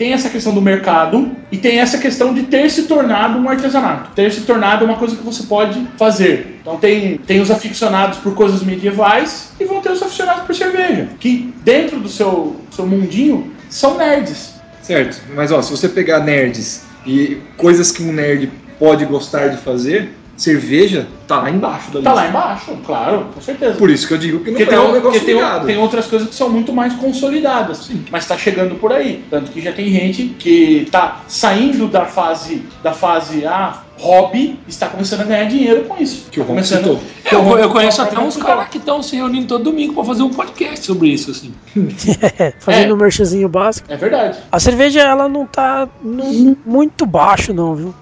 Tem 0.00 0.14
essa 0.14 0.30
questão 0.30 0.54
do 0.54 0.62
mercado 0.62 1.30
e 1.52 1.58
tem 1.58 1.78
essa 1.78 1.98
questão 1.98 2.32
de 2.32 2.44
ter 2.44 2.70
se 2.70 2.84
tornado 2.84 3.38
um 3.38 3.46
artesanato. 3.46 4.12
Ter 4.14 4.32
se 4.32 4.40
tornado 4.46 4.82
uma 4.82 4.96
coisa 4.96 5.14
que 5.14 5.22
você 5.22 5.42
pode 5.42 5.86
fazer. 5.98 6.58
Então 6.62 6.78
tem, 6.78 7.18
tem 7.18 7.38
os 7.38 7.50
aficionados 7.50 8.16
por 8.16 8.34
coisas 8.34 8.62
medievais 8.62 9.52
e 9.60 9.64
vão 9.66 9.82
ter 9.82 9.92
os 9.92 10.02
aficionados 10.02 10.44
por 10.44 10.54
cerveja. 10.54 11.06
Que 11.20 11.52
dentro 11.62 12.00
do 12.00 12.08
seu, 12.08 12.56
seu 12.70 12.86
mundinho 12.86 13.52
são 13.68 13.98
nerds. 13.98 14.54
Certo. 14.80 15.20
Mas 15.34 15.52
ó, 15.52 15.60
se 15.60 15.70
você 15.70 15.86
pegar 15.86 16.20
nerds 16.20 16.82
e 17.06 17.36
coisas 17.58 17.92
que 17.92 18.02
um 18.02 18.10
nerd 18.10 18.50
pode 18.78 19.04
gostar 19.04 19.48
de 19.48 19.58
fazer, 19.58 20.14
cerveja 20.40 21.06
tá 21.28 21.38
lá 21.42 21.50
embaixo 21.50 21.90
da 21.92 22.00
Tá 22.00 22.10
lista. 22.10 22.14
lá 22.14 22.28
embaixo, 22.28 22.78
claro, 22.86 23.26
com 23.34 23.40
certeza. 23.40 23.74
Por 23.76 23.90
isso 23.90 24.08
que 24.08 24.14
eu 24.14 24.18
digo 24.18 24.38
que 24.40 24.50
não 24.50 24.56
Porque 24.58 24.62
é 24.62 24.66
tem, 24.66 24.78
um 24.78 24.92
negócio 24.92 25.02
porque 25.20 25.20
tem, 25.26 25.34
ligado. 25.34 25.66
tem 25.66 25.76
outras 25.78 26.06
coisas 26.06 26.28
que 26.28 26.34
são 26.34 26.48
muito 26.48 26.72
mais 26.72 26.94
consolidadas, 26.94 27.90
mas 28.10 28.26
tá 28.26 28.36
chegando 28.38 28.74
por 28.76 28.92
aí. 28.92 29.22
Tanto 29.30 29.50
que 29.50 29.60
já 29.60 29.72
tem 29.72 29.90
gente 29.90 30.24
que 30.38 30.88
tá 30.90 31.20
saindo 31.28 31.86
da 31.88 32.06
fase 32.06 32.64
da 32.82 32.92
fase 32.92 33.44
ah, 33.46 33.82
hobby, 33.98 34.58
está 34.66 34.88
começando 34.88 35.20
a 35.20 35.24
ganhar 35.24 35.44
dinheiro 35.44 35.84
com 35.84 36.02
isso. 36.02 36.26
Que 36.30 36.40
Tá 36.40 36.46
começando. 36.46 36.78
citou. 36.84 36.96
o 36.96 37.34
Eu, 37.34 37.42
Ron- 37.42 37.58
eu 37.58 37.68
conheço 37.70 38.00
até 38.00 38.18
uns 38.18 38.36
caras 38.38 38.68
que 38.68 38.78
estão 38.78 39.02
se 39.02 39.14
reunindo 39.14 39.46
todo 39.46 39.64
domingo 39.64 39.92
pra 39.92 40.04
fazer 40.04 40.22
um 40.22 40.30
podcast 40.30 40.86
sobre 40.86 41.08
isso, 41.08 41.30
assim. 41.30 41.52
Fazendo 42.60 42.90
É. 42.90 42.94
um 42.94 42.96
merchanzinho 42.96 43.48
básico. 43.48 43.92
É 43.92 43.96
verdade. 43.96 44.38
A 44.50 44.58
cerveja, 44.58 45.00
ela 45.00 45.28
não 45.28 45.44
tá 45.46 45.86
no- 46.02 46.56
muito 46.64 47.04
baixo, 47.04 47.52
não, 47.52 47.74
viu? 47.74 47.94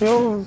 Eu, 0.00 0.44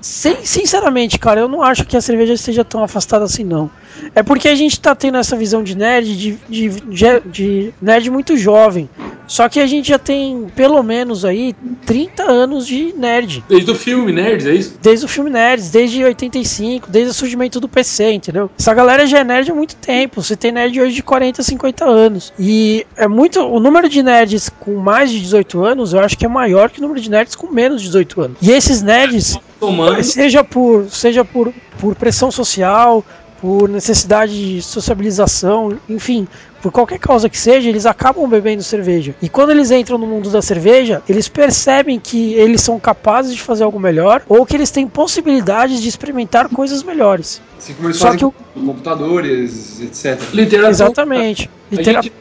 sin- 0.00 0.36
sinceramente, 0.44 1.18
cara, 1.18 1.40
eu 1.40 1.48
não 1.48 1.62
acho 1.62 1.84
que 1.84 1.96
a 1.96 2.00
cerveja 2.00 2.34
esteja 2.34 2.64
tão 2.64 2.82
afastada 2.82 3.24
assim, 3.24 3.44
não. 3.44 3.70
É 4.14 4.22
porque 4.22 4.48
a 4.48 4.54
gente 4.54 4.80
tá 4.80 4.94
tendo 4.94 5.18
essa 5.18 5.36
visão 5.36 5.62
de 5.62 5.76
nerd, 5.76 6.16
de, 6.16 6.38
de, 6.48 6.68
de- 6.80 7.20
de 7.26 7.74
nerd 7.80 8.10
muito 8.10 8.36
jovem. 8.36 8.88
Só 9.26 9.48
que 9.48 9.60
a 9.60 9.66
gente 9.66 9.88
já 9.88 9.98
tem 9.98 10.46
pelo 10.56 10.82
menos 10.82 11.24
aí 11.24 11.54
30 11.86 12.24
anos 12.24 12.66
de 12.66 12.92
nerd. 12.96 13.44
Desde 13.48 13.70
o 13.70 13.74
filme 13.76 14.10
Nerds, 14.10 14.44
é 14.46 14.54
isso? 14.54 14.74
Desde 14.82 15.04
o 15.04 15.08
filme 15.08 15.30
Nerds, 15.30 15.70
desde 15.70 16.02
85, 16.02 16.90
desde 16.90 17.10
o 17.12 17.14
surgimento 17.14 17.60
do 17.60 17.68
PC, 17.68 18.10
entendeu? 18.10 18.50
Essa 18.58 18.74
galera 18.74 19.06
já 19.06 19.20
é 19.20 19.24
nerd 19.24 19.48
há 19.52 19.54
muito 19.54 19.76
tempo. 19.76 20.20
Você 20.20 20.34
tem 20.34 20.50
nerd 20.50 20.80
hoje 20.80 20.94
de 20.96 21.02
40, 21.04 21.44
50 21.44 21.84
anos. 21.84 22.32
E 22.40 22.84
é 22.96 23.06
muito. 23.06 23.38
O 23.40 23.60
número 23.60 23.88
de 23.88 24.02
nerds 24.02 24.48
com 24.48 24.74
mais 24.74 25.12
de 25.12 25.20
18 25.20 25.64
anos, 25.64 25.92
eu 25.92 26.00
acho 26.00 26.18
que 26.18 26.24
é 26.24 26.28
maior 26.28 26.68
que 26.68 26.80
o 26.80 26.82
número 26.82 27.00
de 27.00 27.08
nerds 27.08 27.36
com 27.36 27.46
menos 27.52 27.80
de 27.82 27.86
18 27.86 28.20
anos. 28.22 28.36
E 28.42 28.50
esses 28.50 28.79
nerds, 28.82 29.38
Tomando. 29.58 30.02
seja 30.02 30.42
por, 30.44 30.88
seja 30.90 31.24
por, 31.24 31.52
por 31.78 31.94
pressão 31.94 32.30
social, 32.30 33.04
por 33.40 33.68
necessidade 33.68 34.32
de 34.56 34.62
sociabilização, 34.62 35.78
enfim, 35.88 36.28
por 36.60 36.70
qualquer 36.70 36.98
causa 36.98 37.26
que 37.28 37.38
seja, 37.38 37.70
eles 37.70 37.86
acabam 37.86 38.28
bebendo 38.28 38.62
cerveja. 38.62 39.14
E 39.22 39.30
quando 39.30 39.48
eles 39.50 39.70
entram 39.70 39.96
no 39.96 40.06
mundo 40.06 40.28
da 40.30 40.42
cerveja, 40.42 41.02
eles 41.08 41.26
percebem 41.26 41.98
que 41.98 42.34
eles 42.34 42.60
são 42.60 42.78
capazes 42.78 43.34
de 43.34 43.40
fazer 43.40 43.64
algo 43.64 43.80
melhor 43.80 44.22
ou 44.28 44.44
que 44.44 44.54
eles 44.54 44.70
têm 44.70 44.86
possibilidades 44.86 45.80
de 45.80 45.88
experimentar 45.88 46.50
coisas 46.50 46.82
melhores. 46.82 47.40
Assim 47.58 47.72
como 47.72 47.88
eles 47.88 47.96
Só 47.96 48.06
fazem 48.06 48.18
que 48.18 48.24
o- 48.26 48.32
com 48.32 48.66
computadores, 48.66 49.80
etc. 49.80 50.20
Literatura. 50.34 50.70
Exatamente. 50.70 51.50
A 51.72 51.82
gente, 51.82 52.12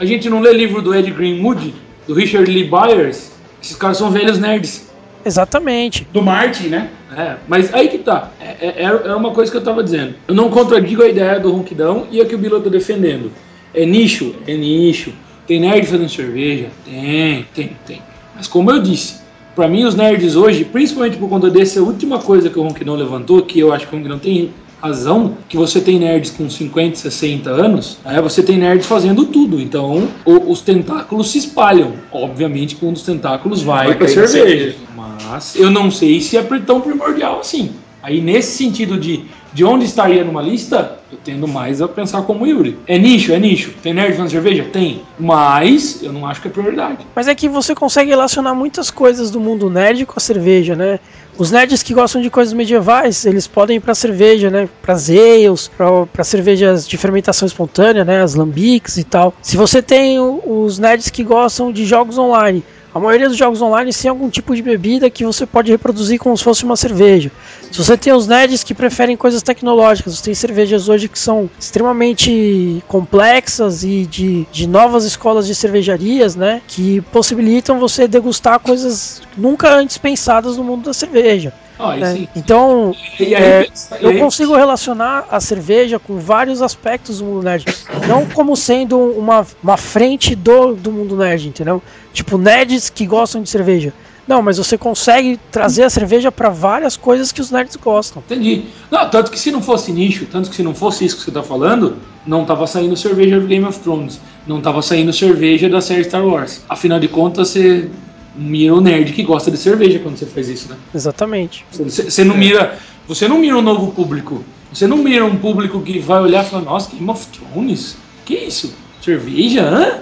a 0.00 0.04
gente 0.06 0.30
não 0.30 0.40
lê 0.40 0.52
livro 0.54 0.80
do 0.80 0.94
Ed 0.94 1.10
Greenwood, 1.10 1.74
do 2.06 2.14
Richard 2.14 2.50
Lee 2.50 2.64
Byers. 2.70 3.30
Esses 3.62 3.76
caras 3.76 3.98
são 3.98 4.10
velhos 4.10 4.38
nerds. 4.38 4.86
Exatamente. 5.24 6.06
Do 6.12 6.22
Martin, 6.22 6.68
né? 6.68 6.90
É, 7.16 7.36
mas 7.46 7.72
aí 7.74 7.88
que 7.88 7.98
tá. 7.98 8.30
É, 8.40 8.84
é, 8.84 8.84
é 8.84 9.14
uma 9.14 9.32
coisa 9.32 9.50
que 9.50 9.56
eu 9.56 9.62
tava 9.62 9.82
dizendo. 9.82 10.14
Eu 10.26 10.34
não 10.34 10.50
contradigo 10.50 11.02
a 11.02 11.08
ideia 11.08 11.38
do 11.38 11.50
ronquidão 11.50 12.06
e 12.10 12.20
a 12.20 12.24
que 12.24 12.34
o 12.34 12.38
Bila 12.38 12.60
tá 12.60 12.70
defendendo. 12.70 13.30
É 13.74 13.84
nicho? 13.84 14.34
É 14.46 14.54
nicho. 14.54 15.12
Tem 15.46 15.60
nerd 15.60 15.86
fazendo 15.86 16.08
cerveja? 16.08 16.68
Tem, 16.84 17.46
tem, 17.54 17.76
tem. 17.86 18.02
Mas 18.34 18.46
como 18.46 18.70
eu 18.70 18.80
disse, 18.80 19.20
pra 19.54 19.68
mim 19.68 19.84
os 19.84 19.94
nerds 19.94 20.36
hoje, 20.36 20.64
principalmente 20.64 21.16
por 21.16 21.28
conta 21.28 21.50
dessa 21.50 21.80
última 21.82 22.18
coisa 22.18 22.48
que 22.48 22.58
o 22.58 22.62
Ronquidão 22.62 22.94
levantou, 22.94 23.42
que 23.42 23.58
eu 23.58 23.72
acho 23.72 23.86
que 23.86 23.94
o 23.94 23.98
Ronquidão 23.98 24.18
tem 24.18 24.50
razão, 24.82 25.36
que 25.48 25.56
você 25.56 25.80
tem 25.80 25.98
nerds 25.98 26.30
com 26.32 26.50
50, 26.50 26.96
60 26.96 27.48
anos, 27.50 27.98
né, 28.04 28.20
você 28.20 28.42
tem 28.42 28.58
nerds 28.58 28.86
fazendo 28.86 29.24
tudo. 29.26 29.60
Então, 29.60 30.08
o- 30.24 30.50
os 30.50 30.60
tentáculos 30.60 31.30
se 31.30 31.38
espalham. 31.38 31.92
Obviamente 32.10 32.74
que 32.74 32.84
um 32.84 32.92
dos 32.92 33.02
tentáculos 33.02 33.62
vai, 33.62 33.88
Vai 33.88 33.98
na 33.98 34.08
cerveja. 34.08 34.28
cerveja. 34.28 34.76
Mas 34.96 35.54
eu 35.56 35.70
não 35.70 35.90
sei 35.90 36.20
se 36.20 36.36
é 36.36 36.42
tão 36.66 36.80
primordial 36.80 37.40
assim. 37.40 37.70
Aí, 38.02 38.20
nesse 38.20 38.56
sentido 38.56 38.98
de, 38.98 39.26
de 39.52 39.64
onde 39.64 39.84
estaria 39.84 40.24
numa 40.24 40.42
lista, 40.42 40.98
eu 41.10 41.18
tendo 41.22 41.46
mais 41.46 41.80
a 41.80 41.86
pensar 41.86 42.22
como 42.22 42.44
o 42.44 42.46
Yuri. 42.46 42.78
É 42.86 42.98
nicho, 42.98 43.32
é 43.32 43.38
nicho. 43.38 43.74
Tem 43.80 43.94
nerd 43.94 44.12
fazendo 44.12 44.30
cerveja? 44.30 44.64
Tem. 44.72 45.02
Mas 45.18 46.02
eu 46.02 46.12
não 46.12 46.26
acho 46.26 46.40
que 46.42 46.48
é 46.48 46.50
prioridade. 46.50 47.06
Mas 47.14 47.28
é 47.28 47.34
que 47.34 47.48
você 47.48 47.74
consegue 47.74 48.10
relacionar 48.10 48.54
muitas 48.54 48.90
coisas 48.90 49.30
do 49.30 49.38
mundo 49.38 49.70
nerd 49.70 50.04
com 50.04 50.14
a 50.16 50.20
cerveja, 50.20 50.74
né? 50.74 50.98
Os 51.38 51.50
nerds 51.50 51.82
que 51.82 51.94
gostam 51.94 52.20
de 52.20 52.28
coisas 52.28 52.52
medievais, 52.52 53.24
eles 53.24 53.46
podem 53.46 53.76
ir 53.76 53.80
pra 53.80 53.94
cerveja, 53.94 54.50
né? 54.50 54.68
Para 54.82 54.94
ales, 54.94 55.70
para 55.76 56.24
cervejas 56.24 56.86
de 56.86 56.98
fermentação 56.98 57.46
espontânea, 57.46 58.04
né? 58.04 58.22
As 58.22 58.34
lambics 58.34 58.96
e 58.96 59.04
tal. 59.04 59.32
Se 59.40 59.56
você 59.56 59.80
tem 59.80 60.18
os 60.20 60.78
nerds 60.78 61.08
que 61.08 61.22
gostam 61.22 61.72
de 61.72 61.86
jogos 61.86 62.18
online, 62.18 62.62
a 62.94 63.00
maioria 63.00 63.28
dos 63.28 63.38
jogos 63.38 63.62
online 63.62 63.92
tem 63.92 64.10
algum 64.10 64.28
tipo 64.28 64.54
de 64.54 64.60
bebida 64.60 65.08
que 65.08 65.24
você 65.24 65.46
pode 65.46 65.70
reproduzir 65.70 66.18
como 66.18 66.36
se 66.36 66.44
fosse 66.44 66.64
uma 66.64 66.76
cerveja. 66.76 67.30
Se 67.70 67.78
você 67.78 67.96
tem 67.96 68.12
os 68.12 68.26
nerds 68.26 68.62
que 68.62 68.74
preferem 68.74 69.16
coisas 69.16 69.42
tecnológicas, 69.42 70.18
você 70.18 70.24
tem 70.24 70.34
cervejas 70.34 70.88
hoje 70.88 71.08
que 71.08 71.18
são 71.18 71.48
extremamente 71.58 72.82
complexas 72.86 73.82
e 73.82 74.04
de, 74.04 74.46
de 74.52 74.66
novas 74.66 75.04
escolas 75.04 75.46
de 75.46 75.54
cervejarias, 75.54 76.36
né? 76.36 76.60
Que 76.68 77.00
possibilitam 77.12 77.78
você 77.78 78.06
degustar 78.06 78.58
coisas 78.58 79.22
nunca 79.36 79.74
antes 79.74 79.96
pensadas 79.96 80.58
no 80.58 80.64
mundo 80.64 80.84
da 80.84 80.92
cerveja. 80.92 81.52
Ah, 81.78 81.96
né? 81.96 82.28
Então, 82.36 82.94
aí, 83.18 83.34
é, 83.34 83.68
eu 84.00 84.18
consigo 84.18 84.54
relacionar 84.54 85.26
a 85.30 85.40
cerveja 85.40 85.98
com 85.98 86.18
vários 86.18 86.62
aspectos 86.62 87.18
do 87.18 87.24
mundo 87.24 87.42
nerd. 87.42 87.64
Não 88.06 88.26
como 88.26 88.56
sendo 88.56 88.98
uma, 88.98 89.46
uma 89.62 89.76
frente 89.76 90.34
do, 90.34 90.74
do 90.74 90.92
mundo 90.92 91.16
nerd, 91.16 91.48
entendeu? 91.48 91.82
Tipo, 92.12 92.38
nerds 92.38 92.90
que 92.90 93.06
gostam 93.06 93.42
de 93.42 93.48
cerveja. 93.48 93.92
Não, 94.26 94.40
mas 94.40 94.58
você 94.58 94.78
consegue 94.78 95.38
trazer 95.50 95.82
a 95.82 95.90
cerveja 95.90 96.30
para 96.30 96.48
várias 96.48 96.96
coisas 96.96 97.32
que 97.32 97.40
os 97.40 97.50
nerds 97.50 97.74
gostam. 97.76 98.22
Entendi. 98.24 98.66
Não, 98.90 99.08
tanto 99.10 99.30
que 99.30 99.38
se 99.38 99.50
não 99.50 99.60
fosse 99.60 99.90
nicho, 99.92 100.26
tanto 100.26 100.48
que 100.48 100.56
se 100.56 100.62
não 100.62 100.74
fosse 100.74 101.04
isso 101.04 101.16
que 101.16 101.24
você 101.24 101.30
tá 101.32 101.42
falando, 101.42 101.96
não 102.24 102.44
tava 102.44 102.66
saindo 102.66 102.96
cerveja 102.96 103.40
do 103.40 103.46
Game 103.46 103.64
of 103.64 103.80
Thrones. 103.80 104.20
Não 104.46 104.60
tava 104.60 104.80
saindo 104.80 105.12
cerveja 105.12 105.68
da 105.68 105.80
série 105.80 106.04
Star 106.04 106.24
Wars. 106.24 106.62
Afinal 106.68 107.00
de 107.00 107.08
contas, 107.08 107.48
você 107.48 107.90
mira 108.34 108.74
o 108.74 108.80
nerd 108.80 109.12
que 109.12 109.22
gosta 109.22 109.50
de 109.50 109.56
cerveja 109.56 109.98
quando 109.98 110.16
você 110.16 110.26
faz 110.26 110.48
isso, 110.48 110.70
né? 110.70 110.76
Exatamente. 110.94 111.64
Você, 111.72 112.10
você 112.10 112.24
não 112.24 112.36
mira. 112.36 112.78
Você 113.08 113.28
não 113.28 113.38
mira 113.38 113.56
um 113.56 113.62
novo 113.62 113.92
público. 113.92 114.44
Você 114.72 114.86
não 114.86 114.98
mira 114.98 115.24
um 115.24 115.36
público 115.36 115.80
que 115.82 115.98
vai 115.98 116.20
olhar 116.20 116.44
e 116.44 116.48
falar, 116.48 116.62
nossa, 116.62 116.90
Game 116.90 117.10
of 117.10 117.26
Thrones? 117.26 117.96
Que 118.24 118.34
isso? 118.34 118.74
Cerveja? 119.02 119.62
Hã? 119.62 119.98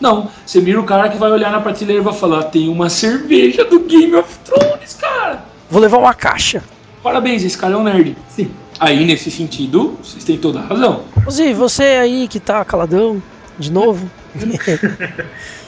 Não, 0.00 0.28
você 0.44 0.60
mira 0.60 0.80
o 0.80 0.84
cara 0.84 1.08
que 1.08 1.16
vai 1.16 1.30
olhar 1.30 1.50
na 1.50 1.60
prateleira 1.60 2.00
e 2.02 2.04
vai 2.04 2.12
falar, 2.12 2.44
tem 2.44 2.68
uma 2.68 2.88
cerveja 2.88 3.64
do 3.64 3.80
Game 3.80 4.14
of 4.14 4.38
Thrones, 4.40 4.94
cara. 4.94 5.44
Vou 5.70 5.80
levar 5.80 5.98
uma 5.98 6.12
caixa. 6.12 6.62
Parabéns, 7.02 7.44
esse 7.44 7.56
cara 7.56 7.74
é 7.74 7.76
um 7.76 7.84
nerd. 7.84 8.16
Sim. 8.28 8.50
Aí, 8.78 9.04
nesse 9.04 9.30
sentido, 9.30 9.96
vocês 10.02 10.24
têm 10.24 10.36
toda 10.36 10.58
a 10.58 10.62
razão. 10.62 11.02
Zi, 11.30 11.52
você 11.52 11.82
aí 11.82 12.26
que 12.26 12.40
tá 12.40 12.64
caladão, 12.64 13.22
de 13.58 13.70
novo. 13.70 14.10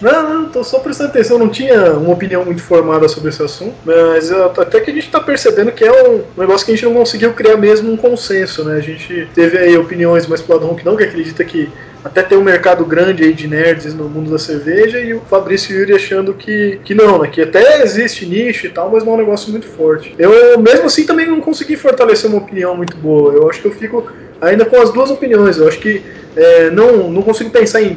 Não, 0.00 0.22
não, 0.22 0.48
tô 0.48 0.64
só 0.64 0.79
prestando 0.81 1.11
atenção, 1.11 1.38
não 1.38 1.48
tinha 1.48 1.92
uma 1.92 2.12
opinião 2.12 2.44
muito 2.44 2.62
formada 2.62 3.09
sobre 3.09 3.31
esse 3.31 3.42
assunto, 3.42 3.74
mas 3.85 4.31
até 4.33 4.81
que 4.81 4.90
a 4.90 4.94
gente 4.94 5.11
tá 5.11 5.20
percebendo 5.20 5.72
que 5.72 5.85
é 5.85 6.09
um 6.09 6.22
negócio 6.37 6.66
que 6.66 6.72
a 6.72 6.74
gente 6.74 6.85
não 6.85 6.94
conseguiu 6.94 7.33
criar 7.33 7.57
mesmo 7.57 7.92
um 7.92 7.96
consenso, 7.96 8.64
né? 8.64 8.77
A 8.77 8.81
gente 8.81 9.29
teve 9.35 9.57
aí 9.59 9.77
opiniões 9.77 10.27
mais 10.27 10.42
pro 10.42 10.55
lado 10.55 10.66
Ronquidão, 10.66 10.96
que 10.96 11.05
acredita 11.05 11.44
que 11.44 11.70
até 12.05 12.22
tem 12.22 12.37
um 12.37 12.42
mercado 12.42 12.85
grande 12.85 13.24
aí 13.24 13.33
de 13.33 13.48
nerds 13.48 13.94
no 13.94 14.09
mundo 14.09 14.31
da 14.31 14.38
cerveja, 14.38 15.00
e 15.00 15.14
o 15.14 15.20
Fabrício 15.22 15.74
Yuri 15.74 15.94
achando 15.94 16.35
que, 16.35 16.79
que 16.85 16.94
não, 16.94 17.22
né? 17.22 17.29
Que 17.29 17.40
até 17.40 17.83
existe 17.83 18.27
nicho 18.27 18.66
e 18.66 18.70
tal, 18.70 18.90
mas 18.90 19.03
não 19.05 19.12
é 19.12 19.14
um 19.14 19.18
negócio 19.18 19.50
muito 19.50 19.66
forte. 19.66 20.14
Eu, 20.18 20.59
mesmo 20.59 20.85
assim, 20.85 21.07
também 21.07 21.27
não 21.27 21.40
consegui 21.40 21.77
fortalecer 21.77 22.29
uma 22.29 22.38
opinião 22.38 22.77
muito 22.77 22.96
boa. 22.96 23.33
Eu 23.33 23.48
acho 23.48 23.62
que 23.62 23.68
eu 23.68 23.72
fico 23.72 24.07
ainda 24.44 24.64
com 24.64 24.80
as 24.80 24.92
duas 24.92 25.11
opiniões. 25.11 25.59
Eu 25.59 25.68
acho 25.68 25.78
que 25.78 26.02
é, 26.37 26.70
não, 26.70 27.11
não 27.11 27.22
consigo 27.22 27.50
pensar 27.50 27.83
em 27.83 27.96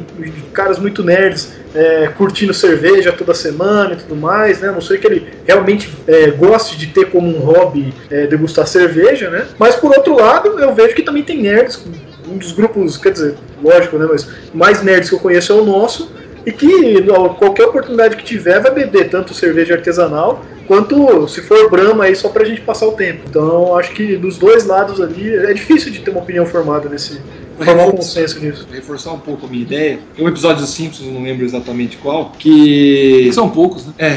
caras 0.52 0.78
muito 0.78 1.02
nerds 1.02 1.52
é, 1.74 2.08
curtindo 2.16 2.54
cerveja 2.54 3.12
toda 3.12 3.34
semana 3.34 3.94
e 3.94 3.96
tudo 3.96 4.16
mais, 4.16 4.60
né? 4.60 4.68
A 4.68 4.72
não 4.72 4.80
sei 4.80 4.98
que 4.98 5.06
ele 5.06 5.26
realmente 5.46 5.92
é, 6.06 6.30
goste 6.30 6.78
de 6.78 6.88
ter 6.88 7.10
como 7.10 7.28
um 7.28 7.40
hobby 7.40 7.92
é, 8.10 8.26
degustar 8.26 8.66
cerveja, 8.66 9.30
né? 9.30 9.46
Mas 9.58 9.76
por 9.76 9.96
outro 9.96 10.16
lado, 10.16 10.58
eu 10.58 10.74
vejo 10.74 10.94
que 10.94 11.02
também 11.02 11.22
tem 11.22 11.42
nerds, 11.42 11.84
um 12.28 12.38
dos 12.38 12.52
grupos, 12.52 12.96
quer 12.96 13.12
dizer, 13.12 13.34
lógico, 13.62 13.98
né? 13.98 14.06
Mas 14.10 14.28
mais 14.54 14.82
nerds 14.82 15.08
que 15.08 15.16
eu 15.16 15.20
conheço 15.20 15.52
é 15.52 15.54
o 15.54 15.64
nosso, 15.64 16.10
e 16.48 16.52
que 16.52 17.02
qualquer 17.38 17.66
oportunidade 17.66 18.16
que 18.16 18.24
tiver 18.24 18.58
vai 18.60 18.72
beber 18.72 19.10
tanto 19.10 19.34
cerveja 19.34 19.74
artesanal 19.74 20.42
quanto 20.66 21.28
se 21.28 21.42
for 21.42 21.70
Brahma 21.70 22.04
aí 22.04 22.16
só 22.16 22.30
pra 22.30 22.44
gente 22.44 22.62
passar 22.62 22.86
o 22.86 22.92
tempo. 22.92 23.20
Então 23.28 23.76
acho 23.76 23.92
que 23.92 24.16
dos 24.16 24.38
dois 24.38 24.64
lados 24.64 24.98
ali 24.98 25.34
é 25.36 25.52
difícil 25.52 25.92
de 25.92 26.00
ter 26.00 26.10
uma 26.10 26.20
opinião 26.20 26.46
formada 26.46 26.88
nesse. 26.88 27.20
formar 27.58 27.88
um 27.88 27.92
consenso 27.92 28.40
nisso. 28.40 28.66
reforçar 28.72 29.12
um 29.12 29.18
pouco 29.18 29.44
a 29.44 29.48
minha 29.48 29.62
ideia. 29.62 29.98
Tem 30.16 30.24
um 30.24 30.28
episódio 30.28 30.62
dos 30.62 30.70
Simpsons, 30.70 31.12
não 31.12 31.22
lembro 31.22 31.44
exatamente 31.44 31.98
qual, 31.98 32.32
que 32.38 33.30
São 33.34 33.50
poucos, 33.50 33.84
né? 33.86 33.92
É. 33.98 34.16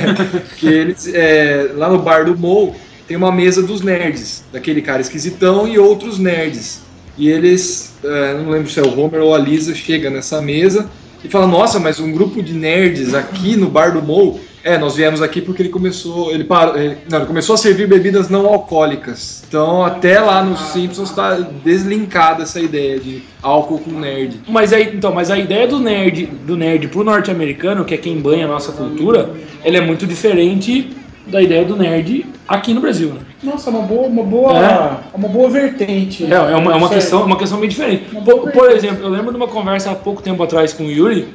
que 0.56 0.66
eles. 0.66 1.12
é, 1.12 1.72
lá 1.74 1.90
no 1.90 1.98
bar 1.98 2.24
do 2.24 2.36
Mo 2.38 2.74
tem 3.06 3.18
uma 3.18 3.30
mesa 3.30 3.62
dos 3.62 3.82
nerds, 3.82 4.44
daquele 4.50 4.80
cara 4.80 5.02
esquisitão 5.02 5.68
e 5.68 5.78
outros 5.78 6.18
nerds. 6.18 6.80
E 7.18 7.28
eles, 7.28 7.94
é, 8.02 8.34
não 8.34 8.50
lembro 8.50 8.70
se 8.70 8.80
é 8.80 8.82
o 8.82 8.98
Homer 8.98 9.20
ou 9.20 9.34
a 9.34 9.38
Lisa, 9.38 9.74
chega 9.74 10.08
nessa 10.08 10.40
mesa 10.40 10.88
e 11.26 11.30
fala: 11.30 11.46
Nossa, 11.46 11.78
mas 11.78 12.00
um 12.00 12.10
grupo 12.12 12.42
de 12.42 12.52
nerds 12.54 13.14
aqui 13.14 13.56
no 13.56 13.68
bar 13.68 13.92
do 13.92 14.02
Mo. 14.02 14.40
É, 14.64 14.76
nós 14.76 14.96
viemos 14.96 15.22
aqui 15.22 15.40
porque 15.40 15.62
ele 15.62 15.68
começou. 15.68 16.32
Ele 16.32 16.42
parou. 16.42 16.76
ele- 16.76 16.96
não, 17.08 17.18
ele 17.18 17.26
começou 17.26 17.54
a 17.54 17.56
servir 17.56 17.86
bebidas 17.86 18.28
não 18.28 18.46
alcoólicas. 18.46 19.44
Então, 19.46 19.84
até 19.84 20.18
lá 20.18 20.42
nos 20.42 20.58
Simpsons 20.72 21.10
está 21.10 21.34
deslinkada 21.64 22.42
essa 22.42 22.60
ideia 22.60 22.98
de 22.98 23.22
álcool 23.40 23.78
com 23.78 23.92
nerd. 23.92 24.40
Mas 24.48 24.72
aí, 24.72 24.90
então, 24.92 25.12
mas 25.14 25.30
a 25.30 25.38
ideia 25.38 25.68
do 25.68 25.78
nerd, 25.78 26.26
do 26.44 26.56
nerd 26.56 26.88
pro 26.88 27.04
norte-americano, 27.04 27.84
que 27.84 27.94
é 27.94 27.96
quem 27.96 28.18
banha 28.20 28.44
a 28.44 28.48
nossa 28.48 28.72
cultura, 28.72 29.30
ela 29.62 29.76
é 29.76 29.80
muito 29.80 30.04
diferente 30.04 30.90
da 31.26 31.42
ideia 31.42 31.64
do 31.64 31.76
nerd 31.76 32.26
aqui 32.46 32.72
no 32.72 32.80
Brasil. 32.80 33.08
Né? 33.10 33.20
Nossa, 33.42 33.70
uma 33.70 33.82
boa, 33.82 34.06
uma 34.06 34.22
boa, 34.22 35.00
uma 35.12 35.28
boa 35.28 35.50
vertente. 35.50 36.24
É, 36.24 36.34
é 36.34 36.56
uma, 36.56 36.72
é 36.72 36.76
uma 36.76 36.88
questão, 36.88 37.22
é 37.22 37.24
uma 37.24 37.36
questão 37.36 37.58
bem 37.58 37.68
diferente. 37.68 38.04
Por, 38.24 38.50
por 38.50 38.70
exemplo, 38.70 39.04
eu 39.04 39.10
lembro 39.10 39.30
de 39.30 39.36
uma 39.36 39.48
conversa 39.48 39.90
há 39.90 39.94
pouco 39.94 40.22
tempo 40.22 40.42
atrás 40.42 40.72
com 40.72 40.84
o 40.84 40.90
Yuri, 40.90 41.28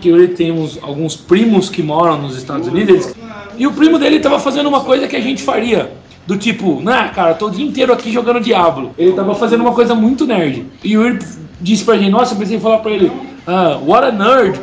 que 0.00 0.12
o 0.12 0.16
Yuri 0.16 0.34
tem 0.34 0.52
uns, 0.52 0.78
alguns 0.82 1.16
primos 1.16 1.68
que 1.70 1.82
moram 1.82 2.20
nos 2.20 2.36
Estados 2.36 2.68
Unidos, 2.68 3.14
e 3.56 3.66
o 3.66 3.72
primo 3.72 3.98
dele 3.98 4.20
tava 4.20 4.38
fazendo 4.38 4.68
uma 4.68 4.80
coisa 4.80 5.08
que 5.08 5.16
a 5.16 5.20
gente 5.20 5.42
faria. 5.42 5.90
Do 6.26 6.36
tipo, 6.36 6.82
nah, 6.82 7.08
cara, 7.08 7.32
tô 7.32 7.46
o 7.46 7.50
dia 7.50 7.64
inteiro 7.64 7.90
aqui 7.90 8.12
jogando 8.12 8.38
Diablo. 8.38 8.92
Ele 8.98 9.12
tava 9.12 9.34
fazendo 9.34 9.62
uma 9.62 9.72
coisa 9.72 9.94
muito 9.94 10.26
nerd. 10.26 10.66
E 10.84 10.94
o 10.94 11.02
Yuri 11.02 11.18
disse 11.58 11.84
pra 11.84 11.96
gente, 11.96 12.10
nossa, 12.10 12.34
eu 12.34 12.38
pensei 12.38 12.58
em 12.58 12.60
falar 12.60 12.78
pra 12.78 12.90
ele, 12.90 13.10
ah, 13.46 13.80
what 13.82 14.06
a 14.06 14.12
nerd. 14.12 14.60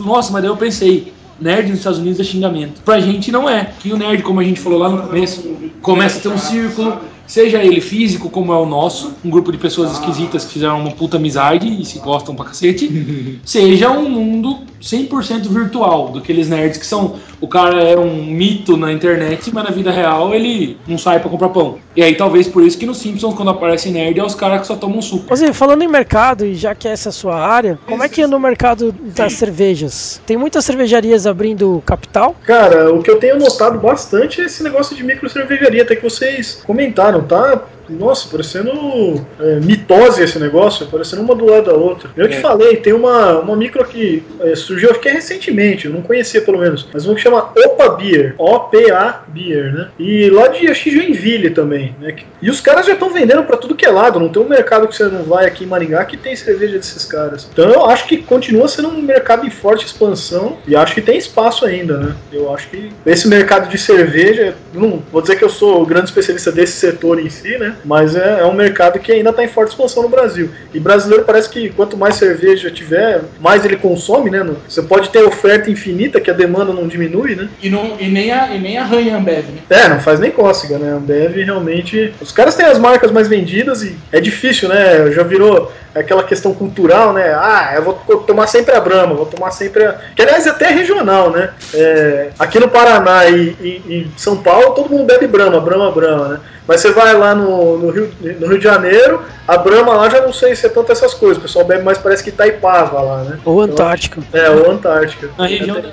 Nossa, 0.00 0.32
mas 0.32 0.42
daí 0.42 0.50
eu 0.50 0.56
pensei, 0.56 1.13
nerd 1.40 1.68
nos 1.68 1.78
Estados 1.78 1.98
Unidos 1.98 2.20
é 2.20 2.24
xingamento. 2.24 2.80
Pra 2.82 3.00
gente 3.00 3.30
não 3.32 3.48
é. 3.48 3.70
Que 3.80 3.92
o 3.92 3.96
nerd, 3.96 4.22
como 4.22 4.40
a 4.40 4.44
gente 4.44 4.60
falou 4.60 4.78
lá 4.78 4.88
no 4.88 5.02
começo, 5.02 5.48
começa 5.82 6.18
a 6.18 6.22
ter 6.22 6.28
um 6.28 6.38
círculo, 6.38 6.98
seja 7.26 7.62
ele 7.62 7.80
físico, 7.80 8.30
como 8.30 8.52
é 8.52 8.56
o 8.56 8.66
nosso, 8.66 9.14
um 9.24 9.30
grupo 9.30 9.50
de 9.50 9.58
pessoas 9.58 9.92
esquisitas 9.92 10.44
que 10.44 10.52
fizeram 10.52 10.80
uma 10.80 10.90
puta 10.90 11.16
amizade 11.16 11.68
e 11.68 11.84
se 11.84 11.98
gostam 11.98 12.34
pra 12.34 12.46
cacete, 12.46 13.40
seja 13.44 13.90
um 13.90 14.08
mundo 14.08 14.58
100% 14.84 15.48
virtual, 15.48 16.10
daqueles 16.10 16.48
nerds 16.48 16.78
que 16.78 16.86
são. 16.86 17.16
O 17.40 17.48
cara 17.48 17.82
é 17.82 17.98
um 17.98 18.24
mito 18.24 18.76
na 18.76 18.92
internet, 18.92 19.50
mas 19.52 19.64
na 19.64 19.70
vida 19.70 19.90
real 19.90 20.34
ele 20.34 20.76
não 20.86 20.98
sai 20.98 21.20
pra 21.20 21.30
comprar 21.30 21.48
pão. 21.48 21.78
E 21.96 22.02
aí 22.02 22.14
talvez 22.14 22.46
por 22.46 22.62
isso 22.62 22.78
que 22.78 22.86
no 22.86 22.94
Simpsons, 22.94 23.34
quando 23.34 23.50
aparece 23.50 23.90
nerd, 23.90 24.18
é 24.18 24.24
os 24.24 24.34
caras 24.34 24.60
que 24.60 24.66
só 24.66 24.76
tomam 24.76 25.00
suco. 25.00 25.32
Ô 25.32 25.36
Zé, 25.36 25.52
falando 25.52 25.82
em 25.82 25.88
mercado, 25.88 26.44
e 26.44 26.54
já 26.54 26.74
que 26.74 26.86
essa 26.86 27.08
é 27.08 27.10
a 27.10 27.12
sua 27.12 27.36
área, 27.36 27.78
como 27.86 28.02
é 28.02 28.08
que 28.08 28.22
é 28.22 28.26
no 28.26 28.38
mercado 28.38 28.92
das 28.92 29.34
cervejas? 29.34 30.20
Tem 30.26 30.36
muitas 30.36 30.64
cervejarias 30.64 31.26
abrindo 31.26 31.82
capital? 31.86 32.36
Cara, 32.44 32.92
o 32.92 33.02
que 33.02 33.10
eu 33.10 33.18
tenho 33.18 33.38
notado 33.38 33.78
bastante 33.78 34.40
é 34.40 34.44
esse 34.44 34.62
negócio 34.62 34.94
de 34.94 35.02
micro 35.02 35.28
cervejaria, 35.28 35.82
até 35.82 35.96
que 35.96 36.02
vocês 36.02 36.62
comentaram, 36.66 37.13
tá? 37.22 37.62
Nossa, 37.88 38.28
parecendo 38.28 39.24
é, 39.40 39.60
mitose 39.60 40.22
esse 40.22 40.38
negócio, 40.38 40.86
parecendo 40.86 41.22
uma 41.22 41.34
do 41.34 41.44
lado 41.44 41.66
da 41.66 41.74
outra. 41.74 42.10
Eu 42.16 42.28
te 42.28 42.36
É. 42.36 42.40
falei, 42.40 42.76
tem 42.76 42.92
uma, 42.92 43.38
uma 43.38 43.56
micro 43.56 43.84
que 43.84 44.22
é, 44.40 44.54
surgiu, 44.54 44.90
acho 44.90 45.00
que 45.00 45.08
é 45.08 45.12
recentemente, 45.12 45.86
eu 45.86 45.92
não 45.92 46.02
conhecia 46.02 46.40
pelo 46.40 46.58
menos, 46.58 46.86
mas 46.92 47.04
uma 47.06 47.14
que 47.14 47.20
chama 47.20 47.50
Opa 47.56 47.90
Beer, 47.90 48.34
O-P-A 48.38 49.22
Beer, 49.28 49.72
né? 49.72 49.88
E 49.98 50.30
lá 50.30 50.48
de 50.48 50.68
acho 50.68 50.84
que 50.84 50.90
Joinville 50.90 51.50
também, 51.50 51.94
né? 52.00 52.14
E 52.40 52.50
os 52.50 52.60
caras 52.60 52.86
já 52.86 52.92
estão 52.94 53.10
vendendo 53.10 53.42
pra 53.44 53.56
tudo 53.56 53.74
que 53.74 53.84
é 53.86 53.90
lado, 53.90 54.18
não 54.20 54.28
tem 54.28 54.42
um 54.42 54.48
mercado 54.48 54.88
que 54.88 54.96
você 54.96 55.04
não 55.04 55.22
vai 55.24 55.46
aqui 55.46 55.64
em 55.64 55.66
Maringá 55.66 56.04
que 56.04 56.16
tem 56.16 56.34
cerveja 56.36 56.76
desses 56.76 57.04
caras. 57.04 57.48
Então 57.52 57.70
eu 57.70 57.84
acho 57.86 58.06
que 58.06 58.18
continua 58.18 58.68
sendo 58.68 58.88
um 58.88 59.02
mercado 59.02 59.46
em 59.46 59.50
forte 59.50 59.84
expansão 59.86 60.58
e 60.66 60.74
acho 60.76 60.94
que 60.94 61.00
tem 61.02 61.16
espaço 61.16 61.64
ainda, 61.64 61.98
né? 61.98 62.14
Eu 62.32 62.52
acho 62.54 62.68
que 62.68 62.90
esse 63.06 63.28
mercado 63.28 63.68
de 63.68 63.78
cerveja, 63.78 64.54
não 64.72 65.02
vou 65.12 65.20
dizer 65.22 65.36
que 65.36 65.44
eu 65.44 65.48
sou 65.48 65.82
o 65.82 65.86
grande 65.86 66.06
especialista 66.06 66.50
desse 66.52 66.72
setor 66.72 67.18
em 67.18 67.28
si, 67.30 67.56
né? 67.58 67.73
Mas 67.84 68.14
é, 68.16 68.40
é 68.40 68.44
um 68.44 68.52
mercado 68.54 68.98
que 68.98 69.12
ainda 69.12 69.30
está 69.30 69.42
em 69.44 69.48
forte 69.48 69.70
expansão 69.70 70.02
no 70.02 70.08
Brasil. 70.08 70.50
E 70.72 70.80
brasileiro 70.80 71.24
parece 71.24 71.48
que 71.48 71.70
quanto 71.70 71.96
mais 71.96 72.16
cerveja 72.16 72.70
tiver, 72.70 73.22
mais 73.40 73.64
ele 73.64 73.76
consome, 73.76 74.30
né? 74.30 74.44
Você 74.68 74.82
pode 74.82 75.08
ter 75.10 75.22
oferta 75.24 75.70
infinita, 75.70 76.20
que 76.20 76.30
a 76.30 76.34
demanda 76.34 76.72
não 76.72 76.86
diminui, 76.88 77.34
né? 77.34 77.48
E, 77.62 77.70
não, 77.70 77.96
e, 77.98 78.08
nem, 78.08 78.32
a, 78.32 78.54
e 78.54 78.58
nem 78.60 78.78
arranha 78.78 79.14
a 79.14 79.18
Ambev, 79.18 79.44
né? 79.46 79.58
É, 79.70 79.88
não 79.88 80.00
faz 80.00 80.20
nem 80.20 80.30
cócega, 80.30 80.78
né? 80.78 80.92
A 80.92 80.96
Ambev 80.96 81.36
realmente. 81.36 82.12
Os 82.20 82.32
caras 82.32 82.54
têm 82.54 82.66
as 82.66 82.78
marcas 82.78 83.10
mais 83.10 83.28
vendidas 83.28 83.82
e 83.82 83.96
é 84.12 84.20
difícil, 84.20 84.68
né? 84.68 85.10
Já 85.12 85.22
virou 85.22 85.72
aquela 85.94 86.24
questão 86.24 86.52
cultural, 86.52 87.12
né? 87.12 87.32
Ah, 87.34 87.72
eu 87.76 87.82
vou 87.82 87.94
tomar 88.26 88.46
sempre 88.48 88.74
a 88.74 88.80
Brahma, 88.80 89.14
vou 89.14 89.26
tomar 89.26 89.50
sempre 89.52 89.84
a. 89.84 89.92
Que 90.14 90.22
aliás 90.22 90.46
é 90.46 90.50
até 90.50 90.68
regional, 90.68 91.30
né? 91.30 91.50
É, 91.72 92.30
aqui 92.38 92.58
no 92.58 92.68
Paraná 92.68 93.26
e, 93.28 93.56
e- 93.60 93.82
e 93.88 94.06
São 94.16 94.36
Paulo 94.38 94.72
todo 94.72 94.90
mundo 94.90 95.04
bebe 95.04 95.26
Brahma, 95.26 95.60
Brahma, 95.60 95.90
Brahma, 95.92 96.28
né? 96.28 96.40
Mas 96.66 96.80
você 96.80 96.90
vai 96.90 97.14
lá 97.14 97.34
no, 97.34 97.63
no 97.78 97.90
Rio, 97.90 98.10
no 98.40 98.46
Rio 98.48 98.58
de 98.58 98.64
Janeiro, 98.64 99.22
a 99.48 99.56
Brahma 99.58 99.94
lá 99.94 100.08
já 100.08 100.20
não 100.20 100.32
sei 100.32 100.54
se 100.54 100.66
é 100.66 100.68
tanto 100.68 100.92
essas 100.92 101.14
coisas. 101.14 101.38
O 101.38 101.40
pessoal 101.42 101.64
bebe 101.64 101.82
mais, 101.82 101.98
parece 101.98 102.22
que 102.22 102.30
Itaipava 102.30 103.00
lá, 103.00 103.22
né? 103.24 103.38
Ou 103.44 103.60
Antártica? 103.60 104.20
É, 104.32 104.50
ou 104.50 104.70
Antártica. 104.70 105.30
Na 105.38 105.46
região 105.46 105.80
da- 105.80 105.92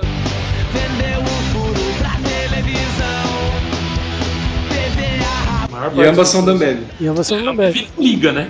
E 5.96 6.04
ambas 6.04 6.28
são 6.30 6.44
da 6.44 6.52
Ambev. 6.52 6.80
E 7.00 7.08
ambas 7.08 7.28
são 7.28 7.44
da 7.44 7.52
Ambev. 7.52 7.88
Liga, 7.98 8.32
né? 8.32 8.50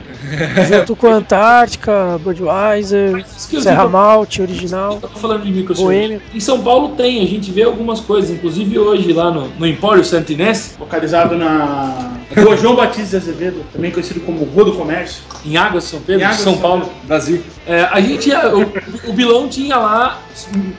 Junto 0.67 0.95
com 0.95 1.07
a 1.07 1.13
Antártica, 1.15 2.19
Budweiser, 2.23 3.25
Serra. 3.27 3.87
Malte, 3.87 4.41
original. 4.41 4.99
Eu 5.01 5.09
tô 5.09 5.19
falando 5.19 5.43
de 5.43 5.51
micro 5.51 5.73
Boêmio. 5.75 6.21
Em 6.33 6.39
São 6.39 6.61
Paulo 6.61 6.95
tem, 6.95 7.21
a 7.21 7.27
gente 7.27 7.51
vê 7.51 7.63
algumas 7.63 7.99
coisas, 8.01 8.29
inclusive 8.31 8.77
hoje 8.79 9.11
lá 9.13 9.31
no, 9.31 9.47
no 9.47 9.67
Empório 9.67 10.03
Santo 10.03 10.31
Inês, 10.31 10.75
Localizado 10.79 11.37
na 11.37 12.11
Rua 12.37 12.55
João 12.57 12.75
Batista 12.75 13.19
de 13.19 13.29
Azevedo, 13.29 13.61
também 13.73 13.91
conhecido 13.91 14.19
como 14.21 14.43
Rua 14.45 14.65
do 14.65 14.73
Comércio. 14.73 15.23
em 15.45 15.57
Águas 15.57 15.83
de 15.85 15.89
São 15.89 15.99
Pedro, 16.01 16.21
Em 16.21 16.25
Águas 16.25 16.39
São 16.39 16.53
São 16.53 16.61
Paulo. 16.61 16.89
Brasil. 17.03 17.41
É, 17.67 17.81
a 17.91 18.01
gente, 18.01 18.31
o, 18.31 19.09
o 19.09 19.13
Bilão 19.13 19.47
tinha 19.47 19.77
lá 19.77 20.19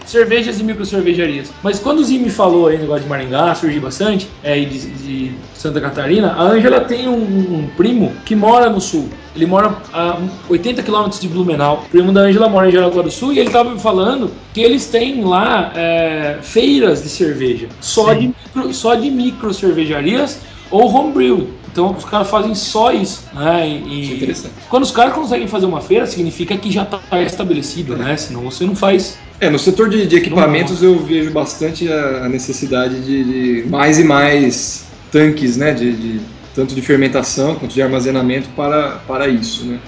cervejas 0.04 0.58
e 0.58 0.64
micro 0.64 0.84
cervejarias. 0.84 1.52
Mas 1.62 1.78
quando 1.78 2.00
o 2.00 2.08
me 2.08 2.30
falou 2.30 2.68
aí, 2.68 2.78
negócio 2.78 3.04
de 3.04 3.08
Maringá, 3.08 3.54
surgiu 3.54 3.80
bastante, 3.80 4.28
é, 4.42 4.58
de, 4.58 4.90
de 4.90 5.32
Santa 5.54 5.80
Catarina, 5.80 6.32
a 6.32 6.42
Ângela 6.42 6.80
tem 6.80 7.08
um, 7.08 7.14
um 7.14 7.68
primo 7.76 8.12
que 8.24 8.34
mora 8.34 8.68
no 8.68 8.80
sul. 8.80 9.08
Ele 9.34 9.46
mora 9.46 9.74
a 9.92 10.18
80 10.48 10.82
quilômetros 10.82 11.20
de 11.20 11.28
Blumenau. 11.28 11.84
O 11.86 11.88
primo 11.88 12.12
da 12.12 12.22
Ângela 12.22 12.48
mora 12.48 12.68
em 12.68 12.72
Jaraguá 12.72 13.02
do 13.02 13.10
Sul 13.10 13.32
e 13.32 13.38
ele 13.38 13.48
estava 13.48 13.70
me 13.70 13.80
falando 13.80 14.30
que 14.52 14.60
eles 14.60 14.86
têm 14.86 15.24
lá 15.24 15.72
é, 15.74 16.38
feiras 16.42 17.02
de 17.02 17.08
cerveja. 17.08 17.68
Só 17.80 18.12
de, 18.12 18.28
micro, 18.28 18.74
só 18.74 18.94
de 18.94 19.10
micro 19.10 19.54
cervejarias 19.54 20.40
ou 20.70 20.92
homebrew. 20.92 21.48
Então 21.72 21.92
os 21.96 22.04
caras 22.04 22.28
fazem 22.28 22.54
só 22.54 22.92
isso, 22.92 23.24
né? 23.32 23.66
E, 23.66 23.72
e 23.88 24.00
Isso 24.02 24.12
é 24.12 24.16
interessante. 24.16 24.54
quando 24.68 24.82
os 24.82 24.90
caras 24.90 25.14
conseguem 25.14 25.48
fazer 25.48 25.66
uma 25.66 25.80
feira, 25.80 26.06
significa 26.06 26.56
que 26.56 26.70
já 26.70 26.82
está 26.82 27.00
estabelecido, 27.22 27.96
né? 27.96 28.16
Senão 28.16 28.42
você 28.42 28.64
não 28.66 28.76
faz. 28.76 29.18
É, 29.40 29.48
no 29.50 29.58
setor 29.58 29.88
de, 29.88 30.06
de 30.06 30.16
equipamentos 30.16 30.82
eu 30.82 30.98
vejo 31.04 31.32
bastante 31.32 31.90
a, 31.90 32.26
a 32.26 32.28
necessidade 32.28 33.00
de, 33.00 33.62
de 33.64 33.68
mais 33.70 33.98
e 33.98 34.04
mais 34.04 34.84
tanques, 35.10 35.56
né? 35.56 35.72
De, 35.72 35.92
de- 35.92 36.20
tanto 36.54 36.74
de 36.74 36.82
fermentação 36.82 37.54
quanto 37.54 37.72
de 37.72 37.80
armazenamento 37.80 38.50
para, 38.50 38.98
para 39.06 39.26
isso, 39.26 39.64
né? 39.64 39.80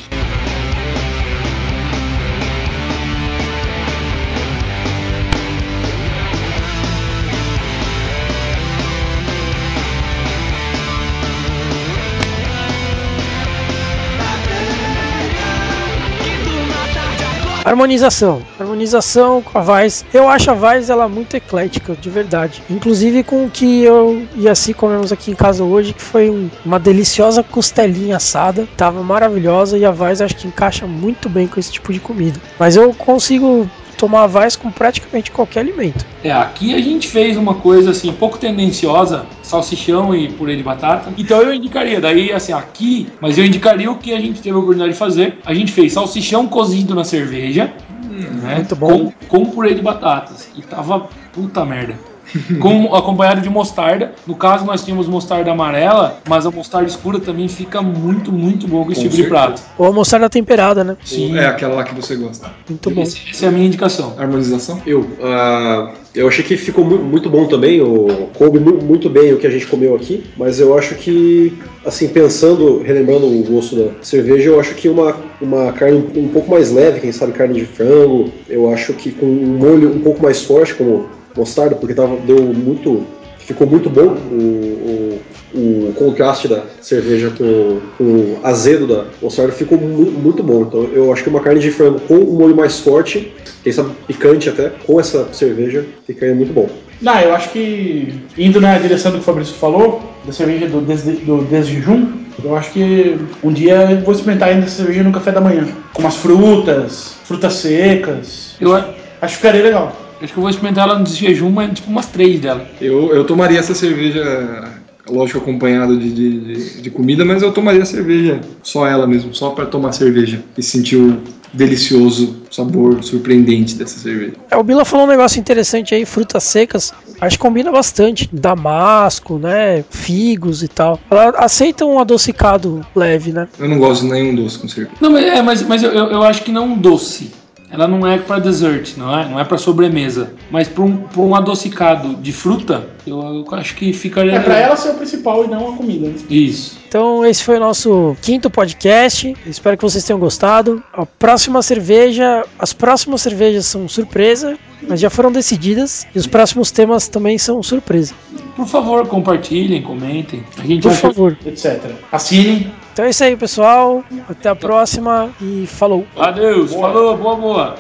Harmonização. 17.65 18.43
Harmonização 18.61 19.41
com 19.41 19.59
a 19.59 19.63
Vaz. 19.63 20.05
Eu 20.13 20.29
acho 20.29 20.51
a 20.51 20.55
Vaz 20.55 20.91
ela 20.91 21.09
muito 21.09 21.35
eclética, 21.35 21.95
de 21.99 22.11
verdade. 22.11 22.63
Inclusive 22.69 23.23
com 23.23 23.47
o 23.47 23.51
que 23.51 23.83
eu 23.83 24.23
e 24.37 24.49
a 24.49 24.55
Si 24.55 24.75
comemos 24.75 25.11
aqui 25.13 25.31
em 25.31 25.35
casa 25.35 25.65
hoje, 25.65 25.95
que 25.95 26.03
foi 26.03 26.29
um- 26.29 26.51
uma 26.65 26.79
deliciosa 26.79 27.43
costelinha 27.43 28.17
assada. 28.17 28.69
Tava 28.77 29.03
maravilhosa 29.03 29.79
e 29.79 29.85
a 29.85 29.91
Vaz 29.91 30.21
acho 30.21 30.37
que 30.37 30.47
encaixa 30.47 30.87
muito 30.87 31.29
bem 31.29 31.47
com 31.47 31.59
esse 31.59 31.73
tipo 31.73 31.93
de 31.93 32.01
comida. 32.01 32.39
Mas 32.59 32.77
eu 32.77 32.93
consigo 32.93 33.69
tomar 33.95 34.27
Vaz 34.27 34.57
com 34.57 34.71
praticamente 34.71 35.31
qualquer 35.31 35.61
alimento. 35.61 36.05
É, 36.23 36.33
aqui 36.33 36.75
a 36.75 36.81
gente 36.81 37.09
fez 37.09 37.37
uma 37.37 37.55
coisa 37.55 37.91
assim, 37.91 38.13
pouco 38.13 38.39
tendenciosa, 38.39 39.27
salsichão 39.43 40.15
e 40.15 40.33
purê 40.33 40.57
de 40.57 40.63
batata. 40.63 41.13
Então 41.17 41.41
eu 41.41 41.55
indicaria, 41.55 42.01
daí 42.01 42.33
assim, 42.33 42.53
aqui, 42.53 43.09
mas 43.21 43.39
eu 43.39 43.45
indicaria 43.45 43.91
o 43.91 43.99
que 43.99 44.13
a 44.13 44.21
gente 44.21 44.41
teve 44.41 44.55
a 44.55 44.59
oportunidade 44.59 44.93
de 44.93 44.99
fazer. 44.99 45.39
A 45.45 45.55
gente 45.55 45.73
fez 45.73 45.93
salsichão 45.93 46.47
cozido 46.47 46.95
na 46.95 47.05
cerveja, 47.05 47.73
né? 48.11 48.57
muito 48.57 48.77
bom. 48.77 49.13
Com, 49.29 49.45
com 49.45 49.51
purê 49.51 49.75
de 49.75 49.83
batatas. 49.83 50.49
E 50.57 50.63
tava 50.63 51.09
puta 51.33 51.65
merda. 51.65 52.14
Com, 52.61 52.95
acompanhado 52.95 53.41
de 53.41 53.49
mostarda. 53.51 54.13
No 54.27 54.35
caso, 54.35 54.65
nós 54.65 54.85
tínhamos 54.85 55.07
mostarda 55.09 55.51
amarela, 55.51 56.19
mas 56.29 56.47
a 56.47 56.51
mostarda 56.51 56.89
escura 56.89 57.19
também 57.21 57.49
fica 57.49 57.81
muito, 57.83 58.33
muito 58.33 58.67
boa 58.67 58.85
com 58.85 58.93
esse 58.93 59.03
Com 59.03 59.09
tipo 59.09 59.17
de 59.17 59.23
certeza. 59.29 59.45
prato. 59.47 59.63
Ou 59.79 59.87
a 59.87 59.93
mostarda 59.93 60.29
temperada, 60.31 60.83
né? 60.85 60.97
Sim, 61.05 61.37
É 61.37 61.47
aquela 61.47 61.75
lá 61.77 61.85
que 61.85 61.95
você 61.95 62.17
gosta. 62.17 62.51
Muito 62.69 62.91
bom. 62.91 63.03
esse- 63.03 63.21
essa 63.31 63.47
é 63.47 63.49
a 63.49 63.53
minha 63.53 63.67
indicação. 63.67 64.15
Harmonização? 64.19 64.81
Eu, 64.87 65.07
ah, 65.23 65.93
eu 66.15 66.27
achei 66.29 66.45
que 66.45 66.57
ficou 66.57 66.85
mu- 66.85 66.99
muito 66.99 67.29
bom 67.29 67.47
também, 67.47 67.81
o, 67.81 68.29
coube 68.35 68.59
mu- 68.59 68.83
muito 68.83 69.09
bem 69.11 69.33
o 69.33 69.39
que 69.39 69.47
a 69.47 69.51
gente 69.51 69.67
comeu 69.67 69.95
aqui, 69.95 70.25
mas 70.37 70.59
eu 70.61 70.77
acho 70.77 70.95
que, 70.97 71.57
assim, 71.85 72.09
pensando, 72.09 72.83
relembrando 72.83 73.27
o 73.27 73.43
gosto 73.45 73.77
da 73.77 73.91
cerveja, 74.03 74.49
eu 74.51 74.61
acho 74.61 74.75
que 74.75 74.89
uma, 74.89 75.17
uma 75.41 75.73
carne 75.73 75.99
um, 76.17 76.21
um 76.25 76.29
pouco 76.29 76.51
mais 76.51 76.73
leve, 76.73 77.01
quem 77.01 77.13
sabe 77.13 77.33
carne 77.33 77.55
de 77.55 77.65
frango, 77.67 78.31
eu 78.49 78.73
acho 78.73 78.93
que 78.95 79.11
com 79.11 79.27
um 79.27 79.57
molho 79.59 79.95
um 79.95 80.01
pouco 80.01 80.23
mais 80.23 80.43
forte, 80.43 80.75
como 80.75 81.07
mostarda, 81.37 81.75
porque 81.75 81.95
tava, 81.95 82.17
deu 82.27 82.39
muito. 82.43 83.07
Ficou 83.39 83.67
muito 83.67 83.91
bom 83.91 84.17
o, 84.31 85.21
o, 85.55 85.89
o 85.89 85.93
contraste 85.95 86.49
da 86.49 86.63
cerveja 86.81 87.31
com, 87.37 87.79
com 87.99 88.05
o 88.05 88.39
azedo 88.43 88.87
da 88.87 89.05
mostarda, 89.21 89.53
ficou 89.53 89.77
mu- 89.77 90.11
muito 90.11 90.43
bom. 90.43 90.63
Então 90.63 90.85
eu 90.85 91.13
acho 91.13 91.23
que 91.23 91.29
uma 91.29 91.41
carne 91.41 91.61
de 91.61 91.71
frango 91.71 92.01
com 92.01 92.15
um 92.15 92.39
molho 92.39 92.57
mais 92.57 92.79
forte 92.81 93.35
quem 93.63 93.71
sabe 93.71 93.91
picante 94.07 94.49
até, 94.49 94.71
com 94.87 94.99
essa 94.99 95.29
cerveja, 95.33 95.85
ficaria 96.07 96.35
muito 96.35 96.55
bom. 96.55 96.69
Não, 97.03 97.19
eu 97.21 97.35
acho 97.35 97.51
que 97.51 98.15
indo 98.39 98.61
na 98.63 98.79
direção 98.79 99.11
do 99.13 99.17
que 99.19 99.23
o 99.23 99.27
Fabrício 99.27 99.55
falou, 99.55 100.03
da 100.25 100.33
cerveja 100.33 100.67
do, 100.67 100.81
des, 100.81 101.03
do 101.03 101.45
desjejum, 101.45 102.13
eu 102.43 102.57
acho 102.57 102.73
que 102.73 103.17
um 103.43 103.53
dia 103.53 103.91
eu 103.91 104.01
vou 104.01 104.15
experimentar 104.15 104.51
ainda 104.51 104.65
essa 104.65 104.77
cerveja 104.77 105.03
no 105.03 105.13
café 105.13 105.33
da 105.33 105.41
manhã. 105.41 105.67
Com 105.93 106.01
umas 106.03 106.17
frutas, 106.17 107.15
frutas 107.25 107.55
secas. 107.55 108.55
Eu 108.59 108.75
Acho 108.75 108.95
que 109.21 109.37
ficaria 109.37 109.63
legal. 109.63 109.97
Acho 110.23 110.33
que 110.33 110.39
eu 110.39 110.43
vou 110.43 110.51
experimentar 110.51 110.89
ela 110.89 110.99
no 110.99 111.05
desjejum, 111.05 111.51
mas 111.51 111.73
tipo 111.75 111.91
umas 111.91 112.07
três 112.07 112.41
dela. 112.41 112.67
Eu, 112.81 113.15
eu 113.15 113.25
tomaria 113.25 113.59
essa 113.59 113.75
cerveja, 113.75 114.73
lógico, 115.09 115.39
acompanhado 115.39 115.99
de, 115.99 116.11
de, 116.13 116.41
de- 116.41 116.83
de 116.83 116.91
comida, 116.91 117.25
mas 117.25 117.43
eu 117.43 117.53
tomaria 117.53 117.83
a 117.83 117.87
cerveja, 117.87 118.41
só 118.63 118.87
ela 118.87 119.07
mesmo, 119.07 119.35
só 119.35 119.51
para 119.51 119.67
tomar 119.67 119.93
cerveja 119.93 120.43
e 120.57 120.63
sentir 120.63 120.97
o, 120.97 121.23
delicioso 121.55 122.43
sabor 122.51 123.03
surpreendente 123.03 123.77
dessa 123.77 123.99
cerveja. 123.99 124.33
É, 124.51 124.57
o 124.57 124.63
Bila 124.63 124.85
falou 124.85 125.07
um 125.07 125.09
negócio 125.09 125.39
interessante 125.41 125.95
aí, 125.95 126.05
frutas 126.05 126.43
secas. 126.45 126.93
Acho 127.21 127.37
que 127.37 127.43
combina 127.43 127.71
bastante. 127.71 128.29
Damasco, 128.33 129.39
né? 129.39 129.85
Figos 129.89 130.63
e 130.63 130.69
tal. 130.69 130.99
Ela 131.11 131.31
aceita 131.39 131.85
um 131.85 131.99
adocicado 131.99 132.85
leve, 132.95 133.33
né? 133.33 133.49
Eu 133.59 133.69
não 133.69 133.79
gosto 133.79 134.03
de 134.03 134.11
nenhum 134.11 134.35
doce 134.35 134.59
com 134.59 134.69
cerveja. 134.69 134.97
Não, 135.01 135.11
mas, 135.11 135.25
é, 135.25 135.43
mas, 135.43 135.63
mas 135.63 135.83
eu, 135.83 135.93
eu 135.93 136.11
eu 136.11 136.23
acho 136.23 136.43
que 136.43 136.51
não 136.53 136.77
doce. 136.77 137.31
Ela 137.75 137.89
não 137.89 138.07
é 138.07 138.19
para 138.19 138.39
dessert, 138.39 138.97
não 138.97 139.19
é? 139.19 139.29
Não 139.29 139.41
é 139.41 139.45
para 139.45 139.59
sobremesa. 139.59 140.33
Mas 140.49 140.69
para 140.69 140.85
um, 140.85 141.05
um 141.17 141.35
adocicado 141.35 142.15
de 142.15 142.33
fruta, 142.33 142.89
eu, 143.07 143.21
eu 143.21 143.45
acho 143.53 143.75
que 143.75 143.93
ficaria. 143.93 144.33
É 144.33 144.41
pra 144.41 144.59
ela 144.59 144.77
ser 144.77 144.91
o 144.91 144.95
principal 144.95 145.45
e 145.45 145.49
não 145.49 145.75
a 145.75 145.77
comida. 145.77 146.09
né? 146.09 146.15
Isso. 146.31 146.79
Então, 146.89 147.25
esse 147.27 147.43
foi 147.43 147.57
o 147.57 147.61
nosso 147.61 148.17
quinto 148.23 148.49
podcast. 148.49 149.35
Espero 149.47 149.77
que 149.77 149.83
vocês 149.83 150.05
tenham 150.05 150.19
gostado. 150.21 150.83
A 150.93 151.05
próxima 151.05 151.61
cerveja, 151.63 152.45
as 152.59 152.73
próximas 152.73 153.21
cervejas 153.23 153.67
são 153.67 153.89
surpresa, 153.89 154.57
mas 154.89 155.01
já 155.01 155.11
foram 155.11 155.33
decididas. 155.33 156.07
E 156.15 156.19
os 156.19 156.27
próximos 156.27 156.71
temas 156.71 157.09
também 157.09 157.37
são 157.37 157.63
surpresa. 157.63 158.15
Por 158.55 158.67
favor, 158.69 159.07
compartilhem, 159.09 159.83
comentem. 159.83 160.45
A 160.57 160.65
gente 160.65 160.83
Por 160.83 160.93
vai- 160.93 161.01
favor. 161.01 161.37
Etc. 161.45 161.81
Assinem. 162.13 162.73
Então 162.93 163.05
é 163.05 163.11
isso 163.11 163.25
aí, 163.25 163.37
pessoal. 163.37 164.05
Até 164.29 164.49
a 164.49 164.55
próxima 164.55 165.31
e 165.41 165.67
falou. 165.67 166.07
Adeus, 166.17 166.73
falou, 166.73 167.17
boa, 167.17 167.35
boa. 167.35 167.75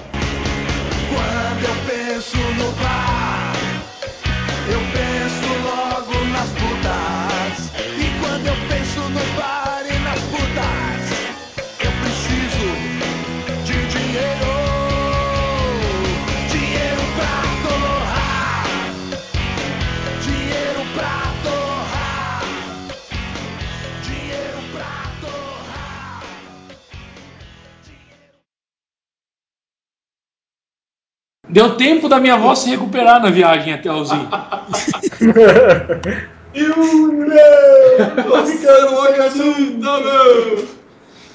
Deu 31.54 31.76
tempo 31.76 32.08
da 32.08 32.18
minha 32.18 32.34
avó 32.34 32.52
se 32.56 32.68
recuperar 32.68 33.22
na 33.22 33.30
viagem 33.30 33.72
até 33.72 33.88
o 33.88 34.04
Zinho. 34.04 34.28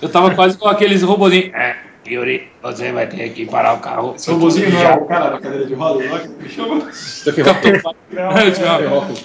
Eu 0.02 0.10
tava 0.10 0.36
quase 0.36 0.58
com 0.58 0.68
aqueles 0.68 1.02
robozinhos. 1.04 1.54
É, 1.54 1.78
Yuri, 2.06 2.50
você 2.62 2.92
vai 2.92 3.08
ter 3.08 3.30
que 3.30 3.46
parar 3.46 3.76
o 3.76 3.80
carro. 3.80 4.16
Esse 4.18 4.30
robozinho 4.30 4.70
não 4.72 4.82
é 4.82 4.98
o 4.98 5.06
cara 5.06 5.30
da 5.30 5.40
cadeira 5.40 5.66
de 5.66 5.74
roda 5.74 6.04
lá 6.12 6.20
que 6.20 6.28
me 6.28 6.50
chama? 6.50 6.92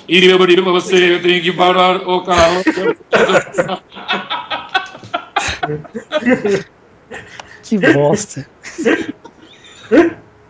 E 0.08 0.20
você, 0.62 1.14
eu 1.14 1.22
tenho 1.22 1.42
que 1.42 1.52
parar 1.52 2.08
o 2.08 2.22
carro. 2.22 2.62
Que 7.64 7.78
bosta. 7.78 8.46